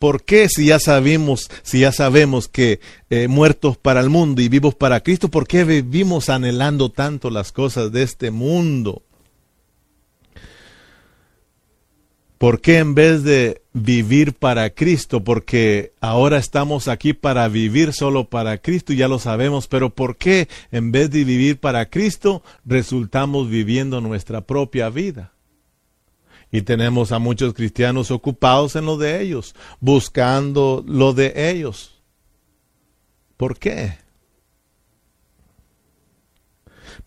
¿Por 0.00 0.24
qué 0.24 0.48
si 0.48 0.66
ya 0.66 0.80
sabemos, 0.80 1.48
si 1.62 1.80
ya 1.80 1.92
sabemos 1.92 2.48
que 2.48 2.80
eh, 3.10 3.28
muertos 3.28 3.76
para 3.76 4.00
el 4.00 4.10
mundo 4.10 4.42
y 4.42 4.48
vivos 4.48 4.74
para 4.74 5.04
Cristo, 5.04 5.28
por 5.28 5.46
qué 5.46 5.62
vivimos 5.62 6.30
anhelando 6.30 6.90
tanto 6.90 7.30
las 7.30 7.52
cosas 7.52 7.92
de 7.92 8.02
este 8.02 8.32
mundo? 8.32 9.04
¿Por 12.40 12.62
qué 12.62 12.78
en 12.78 12.94
vez 12.94 13.22
de 13.22 13.60
vivir 13.74 14.32
para 14.32 14.70
Cristo? 14.70 15.22
Porque 15.22 15.92
ahora 16.00 16.38
estamos 16.38 16.88
aquí 16.88 17.12
para 17.12 17.46
vivir 17.48 17.92
solo 17.92 18.30
para 18.30 18.56
Cristo, 18.56 18.94
ya 18.94 19.08
lo 19.08 19.18
sabemos, 19.18 19.68
pero 19.68 19.90
¿por 19.90 20.16
qué 20.16 20.48
en 20.72 20.90
vez 20.90 21.10
de 21.10 21.24
vivir 21.24 21.60
para 21.60 21.90
Cristo 21.90 22.42
resultamos 22.64 23.50
viviendo 23.50 24.00
nuestra 24.00 24.40
propia 24.40 24.88
vida? 24.88 25.34
Y 26.50 26.62
tenemos 26.62 27.12
a 27.12 27.18
muchos 27.18 27.52
cristianos 27.52 28.10
ocupados 28.10 28.74
en 28.74 28.86
lo 28.86 28.96
de 28.96 29.20
ellos, 29.20 29.54
buscando 29.78 30.82
lo 30.88 31.12
de 31.12 31.50
ellos. 31.50 32.00
¿Por 33.36 33.58
qué? 33.58 33.98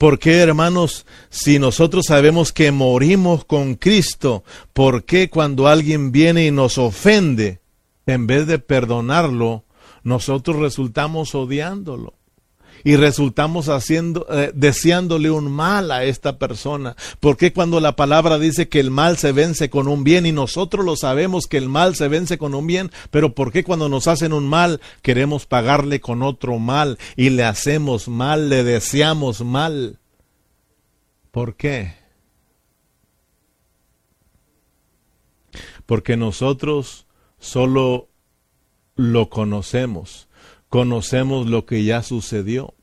¿Por 0.04 0.20
qué, 0.20 0.39
hermanos, 0.39 1.06
si 1.30 1.60
nosotros 1.60 2.08
sabemos 2.10 2.51
que 2.51 2.74
morimos 2.74 3.45
con 3.45 3.76
Cristo, 3.76 4.43
por 4.74 5.06
qué 5.06 5.30
cuando 5.30 5.70
alguien 5.70 6.12
viene 6.12 6.45
y 6.45 6.51
nos 6.51 6.78
ofende, 6.78 7.62
en 8.06 8.28
vez 8.28 8.45
de 8.45 8.60
perdonarlo, 8.60 9.64
nosotros 10.04 10.58
resultamos 10.58 11.36
odiándolo? 11.36 12.16
Y 12.84 12.95
resultamos 12.95 13.69
haciendo, 13.69 14.27
eh, 14.29 14.51
deseándole 14.53 15.31
un 15.31 15.51
mal 15.51 15.91
a 15.91 16.03
esta 16.03 16.38
persona. 16.38 16.95
Porque 17.19 17.53
cuando 17.53 17.79
la 17.79 17.95
palabra 17.95 18.39
dice 18.39 18.69
que 18.69 18.79
el 18.79 18.91
mal 18.91 19.17
se 19.17 19.31
vence 19.31 19.69
con 19.69 19.88
un 19.88 20.03
bien 20.03 20.25
y 20.25 20.31
nosotros 20.31 20.86
lo 20.86 20.95
sabemos 20.95 21.47
que 21.47 21.57
el 21.57 21.69
mal 21.69 21.95
se 21.95 22.07
vence 22.07 22.38
con 22.38 22.53
un 22.53 22.67
bien, 22.67 22.91
pero 23.11 23.34
por 23.34 23.51
qué 23.51 23.63
cuando 23.63 23.89
nos 23.89 24.07
hacen 24.07 24.34
un 24.34 24.47
mal 24.47 24.81
queremos 25.01 25.45
pagarle 25.45 26.01
con 26.01 26.23
otro 26.23 26.59
mal 26.59 26.97
y 27.15 27.29
le 27.29 27.43
hacemos 27.43 28.07
mal, 28.07 28.49
le 28.49 28.63
deseamos 28.63 29.41
mal? 29.41 29.99
¿Por 31.31 31.55
qué? 31.55 31.95
Porque 35.86 36.17
nosotros 36.17 37.07
solo 37.39 38.09
lo 38.95 39.29
conocemos 39.29 40.27
conocemos 40.74 41.45
lo 41.45 41.67
que 41.67 41.84
ya 41.84 42.01
sucedió, 42.01 42.74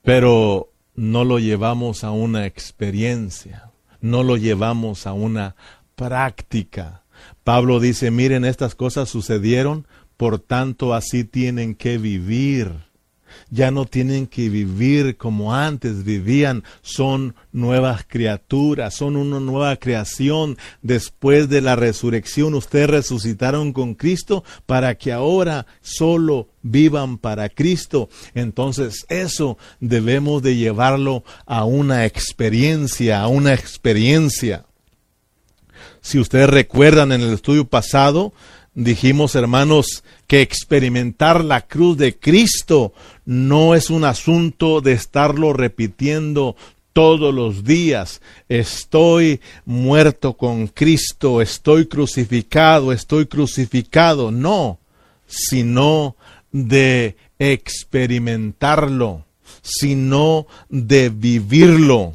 pero 0.00 0.72
no 0.94 1.24
lo 1.26 1.38
llevamos 1.38 2.04
a 2.04 2.10
una 2.10 2.46
experiencia, 2.46 3.70
no 4.00 4.22
lo 4.22 4.38
llevamos 4.38 5.06
a 5.06 5.12
una 5.12 5.56
práctica. 5.94 7.02
Pablo 7.44 7.80
dice, 7.80 8.10
miren, 8.10 8.46
estas 8.46 8.74
cosas 8.74 9.10
sucedieron, 9.10 9.86
por 10.16 10.38
tanto 10.38 10.94
así 10.94 11.24
tienen 11.24 11.74
que 11.74 11.98
vivir 11.98 12.85
ya 13.50 13.70
no 13.70 13.86
tienen 13.86 14.26
que 14.26 14.48
vivir 14.48 15.16
como 15.16 15.54
antes 15.54 16.04
vivían, 16.04 16.64
son 16.82 17.34
nuevas 17.52 18.04
criaturas, 18.06 18.94
son 18.94 19.16
una 19.16 19.40
nueva 19.40 19.76
creación. 19.76 20.56
Después 20.82 21.48
de 21.48 21.60
la 21.60 21.76
resurrección, 21.76 22.54
ustedes 22.54 22.90
resucitaron 22.90 23.72
con 23.72 23.94
Cristo 23.94 24.44
para 24.66 24.94
que 24.96 25.12
ahora 25.12 25.66
solo 25.80 26.48
vivan 26.62 27.18
para 27.18 27.48
Cristo. 27.48 28.08
Entonces 28.34 29.06
eso 29.08 29.58
debemos 29.80 30.42
de 30.42 30.56
llevarlo 30.56 31.24
a 31.46 31.64
una 31.64 32.04
experiencia, 32.04 33.20
a 33.20 33.28
una 33.28 33.54
experiencia. 33.54 34.66
Si 36.00 36.18
ustedes 36.18 36.48
recuerdan 36.48 37.12
en 37.12 37.20
el 37.20 37.34
estudio 37.34 37.66
pasado, 37.66 38.32
dijimos, 38.74 39.34
hermanos, 39.34 40.04
que 40.26 40.40
experimentar 40.40 41.44
la 41.44 41.62
cruz 41.62 41.96
de 41.96 42.16
Cristo 42.16 42.92
no 43.26 43.74
es 43.74 43.90
un 43.90 44.04
asunto 44.04 44.80
de 44.80 44.92
estarlo 44.92 45.52
repitiendo 45.52 46.56
todos 46.92 47.34
los 47.34 47.64
días. 47.64 48.22
Estoy 48.48 49.40
muerto 49.66 50.34
con 50.34 50.68
Cristo, 50.68 51.42
estoy 51.42 51.86
crucificado, 51.86 52.92
estoy 52.92 53.26
crucificado. 53.26 54.30
No, 54.30 54.78
sino 55.26 56.16
de 56.52 57.16
experimentarlo, 57.38 59.26
sino 59.60 60.46
de 60.70 61.10
vivirlo. 61.10 62.14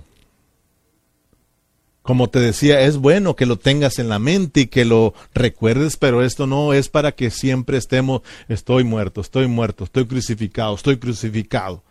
Como 2.01 2.29
te 2.29 2.39
decía, 2.39 2.81
es 2.81 2.97
bueno 2.97 3.35
que 3.35 3.45
lo 3.45 3.57
tengas 3.59 3.99
en 3.99 4.09
la 4.09 4.17
mente 4.17 4.61
y 4.61 4.67
que 4.67 4.85
lo 4.85 5.13
recuerdes, 5.35 5.97
pero 5.97 6.23
esto 6.23 6.47
no 6.47 6.73
es 6.73 6.89
para 6.89 7.11
que 7.11 7.29
siempre 7.29 7.77
estemos, 7.77 8.21
estoy 8.47 8.83
muerto, 8.83 9.21
estoy 9.21 9.47
muerto, 9.47 9.83
estoy 9.83 10.07
crucificado, 10.07 10.73
estoy 10.73 10.97
crucificado. 10.97 11.83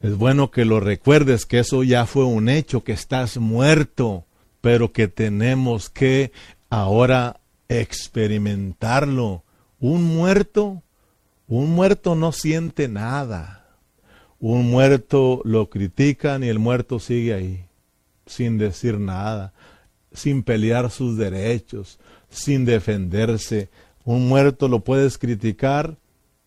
Es 0.00 0.14
bueno 0.16 0.50
que 0.50 0.66
lo 0.66 0.80
recuerdes, 0.80 1.46
que 1.46 1.60
eso 1.60 1.82
ya 1.82 2.04
fue 2.04 2.24
un 2.24 2.50
hecho, 2.50 2.84
que 2.84 2.92
estás 2.92 3.38
muerto, 3.38 4.26
pero 4.60 4.92
que 4.92 5.08
tenemos 5.08 5.88
que 5.88 6.30
ahora 6.68 7.40
experimentarlo. 7.68 9.44
Un 9.80 10.04
muerto, 10.04 10.82
un 11.46 11.70
muerto 11.70 12.14
no 12.14 12.32
siente 12.32 12.86
nada. 12.86 13.66
Un 14.40 14.70
muerto 14.70 15.40
lo 15.44 15.70
critican 15.70 16.44
y 16.44 16.48
el 16.48 16.58
muerto 16.58 17.00
sigue 17.00 17.34
ahí 17.34 17.67
sin 18.28 18.58
decir 18.58 18.98
nada, 18.98 19.52
sin 20.12 20.42
pelear 20.42 20.90
sus 20.90 21.16
derechos, 21.16 21.98
sin 22.30 22.64
defenderse. 22.64 23.68
Un 24.04 24.28
muerto 24.28 24.68
lo 24.68 24.80
puedes 24.80 25.18
criticar 25.18 25.96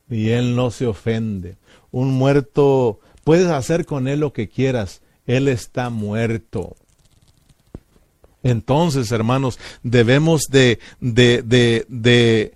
y 0.10 0.30
él 0.30 0.56
no 0.56 0.72
se 0.72 0.88
ofende. 0.88 1.58
Un 1.92 2.14
muerto 2.14 3.00
puedes 3.24 3.48
hacer 3.48 3.86
con 3.86 4.08
él 4.08 4.22
lo 4.22 4.34
que 4.34 4.48
quieras, 4.48 5.02
él 5.26 5.48
está 5.48 5.90
muerto. 5.90 6.76
Entonces, 8.44 9.12
hermanos, 9.12 9.60
debemos 9.84 10.44
de, 10.50 10.80
de, 11.00 11.44
de, 11.44 11.86
de 11.90 12.54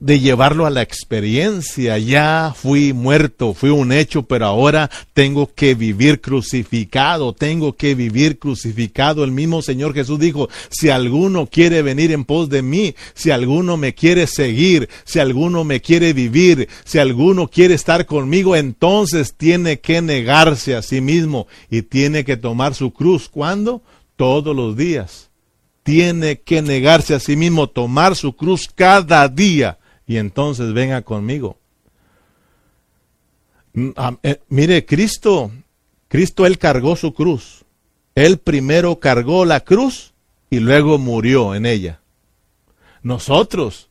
de 0.00 0.20
llevarlo 0.20 0.64
a 0.64 0.70
la 0.70 0.82
experiencia. 0.82 1.98
Ya 1.98 2.54
fui 2.56 2.92
muerto, 2.92 3.52
fui 3.52 3.70
un 3.70 3.92
hecho, 3.92 4.22
pero 4.22 4.46
ahora 4.46 4.90
tengo 5.12 5.52
que 5.52 5.74
vivir 5.74 6.20
crucificado, 6.20 7.32
tengo 7.32 7.74
que 7.74 7.94
vivir 7.94 8.38
crucificado. 8.38 9.24
El 9.24 9.32
mismo 9.32 9.60
Señor 9.62 9.94
Jesús 9.94 10.18
dijo, 10.18 10.48
si 10.70 10.90
alguno 10.90 11.46
quiere 11.46 11.82
venir 11.82 12.12
en 12.12 12.24
pos 12.24 12.48
de 12.48 12.62
mí, 12.62 12.94
si 13.14 13.30
alguno 13.30 13.76
me 13.76 13.94
quiere 13.94 14.26
seguir, 14.26 14.88
si 15.04 15.18
alguno 15.18 15.64
me 15.64 15.80
quiere 15.80 16.12
vivir, 16.12 16.68
si 16.84 16.98
alguno 16.98 17.48
quiere 17.48 17.74
estar 17.74 18.06
conmigo, 18.06 18.54
entonces 18.54 19.34
tiene 19.34 19.80
que 19.80 20.00
negarse 20.00 20.76
a 20.76 20.82
sí 20.82 21.00
mismo 21.00 21.48
y 21.70 21.82
tiene 21.82 22.24
que 22.24 22.36
tomar 22.36 22.74
su 22.74 22.92
cruz. 22.92 23.28
¿Cuándo? 23.28 23.82
Todos 24.16 24.54
los 24.54 24.76
días. 24.76 25.28
Tiene 25.82 26.40
que 26.40 26.60
negarse 26.60 27.14
a 27.14 27.20
sí 27.20 27.34
mismo, 27.34 27.68
tomar 27.68 28.14
su 28.14 28.36
cruz 28.36 28.68
cada 28.74 29.26
día 29.26 29.78
y 30.08 30.16
entonces 30.16 30.72
venga 30.72 31.02
conmigo. 31.02 31.58
Mm, 33.74 33.90
eh, 34.22 34.40
mire, 34.48 34.84
Cristo, 34.86 35.52
Cristo 36.08 36.46
él 36.46 36.58
cargó 36.58 36.96
su 36.96 37.12
cruz. 37.12 37.64
Él 38.14 38.38
primero 38.38 38.98
cargó 38.98 39.44
la 39.44 39.60
cruz 39.60 40.14
y 40.48 40.60
luego 40.60 40.98
murió 40.98 41.54
en 41.54 41.66
ella. 41.66 42.00
Nosotros, 43.02 43.90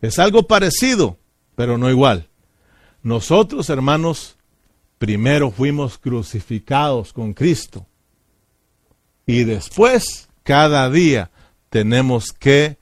es 0.00 0.18
algo 0.18 0.44
parecido, 0.44 1.18
pero 1.54 1.76
no 1.76 1.90
igual. 1.90 2.28
Nosotros, 3.02 3.68
hermanos, 3.68 4.36
primero 4.98 5.50
fuimos 5.50 5.98
crucificados 5.98 7.12
con 7.12 7.34
Cristo. 7.34 7.86
Y 9.26 9.44
después, 9.44 10.30
cada 10.42 10.88
día, 10.88 11.30
tenemos 11.68 12.32
que 12.32 12.78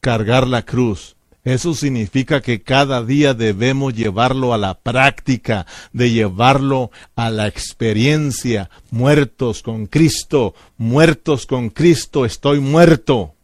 cargar 0.00 0.48
la 0.48 0.62
cruz 0.62 1.16
eso 1.44 1.74
significa 1.74 2.40
que 2.40 2.62
cada 2.62 3.02
día 3.04 3.34
debemos 3.34 3.94
llevarlo 3.94 4.54
a 4.54 4.58
la 4.58 4.74
práctica, 4.74 5.66
de 5.92 6.12
llevarlo 6.12 6.92
a 7.16 7.30
la 7.30 7.48
experiencia. 7.48 8.70
Muertos 8.90 9.62
con 9.62 9.86
Cristo, 9.86 10.54
muertos 10.76 11.46
con 11.46 11.70
Cristo, 11.70 12.24
estoy 12.24 12.60
muerto. 12.60 13.34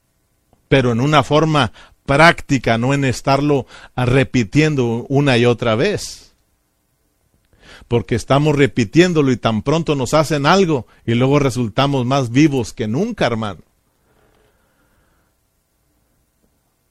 Pero 0.68 0.92
en 0.92 1.00
una 1.00 1.24
forma 1.24 1.72
práctica, 2.06 2.78
no 2.78 2.94
en 2.94 3.04
estarlo 3.04 3.66
repitiendo 3.96 5.04
una 5.08 5.36
y 5.36 5.44
otra 5.44 5.74
vez. 5.74 6.34
Porque 7.88 8.14
estamos 8.14 8.54
repitiéndolo 8.54 9.32
y 9.32 9.38
tan 9.38 9.62
pronto 9.62 9.96
nos 9.96 10.14
hacen 10.14 10.46
algo 10.46 10.86
y 11.04 11.14
luego 11.14 11.40
resultamos 11.40 12.06
más 12.06 12.30
vivos 12.30 12.72
que 12.72 12.86
nunca, 12.86 13.26
hermano. 13.26 13.67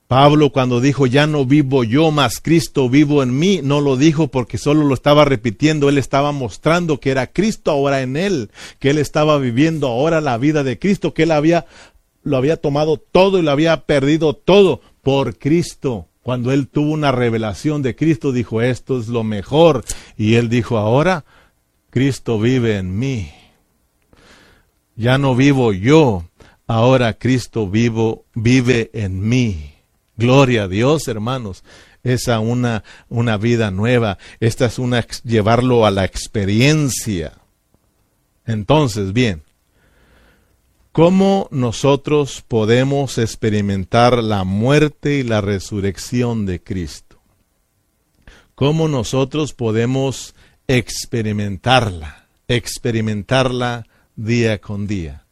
Pablo 0.08 0.52
cuando 0.52 0.80
dijo, 0.80 1.06
ya 1.06 1.28
no 1.28 1.46
vivo 1.46 1.84
yo, 1.84 2.12
más 2.12 2.40
Cristo 2.42 2.90
vivo 2.90 3.24
en 3.24 3.38
mí, 3.38 3.60
no 3.62 3.82
lo 3.82 3.98
dijo 3.98 4.30
porque 4.30 4.58
solo 4.58 4.86
lo 4.86 4.94
estaba 4.94 5.26
repitiendo, 5.26 5.90
él 5.90 5.98
estaba 5.98 6.32
mostrando 6.32 7.02
que 7.02 7.12
era 7.12 7.28
Cristo 7.28 7.72
ahora 7.72 8.02
en 8.02 8.16
él, 8.16 8.50
que 8.80 8.92
él 8.92 9.00
estaba 9.00 9.38
viviendo 9.38 9.88
ahora 9.88 10.22
la 10.22 10.38
vida 10.38 10.64
de 10.64 10.80
Cristo, 10.80 11.14
que 11.14 11.24
él 11.24 11.32
había, 11.32 11.66
lo 12.24 12.38
había 12.38 12.56
tomado 12.56 12.98
todo 12.98 13.38
y 13.38 13.42
lo 13.42 13.52
había 13.52 13.82
perdido 13.82 14.34
todo 14.34 14.80
por 15.02 15.38
Cristo. 15.38 16.08
Cuando 16.24 16.54
él 16.54 16.70
tuvo 16.70 16.92
una 16.92 17.12
revelación 17.12 17.82
de 17.82 17.96
Cristo, 17.96 18.32
dijo, 18.32 18.62
esto 18.62 19.00
es 19.00 19.10
lo 19.10 19.24
mejor. 19.24 19.84
Y 20.18 20.36
él 20.36 20.48
dijo, 20.48 20.78
ahora 20.78 21.26
Cristo 21.90 22.40
vive 22.40 22.78
en 22.78 22.98
mí. 22.98 23.32
Ya 24.96 25.18
no 25.18 25.36
vivo 25.36 25.74
yo, 25.74 26.26
ahora 26.66 27.14
Cristo 27.14 27.70
vivo, 27.70 28.26
vive 28.34 28.90
en 28.94 29.28
mí. 29.28 29.77
Gloria 30.18 30.64
a 30.64 30.68
Dios, 30.68 31.08
hermanos. 31.08 31.64
Esa 32.04 32.40
una, 32.40 32.84
una 33.08 33.38
vida 33.38 33.70
nueva. 33.70 34.18
Esta 34.40 34.66
es 34.66 34.80
una 34.80 35.06
llevarlo 35.24 35.86
a 35.86 35.92
la 35.92 36.06
experiencia. 36.06 37.34
Entonces, 38.46 39.14
bien, 39.14 39.44
¿cómo 40.92 41.48
nosotros 41.52 42.44
podemos 42.48 43.20
experimentar 43.20 44.24
la 44.24 44.44
muerte 44.44 45.20
y 45.20 45.24
la 45.24 45.42
resurrección 45.42 46.48
de 46.48 46.64
Cristo? 46.64 47.20
¿Cómo 48.56 48.88
nosotros 48.88 49.54
podemos 49.54 50.34
experimentarla? 50.68 52.28
Experimentarla 52.48 53.86
día 54.16 54.60
con 54.60 54.88
día. 54.88 55.27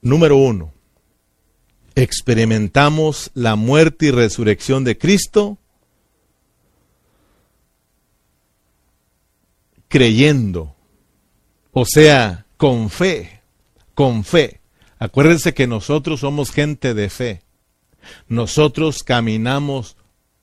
Número 0.00 0.36
uno, 0.36 0.72
experimentamos 1.94 3.30
la 3.34 3.56
muerte 3.56 4.06
y 4.06 4.10
resurrección 4.10 4.84
de 4.84 4.96
Cristo 4.96 5.58
creyendo, 9.88 10.74
o 11.72 11.84
sea, 11.84 12.46
con 12.56 12.90
fe, 12.90 13.40
con 13.94 14.22
fe. 14.22 14.60
Acuérdense 14.98 15.54
que 15.54 15.66
nosotros 15.66 16.20
somos 16.20 16.50
gente 16.50 16.94
de 16.94 17.08
fe. 17.08 17.42
Nosotros 18.28 19.02
caminamos 19.02 19.96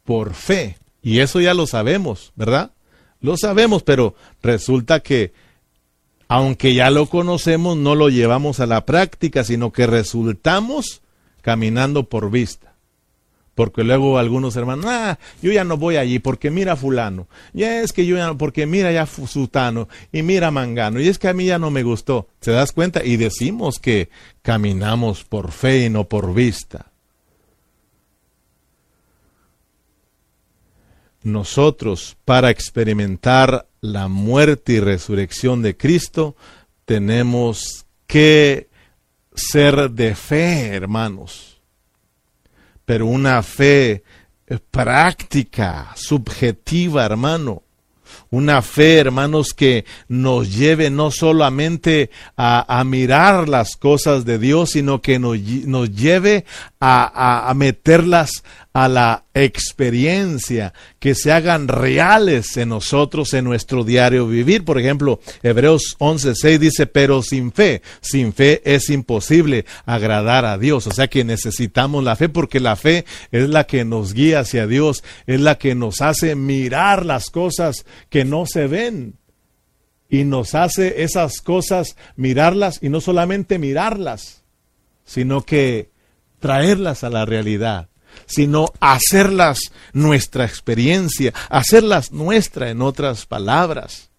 por 0.03 0.33
fe. 0.33 0.77
Y 1.01 1.19
eso 1.19 1.39
ya 1.39 1.53
lo 1.53 1.67
sabemos, 1.67 2.33
¿verdad? 2.35 2.71
Lo 3.21 3.37
sabemos, 3.37 3.83
pero 3.83 4.15
resulta 4.41 5.01
que 5.01 5.33
aunque 6.27 6.73
ya 6.73 6.89
lo 6.89 7.07
conocemos, 7.07 7.77
no 7.77 7.95
lo 7.95 8.09
llevamos 8.09 8.59
a 8.59 8.65
la 8.65 8.85
práctica, 8.85 9.43
sino 9.43 9.71
que 9.71 9.87
resultamos 9.87 11.01
caminando 11.41 12.09
por 12.09 12.31
vista. 12.31 12.73
Porque 13.53 13.85
luego 13.85 14.17
algunos 14.17 14.55
hermanos, 14.57 14.85
ah, 14.89 15.17
yo 15.41 15.51
ya 15.51 15.63
no 15.63 15.77
voy 15.77 15.95
allí 15.95 16.19
porque 16.19 16.51
mira 16.51 16.75
fulano. 16.75 17.27
Ya 17.53 17.81
es 17.81 17.93
que 17.93 18.05
yo 18.05 18.17
ya 18.17 18.27
no, 18.27 18.37
porque 18.37 18.65
mira 18.65 18.91
ya 18.91 19.05
sutano 19.05 19.87
y 20.11 20.23
mira 20.23 20.51
mangano. 20.51 20.99
Y 20.99 21.07
es 21.07 21.19
que 21.19 21.29
a 21.29 21.33
mí 21.33 21.45
ya 21.45 21.57
no 21.57 21.71
me 21.71 21.83
gustó. 21.83 22.27
¿Se 22.41 22.51
das 22.51 22.73
cuenta? 22.73 23.05
Y 23.05 23.15
decimos 23.15 23.79
que 23.79 24.09
caminamos 24.41 25.23
por 25.23 25.51
fe 25.51 25.85
y 25.85 25.89
no 25.89 26.03
por 26.09 26.33
vista. 26.33 26.91
nosotros 31.25 32.17
para 32.23 32.51
experimentar 32.51 33.67
la 33.85 34.07
muerte 34.07 34.73
y 34.73 34.79
resurrección 34.79 35.61
de 35.61 35.77
Cristo, 35.77 36.35
tenemos 36.85 37.85
que 38.07 38.69
ser 39.33 39.91
de 39.91 40.15
fe, 40.15 40.67
hermanos. 40.67 41.61
Pero 42.85 43.07
una 43.07 43.41
fe 43.41 44.03
práctica, 44.71 45.91
subjetiva, 45.95 47.05
hermano. 47.05 47.63
Una 48.29 48.61
fe, 48.61 48.97
hermanos, 48.97 49.53
que 49.53 49.85
nos 50.07 50.55
lleve 50.55 50.89
no 50.89 51.09
solamente 51.11 52.11
a, 52.37 52.83
mirar 52.85 53.49
las 53.49 53.75
cosas 53.75 54.25
de 54.25 54.39
Dios, 54.39 54.71
sino 54.71 55.01
que 55.01 55.19
nos, 55.19 55.39
lleve 55.91 56.45
a, 56.79 57.49
a, 57.49 57.53
meterlas 57.53 58.43
a 58.75 58.89
la 58.89 59.23
experiencia, 59.33 60.73
que 60.99 61.15
se 61.15 61.31
hagan 61.31 61.69
reales 61.69 62.57
en 62.57 62.67
nosotros, 62.67 63.33
en 63.33 63.45
nuestro 63.45 63.85
diario 63.85 64.27
vivir. 64.27 64.65
Por 64.65 64.77
ejemplo, 64.77 65.21
Hebreos 65.43 65.95
11.6 65.97 66.57
dice, 66.59 66.85
pero 66.85 67.21
sin 67.21 67.53
fe, 67.53 67.81
sin 68.01 68.33
fe 68.33 68.61
es 68.65 68.89
imposible 68.89 69.63
agradar 69.85 70.43
a 70.43 70.57
Dios. 70.57 70.87
O 70.87 70.91
sea 70.91 71.07
que 71.07 71.23
necesitamos 71.23 72.03
la 72.03 72.17
fe 72.17 72.27
porque 72.27 72.59
la 72.59 72.75
fe 72.75 73.05
es 73.31 73.47
la 73.47 73.63
que 73.63 73.85
nos 73.85 74.13
guía 74.13 74.41
hacia 74.41 74.67
Dios, 74.67 75.05
es 75.25 75.39
la 75.39 75.57
que 75.57 75.73
nos 75.73 76.01
hace 76.01 76.35
mirar 76.35 77.05
las 77.05 77.29
cosas 77.29 77.85
que 78.09 78.25
no 78.25 78.45
se 78.45 78.67
ven. 78.67 79.15
Y 80.09 80.25
nos 80.25 80.53
hace 80.53 81.03
esas 81.03 81.39
cosas 81.39 81.95
mirarlas 82.17 82.79
y 82.81 82.89
no 82.89 82.99
solamente 82.99 83.57
mirarlas, 83.57 84.43
sino 85.05 85.45
que 85.45 85.91
traerlas 86.39 87.05
a 87.05 87.09
la 87.09 87.25
realidad, 87.25 87.87
sino 88.25 88.71
hacerlas 88.79 89.59
nuestra 89.93 90.45
experiencia, 90.45 91.33
hacerlas 91.49 92.11
nuestra 92.11 92.69
en 92.69 92.81
otras 92.81 93.25
palabras. 93.25 94.09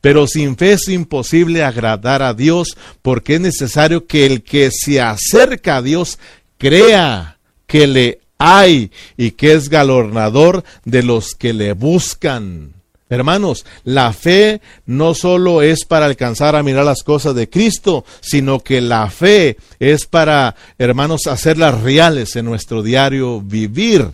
Pero 0.00 0.26
sin 0.26 0.56
fe 0.56 0.72
es 0.72 0.88
imposible 0.88 1.62
agradar 1.62 2.22
a 2.22 2.34
Dios 2.34 2.76
porque 3.02 3.34
es 3.34 3.40
necesario 3.40 4.06
que 4.06 4.26
el 4.26 4.42
que 4.42 4.70
se 4.70 5.00
acerca 5.00 5.76
a 5.76 5.82
Dios 5.82 6.18
crea 6.58 7.38
que 7.66 7.86
le 7.86 8.20
hay 8.38 8.90
y 9.16 9.32
que 9.32 9.52
es 9.52 9.68
galardonador 9.68 10.64
de 10.84 11.02
los 11.02 11.34
que 11.34 11.52
le 11.52 11.74
buscan. 11.74 12.79
Hermanos, 13.10 13.66
la 13.82 14.12
fe 14.12 14.60
no 14.86 15.14
solo 15.14 15.62
es 15.62 15.84
para 15.84 16.06
alcanzar 16.06 16.54
a 16.54 16.62
mirar 16.62 16.84
las 16.84 17.02
cosas 17.02 17.34
de 17.34 17.50
Cristo, 17.50 18.04
sino 18.20 18.60
que 18.60 18.80
la 18.80 19.10
fe 19.10 19.56
es 19.80 20.06
para, 20.06 20.54
hermanos, 20.78 21.26
hacerlas 21.26 21.80
reales 21.80 22.36
en 22.36 22.44
nuestro 22.44 22.84
diario 22.84 23.40
vivir. 23.40 24.08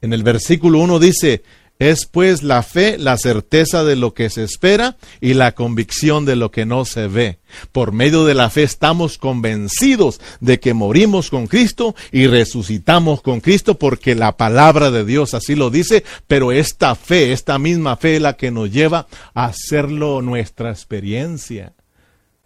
En 0.00 0.12
el 0.12 0.22
versículo 0.22 0.78
1 0.78 1.00
dice, 1.00 1.42
es 1.80 2.04
pues 2.04 2.42
la 2.42 2.62
fe 2.62 2.98
la 2.98 3.16
certeza 3.16 3.82
de 3.84 3.96
lo 3.96 4.12
que 4.12 4.28
se 4.28 4.44
espera 4.44 4.98
y 5.20 5.32
la 5.32 5.52
convicción 5.52 6.26
de 6.26 6.36
lo 6.36 6.50
que 6.50 6.66
no 6.66 6.84
se 6.84 7.08
ve. 7.08 7.38
Por 7.72 7.92
medio 7.92 8.26
de 8.26 8.34
la 8.34 8.50
fe 8.50 8.62
estamos 8.62 9.16
convencidos 9.16 10.20
de 10.40 10.60
que 10.60 10.74
morimos 10.74 11.30
con 11.30 11.46
Cristo 11.46 11.96
y 12.12 12.26
resucitamos 12.26 13.22
con 13.22 13.40
Cristo 13.40 13.78
porque 13.78 14.14
la 14.14 14.36
palabra 14.36 14.90
de 14.90 15.06
Dios 15.06 15.32
así 15.32 15.54
lo 15.54 15.70
dice, 15.70 16.04
pero 16.26 16.52
esta 16.52 16.94
fe, 16.94 17.32
esta 17.32 17.58
misma 17.58 17.96
fe 17.96 18.16
es 18.16 18.22
la 18.22 18.34
que 18.34 18.50
nos 18.50 18.70
lleva 18.70 19.08
a 19.32 19.46
hacerlo 19.46 20.20
nuestra 20.20 20.70
experiencia. 20.70 21.72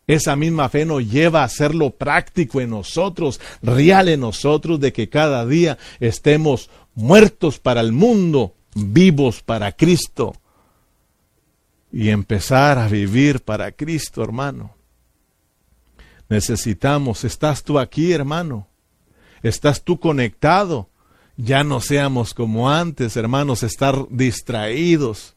Esa 0.07 0.37
misma 0.37 0.69
fe 0.69 0.85
nos 0.85 1.11
lleva 1.11 1.41
a 1.41 1.47
hacerlo 1.47 1.91
práctico 1.91 2.61
en 2.61 2.71
nosotros, 2.71 3.41
real 3.63 4.09
en 4.09 4.21
nosotros, 4.21 4.79
de 4.79 4.93
que 4.93 5.09
cada 5.09 5.45
día 5.45 5.77
estemos 5.99 6.71
muertos 6.95 7.59
para 7.59 7.81
el 7.81 7.91
mundo 7.91 8.55
vivos 8.75 9.43
para 9.43 9.73
Cristo 9.73 10.35
y 11.93 12.11
empezar 12.11 12.79
a 12.79 12.89
vivir 12.89 13.41
para 13.41 13.73
Cristo, 13.73 14.23
hermano. 14.23 14.75
Necesitamos, 16.29 17.25
¿estás 17.25 17.63
tú 17.63 17.79
aquí, 17.79 18.13
hermano? 18.13 18.67
¿Estás 19.43 19.83
tú 19.83 20.01
conectado? 20.01 20.89
Ya 21.37 21.65
no 21.65 21.81
seamos 21.81 22.35
como 22.35 22.71
antes, 22.71 23.17
hermanos, 23.17 23.63
estar 23.63 24.07
distraídos. 24.11 25.37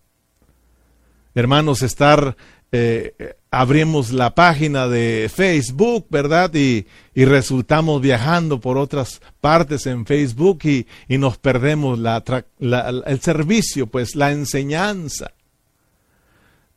Hermanos, 1.36 1.84
estar 1.84 2.38
eh, 2.72 3.36
abrimos 3.50 4.12
la 4.12 4.36
página 4.36 4.88
de 4.88 5.32
Facebook, 5.34 6.08
¿verdad? 6.10 6.54
Y, 6.54 6.86
y, 7.16 7.26
resultamos 7.26 8.02
viajando 8.02 8.60
por 8.60 8.78
otras 8.78 9.22
partes 9.40 9.86
en 9.86 10.06
Facebook 10.06 10.60
y, 10.64 10.86
y 11.08 11.18
nos 11.18 11.38
perdemos 11.38 11.98
la, 11.98 12.24
el 12.60 13.22
servicio, 13.22 13.88
pues 13.88 14.16
la 14.16 14.32
enseñanza. 14.32 15.32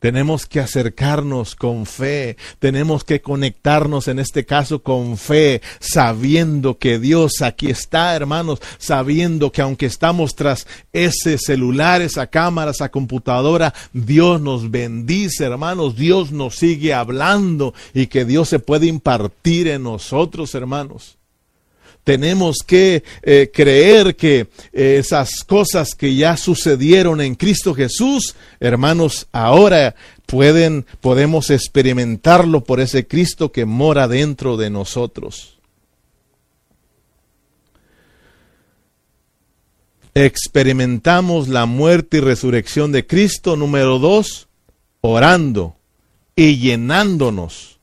Tenemos 0.01 0.47
que 0.47 0.61
acercarnos 0.61 1.55
con 1.55 1.87
fe, 1.87 2.37
tenemos 2.59 3.05
que 3.05 3.21
conectarnos 3.21 4.09
en 4.09 4.19
este 4.19 4.47
caso 4.47 4.83
con 4.83 5.19
fe, 5.19 5.61
sabiendo 5.79 6.79
que 6.79 6.99
Dios 6.99 7.43
aquí 7.43 7.69
está, 7.69 8.17
hermanos, 8.17 8.61
sabiendo 8.79 9.53
que 9.53 9.61
aunque 9.61 9.87
estamos 9.87 10.35
tras 10.35 10.67
ese 10.93 11.37
celular, 11.37 12.01
esa 12.01 12.27
cámara, 12.27 12.71
esa 12.71 12.91
computadora, 12.91 13.75
Dios 13.93 14.41
nos 14.41 14.71
bendice, 14.71 15.45
hermanos, 15.45 15.97
Dios 15.97 16.33
nos 16.33 16.57
sigue 16.57 16.95
hablando 16.95 17.75
y 17.93 18.07
que 18.07 18.25
Dios 18.25 18.49
se 18.49 18.59
puede 18.59 18.87
impartir 18.87 19.69
en 19.69 19.83
nosotros, 19.83 20.55
hermanos 20.55 21.20
tenemos 22.05 22.59
que 22.67 23.05
eh, 23.23 23.51
creer 23.53 24.17
que 24.17 24.49
eh, 24.73 24.97
esas 24.99 25.45
cosas 25.45 25.95
que 25.95 26.15
ya 26.15 26.37
sucedieron 26.37 27.21
en 27.21 27.35
Cristo 27.35 27.75
Jesús, 27.75 28.35
hermanos, 28.59 29.29
ahora 29.33 29.95
pueden, 30.27 30.87
podemos 31.01 31.51
experimentarlo 31.51 32.65
por 32.65 32.81
ese 32.81 33.07
Cristo 33.07 33.53
que 33.53 33.65
mora 33.65 34.09
dentro 34.09 34.57
de 34.57 34.71
nosotros. 34.71 35.59
Experimentamos 40.15 41.49
la 41.49 41.67
muerte 41.67 42.17
y 42.17 42.21
resurrección 42.21 42.91
de 42.91 43.07
Cristo, 43.07 43.57
número 43.57 43.99
dos, 43.99 44.49
orando 45.01 45.77
y 46.35 46.59
llenándonos 46.59 47.79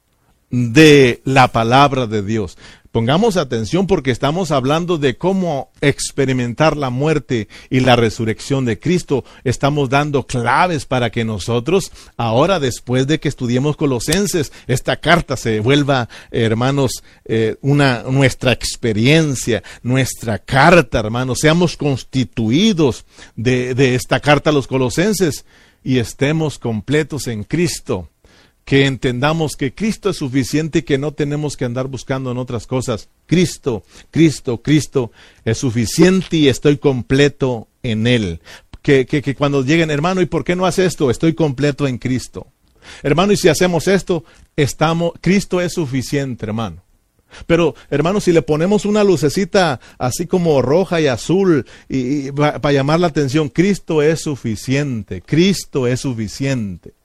de 0.50 1.22
la 1.26 1.50
palabra 1.50 2.08
de 2.08 2.22
Dios. 2.22 2.58
Pongamos 2.98 3.38
atención 3.38 3.86
porque 3.86 4.10
estamos 4.10 4.50
hablando 4.50 4.98
de 4.98 5.20
cómo 5.20 5.70
experimentar 5.82 6.76
la 6.76 6.90
muerte 6.90 7.48
y 7.70 7.82
la 7.82 7.96
resurrección 7.96 8.66
de 8.66 8.80
Cristo. 8.80 9.24
Estamos 9.44 9.92
dando 9.92 10.26
claves 10.26 10.88
para 10.88 11.12
que 11.12 11.24
nosotros, 11.24 11.92
ahora 12.18 12.60
después 12.60 13.06
de 13.06 13.20
que 13.20 13.30
estudiemos 13.30 13.78
Colosenses, 13.78 14.52
esta 14.66 14.96
carta 14.96 15.38
se 15.38 15.60
vuelva, 15.60 16.10
hermanos, 16.32 17.04
eh, 17.26 17.58
una 17.62 18.02
nuestra 18.02 18.52
experiencia, 18.52 19.62
nuestra 19.84 20.40
carta, 20.40 20.98
hermanos, 20.98 21.38
seamos 21.40 21.78
constituidos 21.78 23.06
de, 23.36 23.76
de 23.76 23.94
esta 23.94 24.20
carta 24.20 24.50
a 24.50 24.54
los 24.54 24.66
Colosenses 24.66 25.46
y 25.84 26.00
estemos 26.00 26.58
completos 26.58 27.28
en 27.28 27.44
Cristo 27.44 28.10
que 28.68 28.86
entendamos 28.86 29.56
que 29.56 29.74
Cristo 29.74 30.10
es 30.10 30.18
suficiente 30.18 30.80
y 30.80 30.82
que 30.82 30.98
no 30.98 31.14
tenemos 31.14 31.56
que 31.56 31.64
andar 31.64 31.88
buscando 31.88 32.32
en 32.32 32.38
otras 32.38 32.68
cosas. 32.68 33.08
Cristo, 33.26 33.86
Cristo, 34.12 34.62
Cristo 34.62 35.14
es 35.46 35.58
suficiente 35.58 36.36
y 36.36 36.50
estoy 36.50 36.78
completo 36.78 37.70
en 37.82 38.08
Él. 38.08 38.42
Que, 38.82 39.06
que, 39.06 39.36
cuando 39.36 39.64
lleguen, 39.64 39.90
hermano, 39.90 40.20
¿y 40.22 40.26
por 40.26 40.44
qué 40.44 40.58
no 40.58 40.66
hace 40.66 40.86
esto? 40.86 41.10
Estoy 41.10 41.34
completo 41.34 41.88
en 41.88 41.98
Cristo. 41.98 42.48
Hermano, 43.04 43.32
y 43.32 43.38
si 43.38 43.48
hacemos 43.48 43.88
esto, 43.88 44.26
estamos, 44.58 45.14
Cristo 45.22 45.62
es 45.62 45.72
suficiente, 45.72 46.46
hermano. 46.46 46.84
Pero, 47.46 47.74
hermano, 47.90 48.20
si 48.20 48.34
le 48.34 48.42
ponemos 48.42 48.84
una 48.84 49.06
lucecita 49.06 49.80
así 49.98 50.28
como 50.28 50.62
roja 50.62 51.00
y 51.00 51.08
azul 51.08 51.66
y, 51.88 52.34
para 52.34 52.74
llamar 52.74 53.00
la 53.00 53.08
atención, 53.08 53.48
Cristo 53.48 54.02
es 54.02 54.20
suficiente, 54.24 55.22
Cristo 55.22 55.88
es 55.88 56.02
suficiente. 56.02 56.97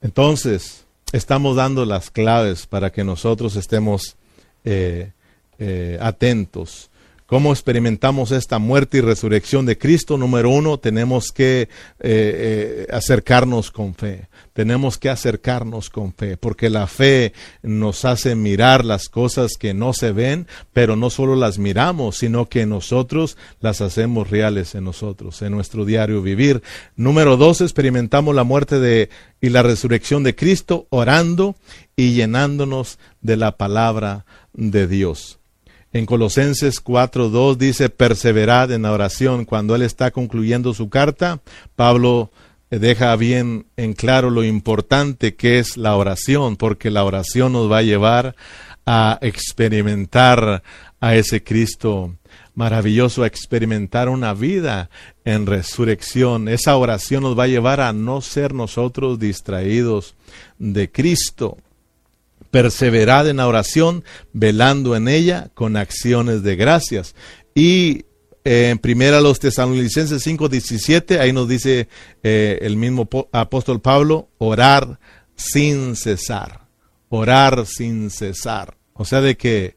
Entonces, 0.00 0.84
estamos 1.12 1.56
dando 1.56 1.84
las 1.84 2.10
claves 2.10 2.66
para 2.66 2.90
que 2.90 3.04
nosotros 3.04 3.56
estemos 3.56 4.16
eh, 4.64 5.12
eh, 5.58 5.98
atentos. 6.00 6.89
¿Cómo 7.30 7.52
experimentamos 7.52 8.32
esta 8.32 8.58
muerte 8.58 8.98
y 8.98 9.02
resurrección 9.02 9.64
de 9.64 9.78
Cristo? 9.78 10.18
Número 10.18 10.50
uno, 10.50 10.80
tenemos 10.80 11.30
que 11.30 11.68
eh, 12.00 12.88
acercarnos 12.90 13.70
con 13.70 13.94
fe 13.94 14.28
tenemos 14.60 14.98
que 14.98 15.08
acercarnos 15.08 15.88
con 15.88 16.12
fe, 16.12 16.36
porque 16.36 16.68
la 16.68 16.86
fe 16.86 17.32
nos 17.62 18.04
hace 18.04 18.34
mirar 18.34 18.84
las 18.84 19.08
cosas 19.08 19.52
que 19.58 19.72
no 19.72 19.94
se 19.94 20.12
ven, 20.12 20.46
pero 20.74 20.96
no 20.96 21.08
solo 21.08 21.34
las 21.34 21.58
miramos, 21.58 22.18
sino 22.18 22.48
que 22.50 22.66
nosotros 22.66 23.38
las 23.60 23.80
hacemos 23.80 24.28
reales 24.28 24.74
en 24.74 24.84
nosotros, 24.84 25.40
en 25.40 25.52
nuestro 25.52 25.86
diario 25.86 26.20
vivir. 26.20 26.62
Número 26.94 27.38
dos, 27.38 27.62
experimentamos 27.62 28.34
la 28.34 28.44
muerte 28.44 28.80
de, 28.80 29.08
y 29.40 29.48
la 29.48 29.62
resurrección 29.62 30.24
de 30.24 30.34
Cristo 30.34 30.86
orando 30.90 31.56
y 31.96 32.12
llenándonos 32.12 32.98
de 33.22 33.38
la 33.38 33.56
palabra 33.56 34.26
de 34.52 34.86
Dios. 34.86 35.39
En 35.92 36.06
Colosenses 36.06 36.84
4.2 36.84 37.56
dice, 37.56 37.88
perseverad 37.90 38.70
en 38.70 38.82
la 38.82 38.92
oración. 38.92 39.44
Cuando 39.44 39.74
él 39.74 39.82
está 39.82 40.12
concluyendo 40.12 40.72
su 40.72 40.88
carta, 40.88 41.40
Pablo 41.74 42.30
deja 42.70 43.16
bien 43.16 43.66
en 43.76 43.94
claro 43.94 44.30
lo 44.30 44.44
importante 44.44 45.34
que 45.34 45.58
es 45.58 45.76
la 45.76 45.96
oración, 45.96 46.56
porque 46.56 46.90
la 46.90 47.02
oración 47.02 47.52
nos 47.52 47.70
va 47.70 47.78
a 47.78 47.82
llevar 47.82 48.36
a 48.86 49.18
experimentar 49.20 50.62
a 51.00 51.16
ese 51.16 51.42
Cristo, 51.42 52.14
maravilloso 52.54 53.24
experimentar 53.24 54.08
una 54.08 54.32
vida 54.32 54.90
en 55.24 55.46
resurrección. 55.46 56.48
Esa 56.48 56.76
oración 56.76 57.24
nos 57.24 57.36
va 57.36 57.44
a 57.44 57.48
llevar 57.48 57.80
a 57.80 57.92
no 57.92 58.20
ser 58.20 58.54
nosotros 58.54 59.18
distraídos 59.18 60.14
de 60.58 60.90
Cristo. 60.90 61.58
Perseverad 62.50 63.28
en 63.28 63.36
la 63.38 63.46
oración, 63.46 64.04
velando 64.32 64.96
en 64.96 65.08
ella 65.08 65.50
con 65.54 65.76
acciones 65.76 66.42
de 66.42 66.56
gracias. 66.56 67.14
Y 67.54 68.04
eh, 68.44 68.70
en 68.70 68.78
primera 68.78 69.20
los 69.20 69.38
tesalonicenses 69.38 70.26
5:17, 70.26 71.18
ahí 71.20 71.32
nos 71.32 71.48
dice 71.48 71.88
eh, 72.22 72.58
el 72.62 72.76
mismo 72.76 73.08
apóstol 73.32 73.80
Pablo, 73.80 74.30
orar 74.38 74.98
sin 75.36 75.96
cesar, 75.96 76.66
orar 77.08 77.66
sin 77.66 78.10
cesar. 78.10 78.76
O 78.94 79.04
sea, 79.04 79.20
de 79.20 79.36
que 79.36 79.76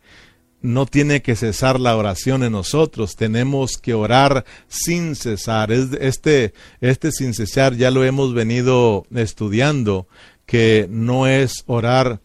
no 0.61 0.85
tiene 0.85 1.21
que 1.21 1.35
cesar 1.35 1.79
la 1.79 1.95
oración 1.97 2.41
en 2.41 2.53
nosotros, 2.53 3.17
tenemos 3.17 3.77
que 3.77 3.93
orar 3.93 4.45
sin 4.69 5.15
cesar. 5.15 5.71
Este, 5.71 6.53
este 6.79 7.11
sin 7.11 7.33
cesar 7.33 7.75
ya 7.75 7.91
lo 7.91 8.05
hemos 8.05 8.33
venido 8.33 9.05
estudiando, 9.13 10.07
que 10.45 10.87
no 10.89 11.27
es 11.27 11.63
orar 11.67 12.21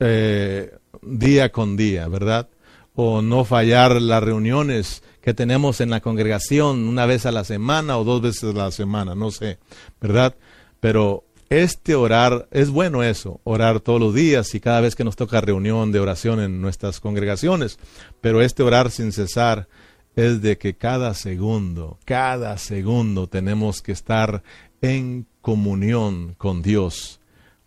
eh, 0.00 0.74
día 1.02 1.52
con 1.52 1.76
día, 1.76 2.08
¿verdad? 2.08 2.48
O 2.94 3.22
no 3.22 3.44
fallar 3.44 4.00
las 4.02 4.22
reuniones 4.22 5.02
que 5.20 5.34
tenemos 5.34 5.80
en 5.80 5.90
la 5.90 6.00
congregación 6.00 6.88
una 6.88 7.06
vez 7.06 7.26
a 7.26 7.32
la 7.32 7.44
semana 7.44 7.98
o 7.98 8.04
dos 8.04 8.22
veces 8.22 8.44
a 8.54 8.58
la 8.58 8.70
semana, 8.70 9.14
no 9.14 9.30
sé, 9.30 9.58
¿verdad? 10.00 10.34
Pero 10.80 11.24
este 11.50 11.94
orar, 11.94 12.48
es 12.52 12.70
bueno 12.70 13.02
eso, 13.02 13.40
orar 13.44 13.80
todos 13.80 14.00
los 14.00 14.14
días 14.14 14.54
y 14.54 14.60
cada 14.60 14.80
vez 14.80 14.94
que 14.94 15.04
nos 15.04 15.16
toca 15.16 15.40
reunión 15.40 15.92
de 15.92 16.00
oración 16.00 16.40
en 16.40 16.60
nuestras 16.60 17.00
congregaciones, 17.00 17.78
pero 18.20 18.40
este 18.40 18.62
orar 18.62 18.90
sin 18.90 19.12
cesar 19.12 19.68
es 20.16 20.42
de 20.42 20.58
que 20.58 20.74
cada 20.74 21.12
segundo, 21.14 21.98
cada 22.04 22.56
segundo 22.56 23.26
tenemos 23.26 23.82
que 23.82 23.92
estar 23.92 24.42
en 24.80 25.26
comunión 25.40 26.34
con 26.38 26.62
Dios, 26.62 27.20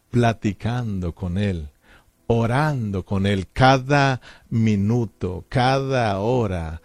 platicando 0.09 1.13
con 1.13 1.37
Él, 1.37 1.69
orando 2.33 3.05
con 3.05 3.25
Él 3.25 3.47
cada 3.51 4.21
minuto, 4.49 5.45
cada 5.49 6.19
hora, 6.19 6.81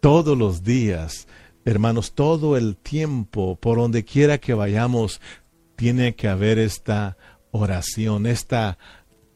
todos 0.00 0.36
los 0.36 0.62
días. 0.62 1.26
Hermanos, 1.64 2.12
todo 2.12 2.56
el 2.56 2.76
tiempo, 2.76 3.56
por 3.56 3.78
donde 3.78 4.04
quiera 4.04 4.38
que 4.38 4.54
vayamos, 4.54 5.20
tiene 5.76 6.14
que 6.14 6.28
haber 6.28 6.58
esta 6.58 7.16
oración, 7.50 8.26
esta 8.26 8.78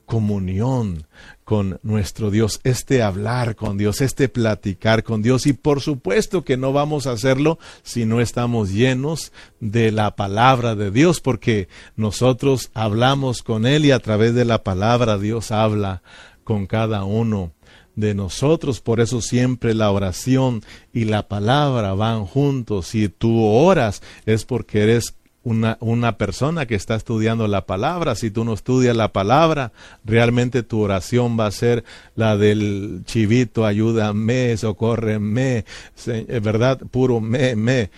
comunión 0.07 1.07
con 1.53 1.78
nuestro 1.82 2.30
Dios, 2.30 2.61
este 2.64 3.03
hablar 3.03 3.57
con 3.57 3.76
Dios, 3.76 4.00
este 4.00 4.30
platicar 4.30 5.03
con 5.05 5.20
Dios. 5.20 5.46
Y 5.46 5.53
por 5.53 5.82
supuesto 5.82 6.44
que 6.44 6.57
no 6.57 6.72
vamos 6.72 7.07
a 7.07 7.11
hacerlo 7.12 7.59
si 7.82 8.07
no 8.07 8.22
estamos 8.22 8.72
llenos 8.72 9.32
de 9.61 9.92
la 9.92 10.16
palabra 10.16 10.76
de 10.76 10.90
Dios, 10.90 11.20
porque 11.20 11.68
nosotros 11.94 12.70
hablamos 12.72 13.42
con 13.42 13.66
Él 13.66 13.84
y 13.84 13.90
a 13.90 13.98
través 13.98 14.34
de 14.34 14.46
la 14.46 14.62
palabra 14.62 15.18
Dios 15.18 15.50
habla 15.50 16.03
con 16.42 16.64
cada 16.64 17.05
uno 17.05 17.53
de 17.96 18.14
nosotros. 18.14 18.80
Por 18.80 19.00
eso 19.00 19.20
siempre 19.20 19.74
la 19.74 19.90
oración 19.90 20.62
y 20.90 21.05
la 21.05 21.28
palabra 21.28 21.92
van 21.92 22.24
juntos. 22.24 22.86
Si 22.86 23.11
tú 23.11 23.44
oras 23.44 24.00
es 24.24 24.46
porque 24.46 24.84
eres 24.84 25.16
una, 25.43 25.76
una, 25.80 26.16
persona 26.16 26.66
que 26.66 26.74
está 26.74 26.95
estudiando 26.95 27.49
la 27.49 27.66
palabra. 27.66 28.14
Si 28.14 28.30
tú 28.30 28.45
no 28.45 28.55
estudias 28.55 28.97
la 28.97 29.12
palabra, 29.12 29.72
realmente 30.05 30.62
tu 30.62 30.80
oración 30.80 31.38
va 31.38 31.47
a 31.47 31.51
ser 31.51 31.84
la 32.14 32.36
del 32.36 33.03
chivito, 33.05 33.66
ayúdame, 33.66 34.57
socórreme, 34.57 35.64
eh, 36.07 36.40
¿verdad? 36.43 36.78
Puro 36.90 37.20
me, 37.20 37.57
me. 37.57 37.90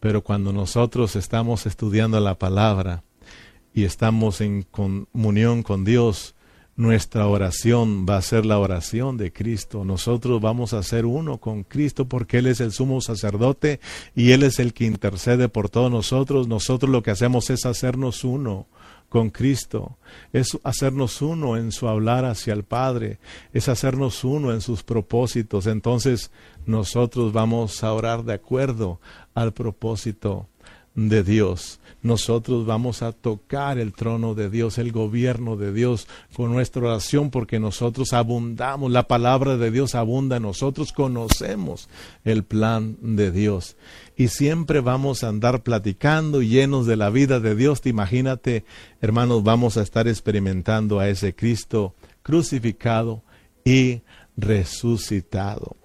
Pero 0.00 0.22
cuando 0.22 0.52
nosotros 0.52 1.16
estamos 1.16 1.66
estudiando 1.66 2.20
la 2.20 2.38
palabra 2.38 3.02
y 3.74 3.84
estamos 3.84 4.40
en 4.40 4.62
comunión 4.62 5.62
con 5.62 5.84
Dios, 5.84 6.34
nuestra 6.78 7.26
oración 7.26 8.06
va 8.08 8.18
a 8.18 8.22
ser 8.22 8.46
la 8.46 8.60
oración 8.60 9.16
de 9.16 9.32
Cristo. 9.32 9.84
Nosotros 9.84 10.40
vamos 10.40 10.72
a 10.74 10.84
ser 10.84 11.06
uno 11.06 11.38
con 11.38 11.64
Cristo 11.64 12.04
porque 12.04 12.38
Él 12.38 12.46
es 12.46 12.60
el 12.60 12.70
sumo 12.70 13.00
sacerdote 13.00 13.80
y 14.14 14.30
Él 14.30 14.44
es 14.44 14.60
el 14.60 14.72
que 14.72 14.84
intercede 14.84 15.48
por 15.48 15.70
todos 15.70 15.90
nosotros. 15.90 16.46
Nosotros 16.46 16.88
lo 16.88 17.02
que 17.02 17.10
hacemos 17.10 17.50
es 17.50 17.66
hacernos 17.66 18.22
uno 18.22 18.68
con 19.08 19.30
Cristo, 19.30 19.96
es 20.32 20.56
hacernos 20.62 21.20
uno 21.20 21.56
en 21.56 21.72
su 21.72 21.88
hablar 21.88 22.24
hacia 22.24 22.52
el 22.52 22.62
Padre, 22.62 23.18
es 23.52 23.68
hacernos 23.68 24.22
uno 24.22 24.52
en 24.52 24.60
sus 24.60 24.84
propósitos. 24.84 25.66
Entonces 25.66 26.30
nosotros 26.64 27.32
vamos 27.32 27.82
a 27.82 27.92
orar 27.92 28.22
de 28.22 28.34
acuerdo 28.34 29.00
al 29.34 29.52
propósito 29.52 30.46
de 31.06 31.22
Dios 31.22 31.80
nosotros 32.02 32.64
vamos 32.64 33.02
a 33.02 33.12
tocar 33.12 33.78
el 33.78 33.92
trono 33.92 34.34
de 34.34 34.50
Dios, 34.50 34.78
el 34.78 34.92
gobierno 34.92 35.56
de 35.56 35.72
Dios 35.72 36.06
con 36.32 36.52
nuestra 36.52 36.82
oración 36.82 37.30
porque 37.30 37.58
nosotros 37.58 38.12
abundamos, 38.12 38.92
la 38.92 39.08
palabra 39.08 39.56
de 39.56 39.70
Dios 39.70 39.94
abunda 39.96 40.38
nosotros, 40.38 40.92
conocemos 40.92 41.88
el 42.24 42.44
plan 42.44 42.96
de 43.00 43.32
Dios 43.32 43.76
y 44.16 44.28
siempre 44.28 44.80
vamos 44.80 45.24
a 45.24 45.28
andar 45.28 45.62
platicando 45.62 46.40
llenos 46.40 46.86
de 46.86 46.96
la 46.96 47.10
vida 47.10 47.40
de 47.40 47.56
Dios. 47.56 47.80
Te 47.80 47.88
imagínate, 47.88 48.64
hermanos, 49.00 49.42
vamos 49.42 49.76
a 49.76 49.82
estar 49.82 50.06
experimentando 50.06 51.00
a 51.00 51.08
ese 51.08 51.34
Cristo 51.34 51.94
crucificado 52.22 53.22
y 53.64 54.02
resucitado. 54.36 55.76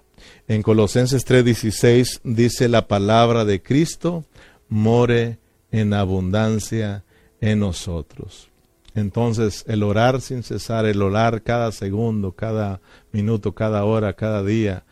En 0.46 0.62
Colosenses 0.62 1.24
3:16 1.24 2.20
dice 2.22 2.68
la 2.68 2.86
palabra 2.86 3.44
de 3.44 3.62
Cristo, 3.62 4.24
more 4.68 5.38
en 5.70 5.92
abundancia 5.92 7.04
en 7.40 7.60
nosotros. 7.60 8.50
Entonces, 8.94 9.64
el 9.66 9.82
orar 9.82 10.20
sin 10.20 10.42
cesar, 10.42 10.86
el 10.86 11.02
orar 11.02 11.42
cada 11.42 11.72
segundo, 11.72 12.32
cada 12.32 12.80
minuto, 13.12 13.52
cada 13.52 13.84
hora, 13.84 14.12
cada 14.14 14.44
día, 14.44 14.84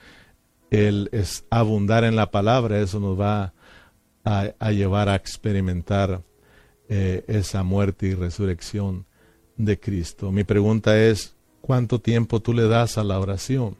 el 0.71 1.09
es 1.13 1.45
abundar 1.51 2.03
en 2.05 2.17
la 2.17 2.31
palabra, 2.31 2.81
eso 2.81 2.99
nos 2.99 3.19
va 3.19 3.53
a, 4.25 4.71
llevar 4.71 5.09
a 5.09 5.15
experimentar 5.15 6.23
eh, 6.89 7.25
esa 7.29 7.63
muerte 7.63 8.07
y 8.07 8.15
resurrección 8.15 9.07
de 9.57 9.79
Cristo. 9.79 10.33
Mi 10.33 10.45
pregunta 10.45 11.01
es, 11.01 11.37
¿cuánto 11.61 12.01
tiempo 12.01 12.41
tú 12.41 12.53
le 12.53 12.67
das 12.69 12.99
a 12.99 13.05
la 13.05 13.21
oración? 13.21 13.77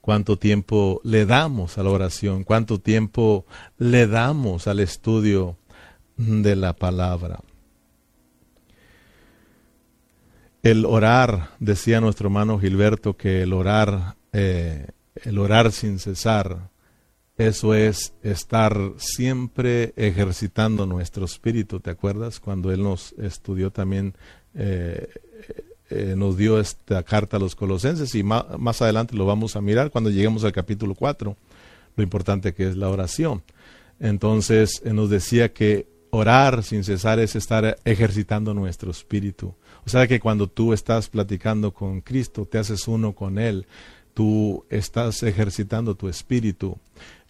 Cuánto 0.00 0.38
tiempo 0.38 1.00
le 1.04 1.26
damos 1.26 1.78
a 1.78 1.82
la 1.82 1.90
oración, 1.90 2.44
cuánto 2.44 2.80
tiempo 2.80 3.46
le 3.78 4.06
damos 4.06 4.66
al 4.66 4.80
estudio 4.80 5.56
de 6.16 6.56
la 6.56 6.72
palabra. 6.72 7.40
El 10.62 10.84
orar, 10.84 11.50
decía 11.60 12.00
nuestro 12.00 12.26
hermano 12.26 12.58
Gilberto, 12.58 13.16
que 13.16 13.42
el 13.42 13.52
orar, 13.52 14.16
eh, 14.32 14.88
el 15.24 15.38
orar 15.38 15.72
sin 15.72 15.98
cesar, 15.98 16.70
eso 17.38 17.72
es 17.74 18.14
estar 18.24 18.76
siempre 18.96 19.92
ejercitando 19.96 20.86
nuestro 20.86 21.24
espíritu. 21.24 21.78
¿Te 21.78 21.90
acuerdas 21.90 22.40
cuando 22.40 22.72
él 22.72 22.82
nos 22.82 23.12
estudió 23.12 23.70
también 23.70 24.16
eh, 24.54 25.08
eh, 25.90 26.14
nos 26.16 26.36
dio 26.36 26.60
esta 26.60 27.02
carta 27.02 27.38
a 27.38 27.40
los 27.40 27.54
colosenses 27.54 28.14
y 28.14 28.22
más, 28.22 28.82
adelante 28.82 29.16
lo 29.16 29.26
vamos 29.26 29.56
a 29.56 29.60
mirar 29.60 29.90
cuando 29.90 30.10
lleguemos 30.10 30.44
al 30.44 30.52
capítulo 30.52 30.94
4, 30.94 31.36
lo 31.96 32.02
importante 32.02 32.52
que 32.54 32.68
es 32.68 32.76
la 32.76 32.88
oración. 32.88 33.42
Entonces 34.00 34.82
nos 34.84 35.10
decía 35.10 35.52
que 35.52 35.86
orar 36.10 36.62
sin 36.62 36.84
cesar 36.84 37.18
es 37.18 37.36
estar 37.36 37.78
ejercitando 37.84 38.54
nuestro 38.54 38.90
espíritu. 38.90 39.54
O 39.86 39.88
sea 39.88 40.06
que 40.06 40.20
cuando 40.20 40.46
tú 40.46 40.72
estás 40.72 41.08
platicando 41.08 41.72
con 41.72 42.00
Cristo, 42.00 42.44
te 42.44 42.58
haces 42.58 42.86
uno 42.86 43.14
con 43.14 43.38
Él, 43.38 43.66
tú 44.14 44.64
estás 44.68 45.22
ejercitando 45.22 45.94
tu 45.94 46.08
espíritu 46.08 46.76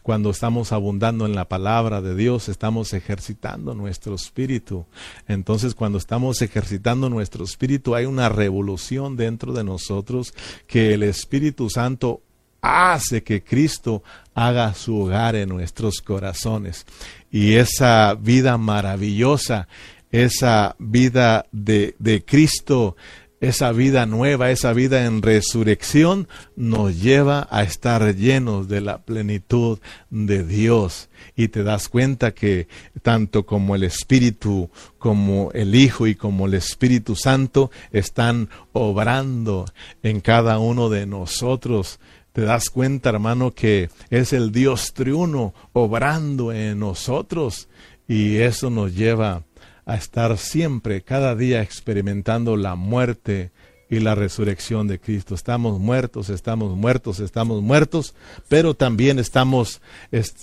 cuando 0.09 0.31
estamos 0.31 0.73
abundando 0.73 1.27
en 1.27 1.35
la 1.35 1.51
palabra 1.51 2.01
de 2.01 2.15
Dios, 2.15 2.49
estamos 2.49 2.95
ejercitando 2.95 3.75
nuestro 3.75 4.15
espíritu. 4.15 4.87
Entonces, 5.27 5.75
cuando 5.75 5.99
estamos 5.99 6.41
ejercitando 6.41 7.11
nuestro 7.11 7.45
espíritu, 7.45 7.95
hay 7.95 8.07
una 8.07 8.31
revolución 8.31 9.17
dentro 9.17 9.53
de 9.53 9.65
nosotros 9.65 10.33
que 10.67 10.95
el 10.95 11.03
Espíritu 11.03 11.69
Santo 11.69 12.23
hace 12.63 13.23
que 13.23 13.45
Cristo 13.45 14.03
haga 14.35 14.73
su 14.73 14.99
hogar 14.99 15.37
en 15.37 15.51
nuestros 15.51 16.01
corazones. 16.01 16.87
Y 17.31 17.57
esa 17.57 18.15
vida 18.15 18.57
maravillosa, 18.57 19.69
esa 20.11 20.75
vida 20.79 21.45
de, 21.53 21.97
de 21.99 22.25
Cristo 22.25 22.97
esa 23.41 23.73
vida 23.73 24.07
nueva, 24.07 24.51
esa 24.51 24.73
vida 24.73 25.05
en 25.05 25.23
resurrección, 25.23 26.29
nos 26.57 27.01
lleva 27.01 27.47
a 27.51 27.63
estar 27.63 28.15
llenos 28.15 28.69
de 28.69 28.81
la 28.81 28.99
plenitud 28.99 29.79
de 30.11 30.45
Dios. 30.45 31.09
Y 31.37 31.49
te 31.49 31.63
das 31.63 31.89
cuenta 31.89 32.33
que 32.33 32.69
tanto 33.03 33.47
como 33.47 33.75
el 33.75 33.85
Espíritu, 33.85 34.71
como 34.99 35.51
el 35.53 35.75
Hijo 35.75 36.07
y 36.07 36.15
como 36.15 36.47
el 36.47 36.55
Espíritu 36.55 37.15
Santo 37.15 37.71
están 37.93 38.49
obrando 38.73 39.67
en 40.03 40.21
cada 40.21 40.59
uno 40.59 40.89
de 40.89 41.07
nosotros 41.07 42.01
te 42.39 42.45
das 42.45 42.71
cuenta, 42.71 43.09
hermano, 43.09 43.53
que 43.53 43.91
es 44.11 44.33
el 44.33 44.53
Dios 44.53 44.93
triuno 44.93 45.55
obrando 45.73 46.53
en 46.53 46.79
nosotros 46.79 47.69
y 48.07 48.37
eso 48.37 48.71
nos 48.71 48.95
lleva 48.95 49.43
a 49.89 49.97
estar 49.97 50.37
siempre, 50.37 51.01
cada 51.01 51.35
día 51.35 51.63
experimentando 51.63 52.59
la 52.59 52.75
muerte 52.75 53.53
y 53.89 54.01
la 54.01 54.15
resurrección 54.15 54.87
de 54.87 55.01
Cristo. 55.01 55.35
Estamos 55.35 55.81
muertos, 55.81 56.29
estamos 56.29 56.77
muertos, 56.77 57.21
estamos 57.21 57.63
muertos, 57.63 58.15
pero 58.49 58.75
también 58.75 59.19
estamos, 59.19 59.81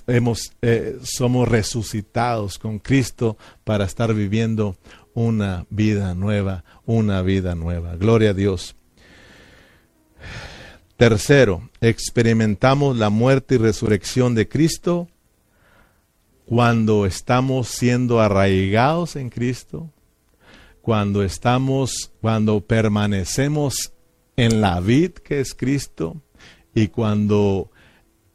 hemos, 0.07 0.51
eh, 0.63 0.97
somos 1.03 1.47
resucitados 1.47 2.57
con 2.57 2.79
Cristo 2.79 3.37
para 3.63 3.85
estar 3.85 4.15
viviendo 4.15 4.77
una 5.13 5.67
vida 5.69 6.15
nueva, 6.15 6.63
una 6.87 7.21
vida 7.21 7.53
nueva. 7.53 7.97
Gloria 7.97 8.31
a 8.31 8.33
Dios. 8.33 8.75
Tercero, 10.97 11.69
experimentamos 11.81 12.97
la 12.97 13.11
muerte 13.11 13.55
y 13.55 13.57
resurrección 13.59 14.33
de 14.33 14.47
Cristo 14.47 15.07
cuando 16.45 17.05
estamos 17.05 17.67
siendo 17.67 18.21
arraigados 18.21 19.15
en 19.15 19.29
Cristo, 19.29 19.89
cuando 20.81 21.23
estamos, 21.23 22.11
cuando 22.21 22.61
permanecemos 22.61 23.91
en 24.35 24.61
la 24.61 24.79
vid 24.79 25.11
que 25.11 25.39
es 25.39 25.55
Cristo 25.55 26.21
y 26.73 26.89
cuando 26.89 27.71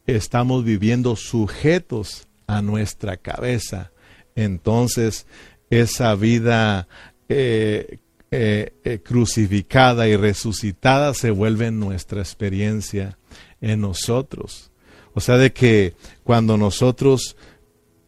estamos 0.06 0.64
viviendo 0.64 1.14
sujetos 1.14 2.26
a 2.46 2.62
nuestra 2.62 3.16
cabeza, 3.16 3.92
entonces 4.34 5.26
esa 5.68 6.14
vida 6.16 6.88
eh, 7.28 7.98
eh, 8.32 8.74
eh, 8.84 9.00
crucificada 9.04 10.08
y 10.08 10.16
resucitada 10.16 11.14
se 11.14 11.30
vuelve 11.30 11.70
nuestra 11.70 12.20
experiencia 12.20 13.18
en 13.60 13.80
nosotros. 13.80 14.70
O 15.14 15.20
sea, 15.20 15.36
de 15.36 15.52
que 15.52 15.94
cuando 16.22 16.56
nosotros, 16.56 17.36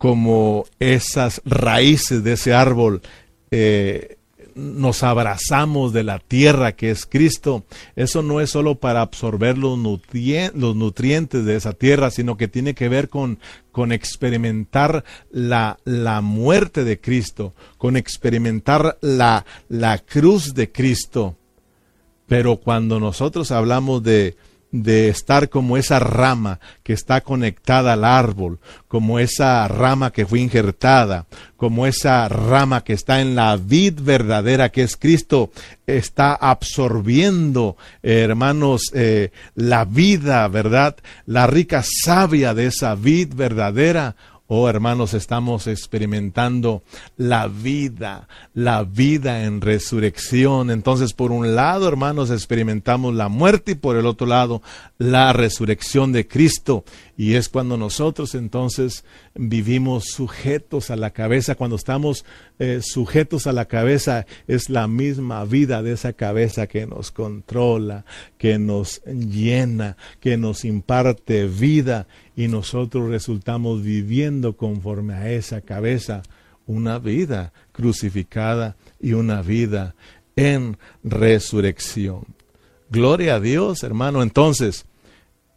como 0.03 0.65
esas 0.81 1.41
raíces 1.45 2.25
de 2.25 2.33
ese 2.33 2.53
árbol, 2.53 3.03
eh, 3.53 4.17
nos 4.57 5.05
abrazamos 5.05 5.93
de 5.93 6.03
la 6.03 6.19
tierra 6.19 6.73
que 6.73 6.91
es 6.91 7.07
Cristo, 7.07 7.63
eso 7.95 8.21
no 8.21 8.41
es 8.41 8.51
solo 8.51 8.75
para 8.81 9.01
absorber 9.01 9.57
los, 9.57 9.79
los 9.79 10.77
nutrientes 10.77 11.45
de 11.45 11.55
esa 11.55 11.73
tierra, 11.75 12.11
sino 12.11 12.37
que 12.37 12.49
tiene 12.49 12.75
que 12.75 12.89
ver 12.89 13.11
con, 13.11 13.39
con 13.71 13.93
experimentar 13.93 15.05
la, 15.31 15.79
la, 15.85 16.21
muerte 16.21 16.83
de 16.83 17.01
Cristo, 17.01 17.55
con 17.79 17.97
experimentar 17.97 18.99
la, 19.03 19.47
la 19.69 19.99
cruz 19.99 20.53
de 20.53 20.73
Cristo. 20.73 21.37
Pero 22.27 22.57
cuando 22.57 22.99
nosotros 22.99 23.53
hablamos 23.53 24.03
de, 24.03 24.35
de 24.73 25.09
estar 25.09 25.51
como 25.51 25.77
esa 25.77 25.99
rama 25.99 26.59
que 26.83 26.95
está 26.95 27.21
conectada 27.21 27.93
al 27.93 28.05
árbol, 28.05 28.59
como 28.89 29.19
esa 29.19 29.69
rama 29.69 30.11
que 30.11 30.27
fue 30.27 30.41
injertada, 30.41 31.27
como 31.57 31.87
esa 31.87 32.27
rama 32.29 32.83
que 32.83 32.95
está 32.95 33.21
en 33.21 33.35
la 33.35 33.57
vid 33.57 34.01
verdadera 34.01 34.71
que 34.71 34.83
es 34.83 34.97
Cristo, 34.97 35.53
está 35.87 36.35
absorbiendo, 36.35 37.77
hermanos, 38.03 38.91
eh, 38.95 39.31
la 39.55 39.85
vida, 39.85 40.49
¿verdad? 40.49 40.97
La 41.27 41.47
rica 41.47 41.83
savia 41.85 42.55
de 42.55 42.67
esa 42.67 42.95
vid 42.95 43.35
verdadera 43.35 44.17
Oh, 44.55 44.69
hermanos, 44.69 45.15
estamos 45.15 45.67
experimentando 45.67 46.83
la 47.17 47.49
vida, 47.49 48.29
la 48.53 48.85
vida 48.85 49.45
en 49.45 49.63
resurrección. 49.63 50.71
Entonces, 50.71 51.15
por 51.15 51.33
un 51.33 51.55
lado, 51.55 51.89
hermanos, 51.89 52.31
experimentamos 52.31 53.15
la 53.15 53.31
muerte 53.31 53.73
y 53.73 53.77
por 53.77 53.97
el 53.97 54.05
otro 54.05 54.27
lado, 54.27 54.61
la 54.99 55.33
resurrección 55.33 56.13
de 56.13 56.29
Cristo. 56.29 56.85
Y 57.17 57.37
es 57.37 57.49
cuando 57.49 57.79
nosotros 57.79 58.35
entonces 58.35 59.07
vivimos 59.35 60.05
sujetos 60.11 60.91
a 60.91 60.97
la 60.97 61.13
cabeza. 61.13 61.55
Cuando 61.55 61.77
estamos 61.77 62.27
eh, 62.59 62.81
sujetos 62.83 63.47
a 63.47 63.53
la 63.53 63.65
cabeza, 63.65 64.27
es 64.49 64.69
la 64.69 64.87
misma 64.87 65.47
vida 65.47 65.83
de 65.83 65.93
esa 65.93 66.13
cabeza 66.13 66.67
que 66.67 66.87
nos 66.87 67.11
controla, 67.11 68.05
que 68.37 68.59
nos 68.59 69.03
llena, 69.05 69.97
que 70.21 70.37
nos 70.37 70.67
imparte 70.67 71.47
vida 71.47 72.07
y 72.37 72.49
nosotros 72.49 73.11
resultamos 73.11 73.83
viviendo 73.83 74.57
conforme 74.57 75.15
a 75.15 75.31
esa 75.33 75.61
cabeza 75.61 76.23
una 76.67 76.99
vida 76.99 77.53
crucificada 77.73 78.77
y 79.01 79.13
una 79.13 79.43
vida 79.43 79.95
en 80.37 80.79
resurrección. 81.03 82.25
Gloria 82.91 83.37
a 83.37 83.41
Dios, 83.41 83.83
hermano. 83.83 84.23
Entonces, 84.23 84.87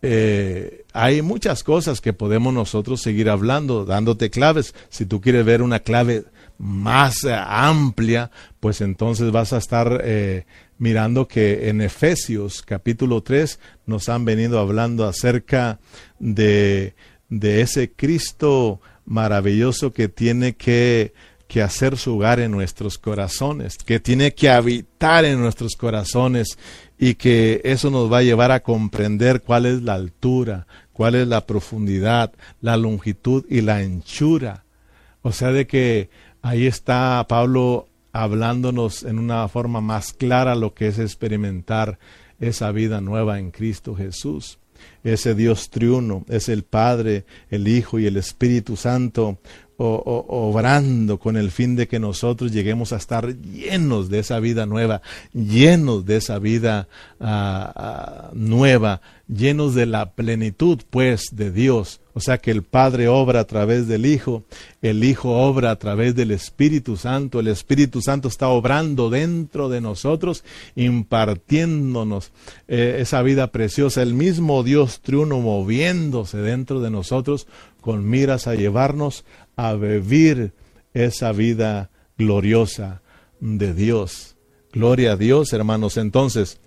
eh, 0.01 0.85
hay 0.93 1.21
muchas 1.21 1.63
cosas 1.63 2.01
que 2.01 2.13
podemos 2.13 2.53
nosotros 2.53 3.01
seguir 3.01 3.29
hablando, 3.29 3.85
dándote 3.85 4.29
claves. 4.29 4.73
Si 4.89 5.05
tú 5.05 5.21
quieres 5.21 5.45
ver 5.45 5.61
una 5.61 5.79
clave 5.79 6.25
más 6.57 7.23
eh, 7.23 7.33
amplia, 7.35 8.31
pues 8.59 8.81
entonces 8.81 9.31
vas 9.31 9.53
a 9.53 9.57
estar 9.57 10.01
eh, 10.03 10.45
mirando 10.77 11.27
que 11.27 11.69
en 11.69 11.81
Efesios 11.81 12.61
capítulo 12.61 13.21
3 13.21 13.59
nos 13.85 14.09
han 14.09 14.25
venido 14.25 14.59
hablando 14.59 15.05
acerca 15.05 15.79
de, 16.19 16.95
de 17.29 17.61
ese 17.61 17.91
Cristo 17.91 18.81
maravilloso 19.05 19.93
que 19.93 20.07
tiene 20.07 20.55
que, 20.55 21.13
que 21.47 21.61
hacer 21.61 21.97
su 21.97 22.15
hogar 22.15 22.39
en 22.39 22.51
nuestros 22.51 22.97
corazones, 22.97 23.77
que 23.77 23.99
tiene 23.99 24.33
que 24.33 24.49
habitar 24.49 25.25
en 25.25 25.39
nuestros 25.39 25.75
corazones 25.75 26.57
y 26.97 27.15
que 27.15 27.61
eso 27.63 27.91
nos 27.91 28.11
va 28.11 28.19
a 28.19 28.23
llevar 28.23 28.51
a 28.51 28.61
comprender 28.61 29.41
cuál 29.41 29.65
es 29.65 29.81
la 29.81 29.93
altura, 29.93 30.67
cuál 30.93 31.15
es 31.15 31.27
la 31.27 31.45
profundidad, 31.45 32.33
la 32.61 32.77
longitud 32.77 33.45
y 33.49 33.61
la 33.61 33.77
anchura. 33.77 34.63
O 35.21 35.31
sea, 35.31 35.51
de 35.51 35.67
que 35.67 36.09
ahí 36.45 36.67
está 36.67 37.25
Pablo 37.27 37.87
hablándonos 38.11 39.03
en 39.03 39.17
una 39.17 39.47
forma 39.47 39.81
más 39.81 40.13
clara 40.13 40.53
lo 40.53 40.75
que 40.75 40.87
es 40.87 40.99
experimentar 40.99 41.97
esa 42.39 42.71
vida 42.71 43.01
nueva 43.01 43.39
en 43.39 43.49
Cristo 43.49 43.95
Jesús. 43.95 44.59
Ese 45.03 45.33
Dios 45.33 45.71
triuno 45.71 46.23
es 46.29 46.47
el 46.47 46.63
Padre, 46.63 47.25
el 47.49 47.67
Hijo 47.67 47.97
y 47.97 48.05
el 48.05 48.17
Espíritu 48.17 48.75
Santo 48.75 49.39
obrando 49.77 51.19
con 51.19 51.35
el 51.35 51.51
fin 51.51 51.75
de 51.75 51.87
que 51.87 51.99
nosotros 51.99 52.51
lleguemos 52.51 52.93
a 52.93 52.97
estar 52.97 53.35
llenos 53.35 54.09
de 54.09 54.19
esa 54.19 54.39
vida 54.39 54.65
nueva, 54.65 55.01
llenos 55.33 56.05
de 56.05 56.17
esa 56.17 56.39
vida 56.39 56.87
ah, 57.19 57.73
ah, 57.75 58.29
nueva, 58.33 59.01
llenos 59.27 59.75
de 59.75 59.85
la 59.85 60.11
plenitud 60.11 60.79
pues 60.89 61.27
de 61.31 61.51
Dios. 61.51 61.99
O 62.17 62.21
sea 62.21 62.37
que 62.37 62.51
el 62.51 62.63
Padre 62.63 63.09
obra 63.09 63.41
a 63.41 63.43
través 63.43 63.89
del 63.89 64.05
Hijo, 64.05 64.43
el 64.81 65.03
Hijo 65.03 65.31
obra 65.31 65.71
a 65.71 65.75
través 65.75 66.15
del 66.15 66.31
Espíritu 66.31 66.95
Santo, 66.95 67.41
el 67.41 67.49
Espíritu 67.49 68.01
Santo 68.01 68.29
está 68.29 68.47
obrando 68.47 69.09
dentro 69.09 69.67
de 69.67 69.81
nosotros, 69.81 70.45
impartiéndonos 70.77 72.31
eh, 72.69 72.99
esa 72.99 73.21
vida 73.21 73.47
preciosa, 73.47 74.01
el 74.01 74.13
mismo 74.13 74.63
Dios 74.63 75.01
triuno 75.01 75.41
moviéndose 75.41 76.37
dentro 76.37 76.79
de 76.79 76.89
nosotros 76.89 77.47
con 77.81 78.09
miras 78.09 78.47
a 78.47 78.55
llevarnos 78.55 79.25
a 79.55 79.73
vivir 79.73 80.53
esa 80.93 81.31
vida 81.31 81.89
gloriosa 82.17 83.01
de 83.39 83.73
Dios. 83.73 84.35
Gloria 84.71 85.13
a 85.13 85.17
Dios, 85.17 85.53
hermanos. 85.53 85.97
Entonces, 85.97 86.59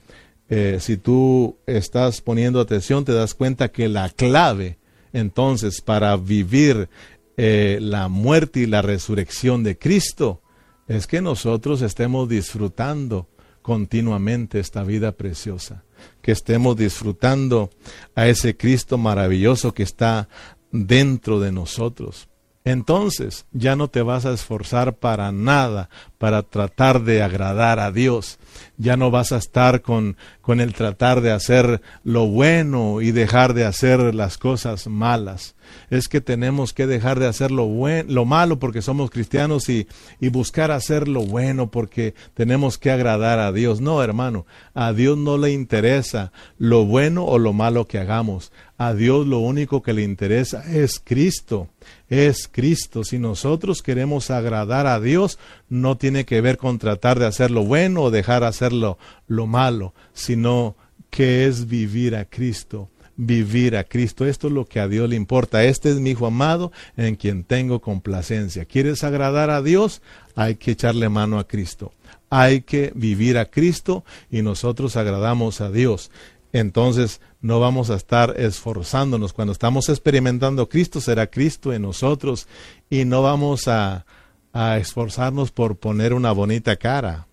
eh, 0.49 0.79
si 0.81 0.97
tú 0.97 1.59
estás 1.67 2.21
poniendo 2.21 2.61
atención, 2.61 3.05
te 3.05 3.13
das 3.13 3.35
cuenta 3.35 3.69
que 3.69 3.89
la 3.89 4.09
clave, 4.11 4.79
entonces, 5.13 5.81
para 5.81 6.17
vivir 6.17 6.89
eh, 7.37 7.79
la 7.81 8.09
muerte 8.09 8.61
y 8.61 8.67
la 8.67 8.83
resurrección 8.83 9.63
de 9.63 9.79
Cristo, 9.79 10.43
es 10.87 11.07
que 11.07 11.21
nosotros 11.21 11.83
estemos 11.83 12.29
disfrutando 12.29 13.29
continuamente 13.63 14.61
esta 14.61 14.83
vida 14.83 15.13
preciosa, 15.13 15.85
que 16.23 16.33
estemos 16.33 16.77
disfrutando 16.77 17.71
a 18.15 18.27
ese 18.29 18.57
Cristo 18.57 18.97
maravilloso 18.97 19.75
que 19.75 19.83
está 19.83 20.29
dentro 20.71 21.41
de 21.41 21.53
nosotros 21.53 22.29
entonces 22.65 23.47
ya 23.53 23.77
no 23.77 23.89
te 23.89 24.03
vas 24.03 24.27
a 24.27 24.33
esforzar 24.33 24.97
para 24.97 25.33
nada 25.33 25.89
para 26.19 26.43
tratar 26.43 27.03
de 27.03 27.23
agradar 27.23 27.79
a 27.79 27.93
Dios. 27.93 28.39
Ya 28.77 28.97
no 28.97 29.11
vas 29.11 29.33
a 29.33 29.39
estar 29.39 29.83
con, 29.83 30.17
con 30.41 30.61
el 30.61 30.75
tratar 30.75 31.21
de 31.21 31.31
hacer 31.31 31.81
lo 32.03 32.27
bueno 32.27 33.01
y 33.01 33.13
dejar 33.13 33.55
de 33.55 33.65
hacer 33.65 34.15
las 34.15 34.37
cosas 34.37 34.89
malas. 34.89 35.55
Es 35.91 36.09
que 36.09 36.21
tenemos 36.21 36.73
que 36.73 36.87
dejar 36.87 37.21
de 37.21 37.27
hacer 37.27 37.51
lo, 37.51 37.67
bueno, 37.67 38.13
lo 38.13 38.25
malo 38.25 38.59
porque 38.59 38.83
somos 38.83 39.11
cristianos 39.11 39.69
y, 39.69 39.87
y 40.21 40.29
buscar 40.29 40.71
hacer 40.71 41.09
lo 41.09 41.23
bueno 41.23 41.71
porque 41.71 42.15
tenemos 42.35 42.79
que 42.79 42.91
agradar 42.91 43.39
a 43.39 43.53
Dios. 43.53 43.81
No, 43.81 44.03
hermano, 44.03 44.45
a 44.75 44.93
Dios 44.93 45.17
no 45.17 45.39
le 45.39 45.53
interesa 45.53 46.33
lo 46.59 46.85
bueno 46.85 47.25
o 47.25 47.39
lo 47.39 47.53
malo 47.53 47.87
que 47.87 47.99
hagamos. 47.99 48.53
A 48.77 48.95
Dios 48.95 49.27
lo 49.27 49.39
único 49.39 49.83
que 49.83 49.93
le 49.93 50.03
interesa 50.03 50.65
es 50.73 51.01
Cristo 51.03 51.69
es 52.09 52.49
Cristo. 52.51 53.05
Si 53.05 53.19
nosotros 53.19 53.83
queremos 53.83 54.31
agradar 54.31 54.87
a 54.87 55.01
Dios, 55.01 55.39
no 55.69 55.97
tiene 55.97 56.25
que 56.25 56.41
ver 56.41 56.57
con 56.57 56.79
tratar 56.79 57.19
de 57.19 57.27
hacer 57.27 57.51
lo 57.51 57.65
bueno 57.65 58.03
o 58.05 58.11
dejar 58.11 58.45
hacer 58.45 58.73
lo, 58.73 58.99
malo, 59.29 59.95
sino 60.13 60.77
que 61.11 61.47
es 61.47 61.69
vivir 61.69 62.17
a 62.17 62.25
Cristo, 62.25 62.89
vivir 63.17 63.77
a 63.77 63.85
Cristo. 63.85 64.27
Esto 64.27 64.49
es 64.49 64.53
lo 64.53 64.67
que 64.67 64.81
a 64.81 64.89
Dios 64.89 65.09
le 65.09 65.17
importa. 65.17 65.65
Este 65.65 65.91
es 65.91 65.97
mi 65.97 66.11
Hijo 66.11 66.27
amado 66.27 66.73
en 66.97 67.17
quien 67.17 67.45
tengo 67.45 67.81
complacencia. 67.81 68.65
¿Quieres 68.65 69.05
agradar 69.05 69.51
a 69.51 69.63
Dios? 69.63 70.03
Hay 70.35 70.57
que 70.57 70.73
echarle 70.73 71.09
mano 71.09 71.39
a 71.39 71.47
Cristo. 71.47 71.93
Hay 72.31 72.61
que 72.61 72.93
vivir 72.95 73.39
a 73.39 73.47
Cristo 73.47 74.05
y 74.31 74.43
nosotros 74.43 74.97
agradamos 74.97 75.63
a 75.63 75.71
Dios. 75.71 76.11
Entonces 76.53 77.21
no 77.41 77.61
vamos 77.61 77.91
a 77.91 77.95
estar 77.95 78.35
esforzándonos. 78.39 79.33
Cuando 79.33 79.53
estamos 79.53 79.89
experimentando 79.89 80.69
Cristo, 80.69 81.01
será 81.01 81.29
Cristo 81.29 81.73
en 81.73 81.83
nosotros 81.83 82.49
y 82.89 83.05
no 83.05 83.23
vamos 83.23 83.69
a, 83.69 84.07
a 84.53 84.79
esforzarnos 84.79 85.51
por 85.51 85.77
poner 85.77 86.15
una 86.15 86.33
bonita 86.33 86.77
cara. 86.77 87.27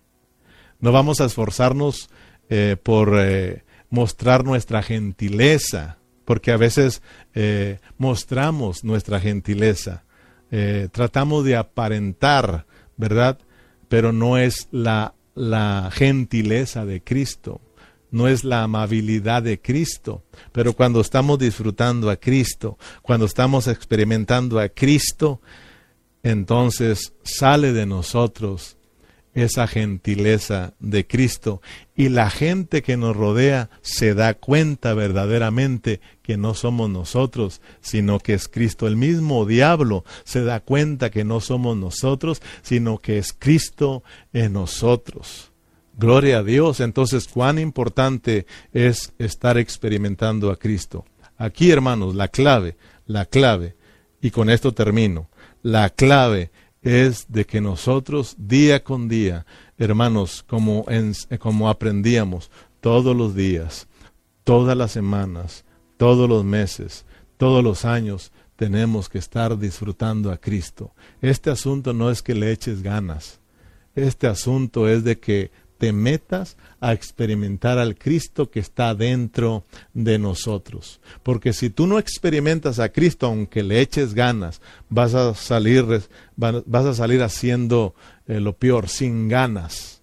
No 0.80 0.92
vamos 0.92 1.20
a 1.20 1.24
esforzarnos 1.24 2.10
eh, 2.48 2.76
por 2.80 3.18
eh, 3.18 3.64
mostrar 3.90 4.44
nuestra 4.44 4.82
gentileza, 4.82 5.98
porque 6.24 6.52
a 6.52 6.56
veces 6.56 7.02
eh, 7.34 7.78
mostramos 7.98 8.84
nuestra 8.84 9.20
gentileza. 9.20 10.04
tratamos 10.92 11.44
de 11.44 11.56
aparentar, 11.56 12.66
¿verdad? 12.96 13.38
Pero 13.88 14.12
no 14.12 14.38
es 14.38 14.68
la, 14.70 15.14
la 15.34 15.90
gentileza 15.92 16.84
de 16.84 17.02
Cristo 17.02 17.60
no 18.16 18.28
es 18.28 18.44
la 18.44 18.62
amabilidad 18.62 19.42
de 19.42 19.60
Cristo. 19.60 20.24
Pero 20.52 20.72
cuando 20.72 21.00
estamos 21.00 21.38
disfrutando 21.38 22.10
a 22.10 22.16
Cristo, 22.16 22.78
cuando 23.02 23.26
estamos 23.26 23.68
experimentando 23.68 24.58
a 24.58 24.70
Cristo, 24.70 25.40
entonces 26.22 27.12
sale 27.22 27.72
de 27.72 27.84
nosotros 27.86 28.76
esa 29.34 29.66
gentileza 29.66 30.72
de 30.80 31.06
Cristo 31.06 31.60
y 31.94 32.08
la 32.08 32.30
gente 32.30 32.82
que 32.82 32.96
nos 32.96 33.14
rodea 33.14 33.68
se 33.82 34.14
da 34.14 34.32
cuenta 34.32 34.94
verdaderamente 34.94 36.00
que 36.22 36.38
no 36.38 36.54
somos 36.54 36.88
nosotros, 36.88 37.60
sino 37.82 38.18
que 38.18 38.32
es 38.32 38.48
Cristo. 38.48 38.86
El 38.86 38.96
mismo 38.96 39.44
diablo 39.44 40.04
se 40.24 40.42
da 40.42 40.60
cuenta 40.60 41.10
que 41.10 41.24
no 41.24 41.40
somos 41.40 41.76
nosotros, 41.76 42.40
sino 42.62 42.96
que 42.96 43.18
es 43.18 43.34
Cristo 43.34 44.02
en 44.32 44.54
nosotros. 44.54 45.52
Gloria 45.96 46.38
a 46.38 46.42
Dios. 46.42 46.80
Entonces, 46.80 47.26
cuán 47.26 47.58
importante 47.58 48.46
es 48.72 49.12
estar 49.18 49.56
experimentando 49.58 50.50
a 50.50 50.56
Cristo. 50.56 51.04
Aquí, 51.38 51.70
hermanos, 51.70 52.14
la 52.14 52.28
clave, 52.28 52.76
la 53.06 53.24
clave, 53.26 53.76
y 54.20 54.30
con 54.30 54.50
esto 54.50 54.72
termino, 54.72 55.28
la 55.62 55.90
clave 55.90 56.50
es 56.82 57.26
de 57.28 57.44
que 57.46 57.60
nosotros 57.60 58.36
día 58.38 58.84
con 58.84 59.08
día, 59.08 59.44
hermanos, 59.76 60.44
como, 60.46 60.86
como 61.38 61.68
aprendíamos 61.68 62.50
todos 62.80 63.16
los 63.16 63.34
días, 63.34 63.88
todas 64.44 64.76
las 64.76 64.92
semanas, 64.92 65.64
todos 65.96 66.28
los 66.28 66.44
meses, 66.44 67.04
todos 67.36 67.62
los 67.64 67.84
años, 67.84 68.32
tenemos 68.56 69.08
que 69.08 69.18
estar 69.18 69.58
disfrutando 69.58 70.30
a 70.30 70.38
Cristo. 70.38 70.92
Este 71.20 71.50
asunto 71.50 71.92
no 71.92 72.10
es 72.10 72.22
que 72.22 72.34
le 72.34 72.52
eches 72.52 72.82
ganas. 72.82 73.40
Este 73.94 74.26
asunto 74.26 74.88
es 74.88 75.04
de 75.04 75.18
que 75.18 75.50
te 75.78 75.92
metas 75.92 76.56
a 76.80 76.92
experimentar 76.92 77.78
al 77.78 77.96
Cristo 77.96 78.50
que 78.50 78.60
está 78.60 78.94
dentro 78.94 79.64
de 79.94 80.18
nosotros. 80.18 81.00
Porque 81.22 81.52
si 81.52 81.70
tú 81.70 81.86
no 81.86 81.98
experimentas 81.98 82.78
a 82.78 82.90
Cristo, 82.90 83.26
aunque 83.26 83.62
le 83.62 83.80
eches 83.80 84.14
ganas, 84.14 84.60
vas 84.88 85.14
a 85.14 85.34
salir, 85.34 85.84
vas 86.36 86.86
a 86.86 86.94
salir 86.94 87.22
haciendo 87.22 87.94
eh, 88.26 88.40
lo 88.40 88.54
peor, 88.54 88.88
sin 88.88 89.28
ganas. 89.28 90.02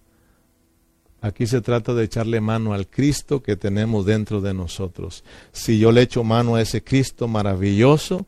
Aquí 1.20 1.46
se 1.46 1.62
trata 1.62 1.94
de 1.94 2.04
echarle 2.04 2.42
mano 2.42 2.74
al 2.74 2.86
Cristo 2.86 3.42
que 3.42 3.56
tenemos 3.56 4.04
dentro 4.04 4.42
de 4.42 4.52
nosotros. 4.52 5.24
Si 5.52 5.78
yo 5.78 5.90
le 5.90 6.02
echo 6.02 6.22
mano 6.22 6.56
a 6.56 6.60
ese 6.60 6.84
Cristo 6.84 7.28
maravilloso, 7.28 8.26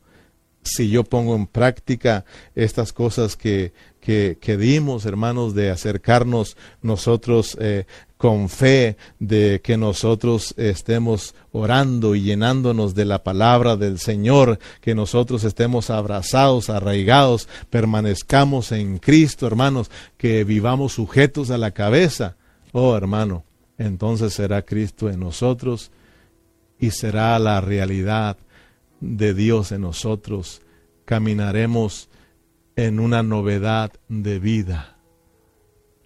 si 0.66 0.90
yo 0.90 1.04
pongo 1.04 1.34
en 1.34 1.46
práctica 1.46 2.24
estas 2.54 2.92
cosas 2.92 3.36
que, 3.36 3.72
que, 4.00 4.56
dimos, 4.56 5.04
hermanos, 5.04 5.54
de 5.54 5.70
acercarnos 5.70 6.56
nosotros 6.80 7.56
eh, 7.60 7.86
con 8.16 8.48
fe, 8.48 8.96
de 9.18 9.60
que 9.62 9.76
nosotros 9.76 10.54
estemos 10.56 11.34
orando 11.50 12.14
y 12.14 12.22
llenándonos 12.22 12.94
de 12.94 13.04
la 13.04 13.24
palabra 13.24 13.76
del 13.76 13.98
Señor, 13.98 14.58
que 14.80 14.94
nosotros 14.94 15.42
estemos 15.42 15.90
abrazados, 15.90 16.70
arraigados, 16.70 17.48
permanezcamos 17.68 18.70
en 18.70 18.98
Cristo, 18.98 19.46
hermanos, 19.46 19.90
que 20.16 20.44
vivamos 20.44 20.92
sujetos 20.92 21.50
a 21.50 21.58
la 21.58 21.72
cabeza. 21.72 22.36
Oh, 22.72 22.96
hermano, 22.96 23.44
entonces 23.76 24.34
será 24.34 24.62
Cristo 24.62 25.10
en 25.10 25.18
nosotros 25.18 25.90
y 26.78 26.90
será 26.92 27.38
la 27.38 27.60
realidad 27.60 28.36
de 29.00 29.34
Dios 29.34 29.72
en 29.72 29.82
nosotros. 29.82 30.62
Caminaremos 31.04 32.08
en 32.76 33.00
una 33.00 33.22
novedad 33.22 33.92
de 34.08 34.38
vida. 34.38 34.96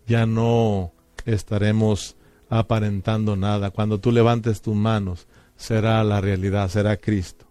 Ya 0.06 0.26
no 0.26 0.92
estaremos 1.24 2.16
aparentando 2.48 3.36
nada. 3.36 3.70
Cuando 3.70 4.00
tú 4.00 4.12
levantes 4.12 4.60
tus 4.60 4.74
manos, 4.74 5.26
será 5.56 6.02
la 6.04 6.20
realidad, 6.20 6.68
será 6.68 6.96
Cristo. 6.96 7.46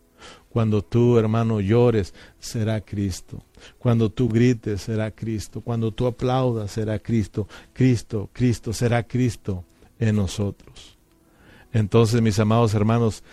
Cuando 0.50 0.82
tú, 0.82 1.18
hermano, 1.20 1.60
llores, 1.62 2.14
será 2.40 2.82
Cristo. 2.82 3.44
Cuando 3.78 4.10
tú 4.10 4.28
grites, 4.28 4.82
será 4.82 5.12
Cristo. 5.12 5.62
Cuando 5.62 5.92
tú 5.92 6.08
aplaudas, 6.08 6.72
será 6.72 6.98
Cristo. 6.98 7.48
Cristo, 7.72 8.30
Cristo, 8.34 8.74
será 8.74 9.04
Cristo 9.04 9.64
en 10.00 10.16
nosotros. 10.16 10.98
Entonces, 11.72 12.22
mis 12.22 12.40
amados 12.40 12.74
hermanos, 12.74 13.24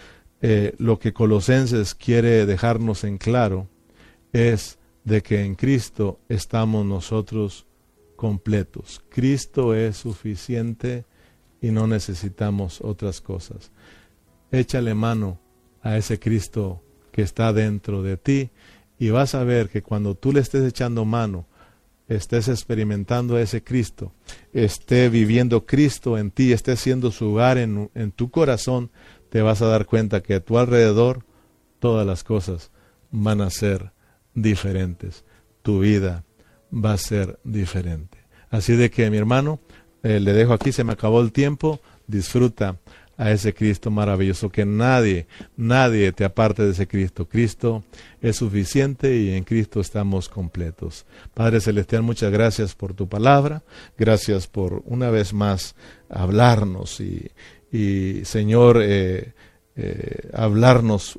eh, 0.43 0.75
lo 0.79 0.99
que 0.99 1.13
Colosenses 1.13 1.95
quiere 1.95 2.47
dejarnos 2.47 3.05
en 3.05 3.19
claro 3.19 3.69
es 4.33 4.79
de 5.05 5.23
que 5.23 5.45
en 5.45 5.55
Cristo 5.55 6.21
estamos 6.29 6.85
nosotros 6.85 7.67
completos. 8.17 9.03
Cristo 9.09 9.75
es 9.75 9.97
suficiente 9.97 11.05
y 11.61 11.71
no 11.71 11.87
necesitamos 11.87 12.81
otras 12.81 13.21
cosas. 13.21 13.71
Échale 14.51 14.95
mano 14.95 15.39
a 15.83 15.97
ese 15.97 16.19
Cristo 16.19 16.83
que 17.13 17.23
está 17.23 17.53
dentro 17.53 18.03
de 18.03 18.17
ti 18.17 18.51
y 18.99 19.11
vas 19.11 19.35
a 19.35 19.45
ver 19.45 19.69
que 19.69 19.83
cuando 19.83 20.15
tú 20.15 20.33
le 20.33 20.41
estés 20.41 20.65
echando 20.65 21.05
mano, 21.05 21.47
estés 22.09 22.49
experimentando 22.49 23.39
ese 23.39 23.63
Cristo, 23.65 24.13
esté 24.53 25.09
viviendo 25.09 25.67
Cristo 25.67 26.19
en 26.19 26.31
ti, 26.31 26.53
esté 26.53 26.77
siendo 26.77 27.11
su 27.11 27.33
hogar 27.33 27.59
en, 27.59 27.91
en 27.95 28.13
tu 28.13 28.31
corazón, 28.31 28.91
te 29.31 29.43
vas 29.43 29.63
a 29.63 29.67
dar 29.67 29.87
cuenta 29.87 30.23
que 30.23 30.35
a 30.35 30.41
tu 30.41 30.59
alrededor 30.59 31.25
todas 31.79 32.07
las 32.07 32.25
cosas 32.25 32.71
van 33.11 33.41
a 33.41 33.51
ser 33.51 33.93
diferentes. 34.35 35.25
Tu 35.63 35.81
vida 35.81 36.25
va 36.73 36.93
a 36.93 36.99
ser 36.99 37.39
diferente. 37.45 38.19
Así 38.51 38.77
de 38.77 38.91
que 38.91 39.11
mi 39.11 39.17
hermano, 39.17 39.61
eh, 40.03 40.21
le 40.21 40.33
dejo 40.33 40.53
aquí, 40.53 40.73
se 40.73 40.85
me 40.85 40.93
acabó 40.93 41.21
el 41.21 41.33
tiempo, 41.33 41.81
disfruta 42.07 42.79
a 43.17 43.31
ese 43.31 43.55
Cristo 43.55 43.91
maravilloso, 43.91 44.51
que 44.51 44.65
nadie, 44.65 45.27
nadie 45.57 46.13
te 46.13 46.25
aparte 46.25 46.63
de 46.63 46.73
ese 46.73 46.87
Cristo. 46.87 47.29
Cristo 47.29 47.85
es 48.21 48.37
suficiente 48.37 49.17
y 49.17 49.31
en 49.31 49.45
Cristo 49.45 49.81
estamos 49.81 50.29
completos. 50.29 51.07
Padre 51.35 51.61
Celestial, 51.61 52.03
muchas 52.03 52.31
gracias 52.31 52.75
por 52.75 52.95
tu 52.95 53.09
palabra, 53.09 53.63
gracias 53.97 54.47
por 54.47 54.83
una 54.85 55.11
vez 55.11 55.33
más 55.33 55.75
hablarnos 56.09 57.01
y, 57.01 57.31
y 57.73 58.25
Señor, 58.25 58.81
eh, 58.83 59.33
eh, 59.77 60.31
hablarnos 60.33 61.19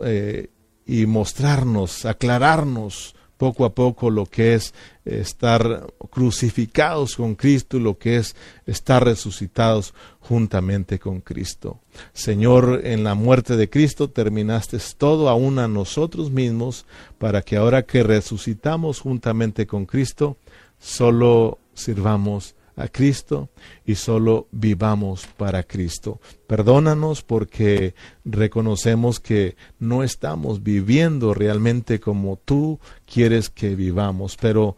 y 0.86 1.06
mostrarnos, 1.06 2.06
aclararnos 2.06 3.17
poco 3.38 3.66
a 3.66 3.74
poco 3.74 4.10
lo 4.10 4.26
que 4.26 4.56
es 4.56 4.74
estar 5.06 5.88
crucificados 6.10 7.16
con 7.16 7.36
Cristo 7.36 7.78
lo 7.80 7.98
que 7.98 8.18
es 8.18 8.36
estar 8.66 9.04
resucitados 9.04 9.94
juntamente 10.20 11.00
con 11.00 11.22
Cristo. 11.22 11.80
Señor, 12.14 12.82
en 12.84 13.04
la 13.04 13.16
muerte 13.16 13.56
de 13.56 13.70
Cristo 13.70 14.10
terminaste 14.10 14.78
todo 14.98 15.30
aún 15.30 15.60
a 15.60 15.68
nosotros 15.68 16.32
mismos 16.32 16.86
para 17.18 17.42
que 17.42 17.58
ahora 17.58 17.84
que 17.84 18.04
resucitamos 18.04 19.00
juntamente 19.00 19.68
con 19.68 19.86
Cristo, 19.86 20.38
solo 20.80 21.60
sirvamos 21.74 22.56
a 22.78 22.88
Cristo 22.88 23.50
y 23.86 23.96
solo 23.96 24.48
vivamos 24.52 25.26
para 25.36 25.64
Cristo. 25.64 26.22
Perdónanos 26.46 27.24
porque 27.24 27.96
reconocemos 28.24 29.20
que 29.20 29.58
no 29.80 30.04
estamos 30.04 30.64
viviendo 30.64 31.34
realmente 31.34 32.00
como 32.00 32.38
tú 32.38 32.80
quieres 33.06 33.50
que 33.50 33.76
vivamos, 33.76 34.38
pero 34.40 34.78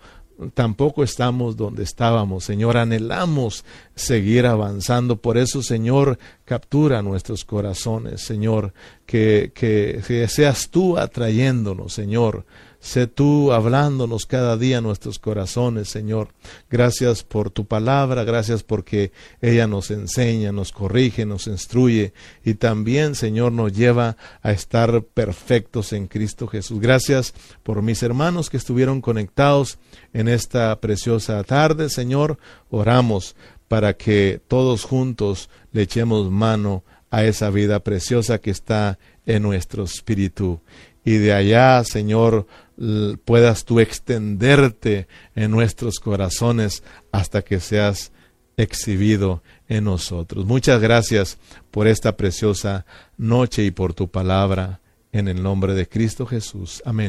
tampoco 0.53 1.03
estamos 1.03 1.57
donde 1.57 1.83
estábamos. 1.83 2.45
Señor, 2.45 2.77
anhelamos 2.77 3.65
seguir 3.95 4.45
avanzando. 4.45 5.17
Por 5.17 5.37
eso, 5.37 5.61
Señor, 5.61 6.17
captura 6.45 7.01
nuestros 7.01 7.43
corazones. 7.43 8.21
Señor, 8.21 8.73
que, 9.05 9.51
que, 9.53 10.01
que 10.07 10.27
seas 10.29 10.69
tú 10.69 10.97
atrayéndonos, 10.97 11.93
Señor 11.93 12.45
sé 12.79 13.07
tú 13.07 13.51
hablándonos 13.51 14.25
cada 14.25 14.57
día 14.57 14.81
nuestros 14.81 15.19
corazones, 15.19 15.89
Señor. 15.89 16.29
Gracias 16.69 17.23
por 17.23 17.49
tu 17.49 17.65
palabra, 17.65 18.23
gracias 18.23 18.63
porque 18.63 19.11
ella 19.41 19.67
nos 19.67 19.91
enseña, 19.91 20.51
nos 20.51 20.71
corrige, 20.71 21.25
nos 21.25 21.47
instruye 21.47 22.13
y 22.43 22.55
también, 22.55 23.15
Señor, 23.15 23.51
nos 23.51 23.73
lleva 23.73 24.17
a 24.41 24.51
estar 24.51 25.03
perfectos 25.03 25.93
en 25.93 26.07
Cristo 26.07 26.47
Jesús. 26.47 26.79
Gracias 26.79 27.33
por 27.63 27.81
mis 27.81 28.01
hermanos 28.03 28.49
que 28.49 28.57
estuvieron 28.57 29.01
conectados 29.01 29.77
en 30.13 30.27
esta 30.27 30.79
preciosa 30.79 31.43
tarde, 31.43 31.89
Señor. 31.89 32.37
Oramos 32.69 33.35
para 33.67 33.93
que 33.93 34.41
todos 34.47 34.83
juntos 34.83 35.49
le 35.71 35.83
echemos 35.83 36.31
mano 36.31 36.83
a 37.11 37.23
esa 37.23 37.49
vida 37.49 37.79
preciosa 37.79 38.39
que 38.39 38.51
está 38.51 38.99
en 39.25 39.43
nuestro 39.43 39.83
espíritu. 39.83 40.61
Y 41.03 41.17
de 41.17 41.33
allá, 41.33 41.83
Señor, 41.83 42.47
puedas 43.25 43.65
tú 43.65 43.79
extenderte 43.79 45.07
en 45.35 45.51
nuestros 45.51 45.99
corazones 45.99 46.83
hasta 47.11 47.41
que 47.41 47.59
seas 47.59 48.11
exhibido 48.57 49.41
en 49.67 49.85
nosotros. 49.85 50.45
Muchas 50.45 50.81
gracias 50.81 51.37
por 51.71 51.87
esta 51.87 52.17
preciosa 52.17 52.85
noche 53.17 53.63
y 53.63 53.71
por 53.71 53.93
tu 53.93 54.09
palabra. 54.09 54.81
En 55.11 55.27
el 55.27 55.41
nombre 55.41 55.73
de 55.73 55.89
Cristo 55.89 56.27
Jesús. 56.27 56.83
Amén. 56.85 56.97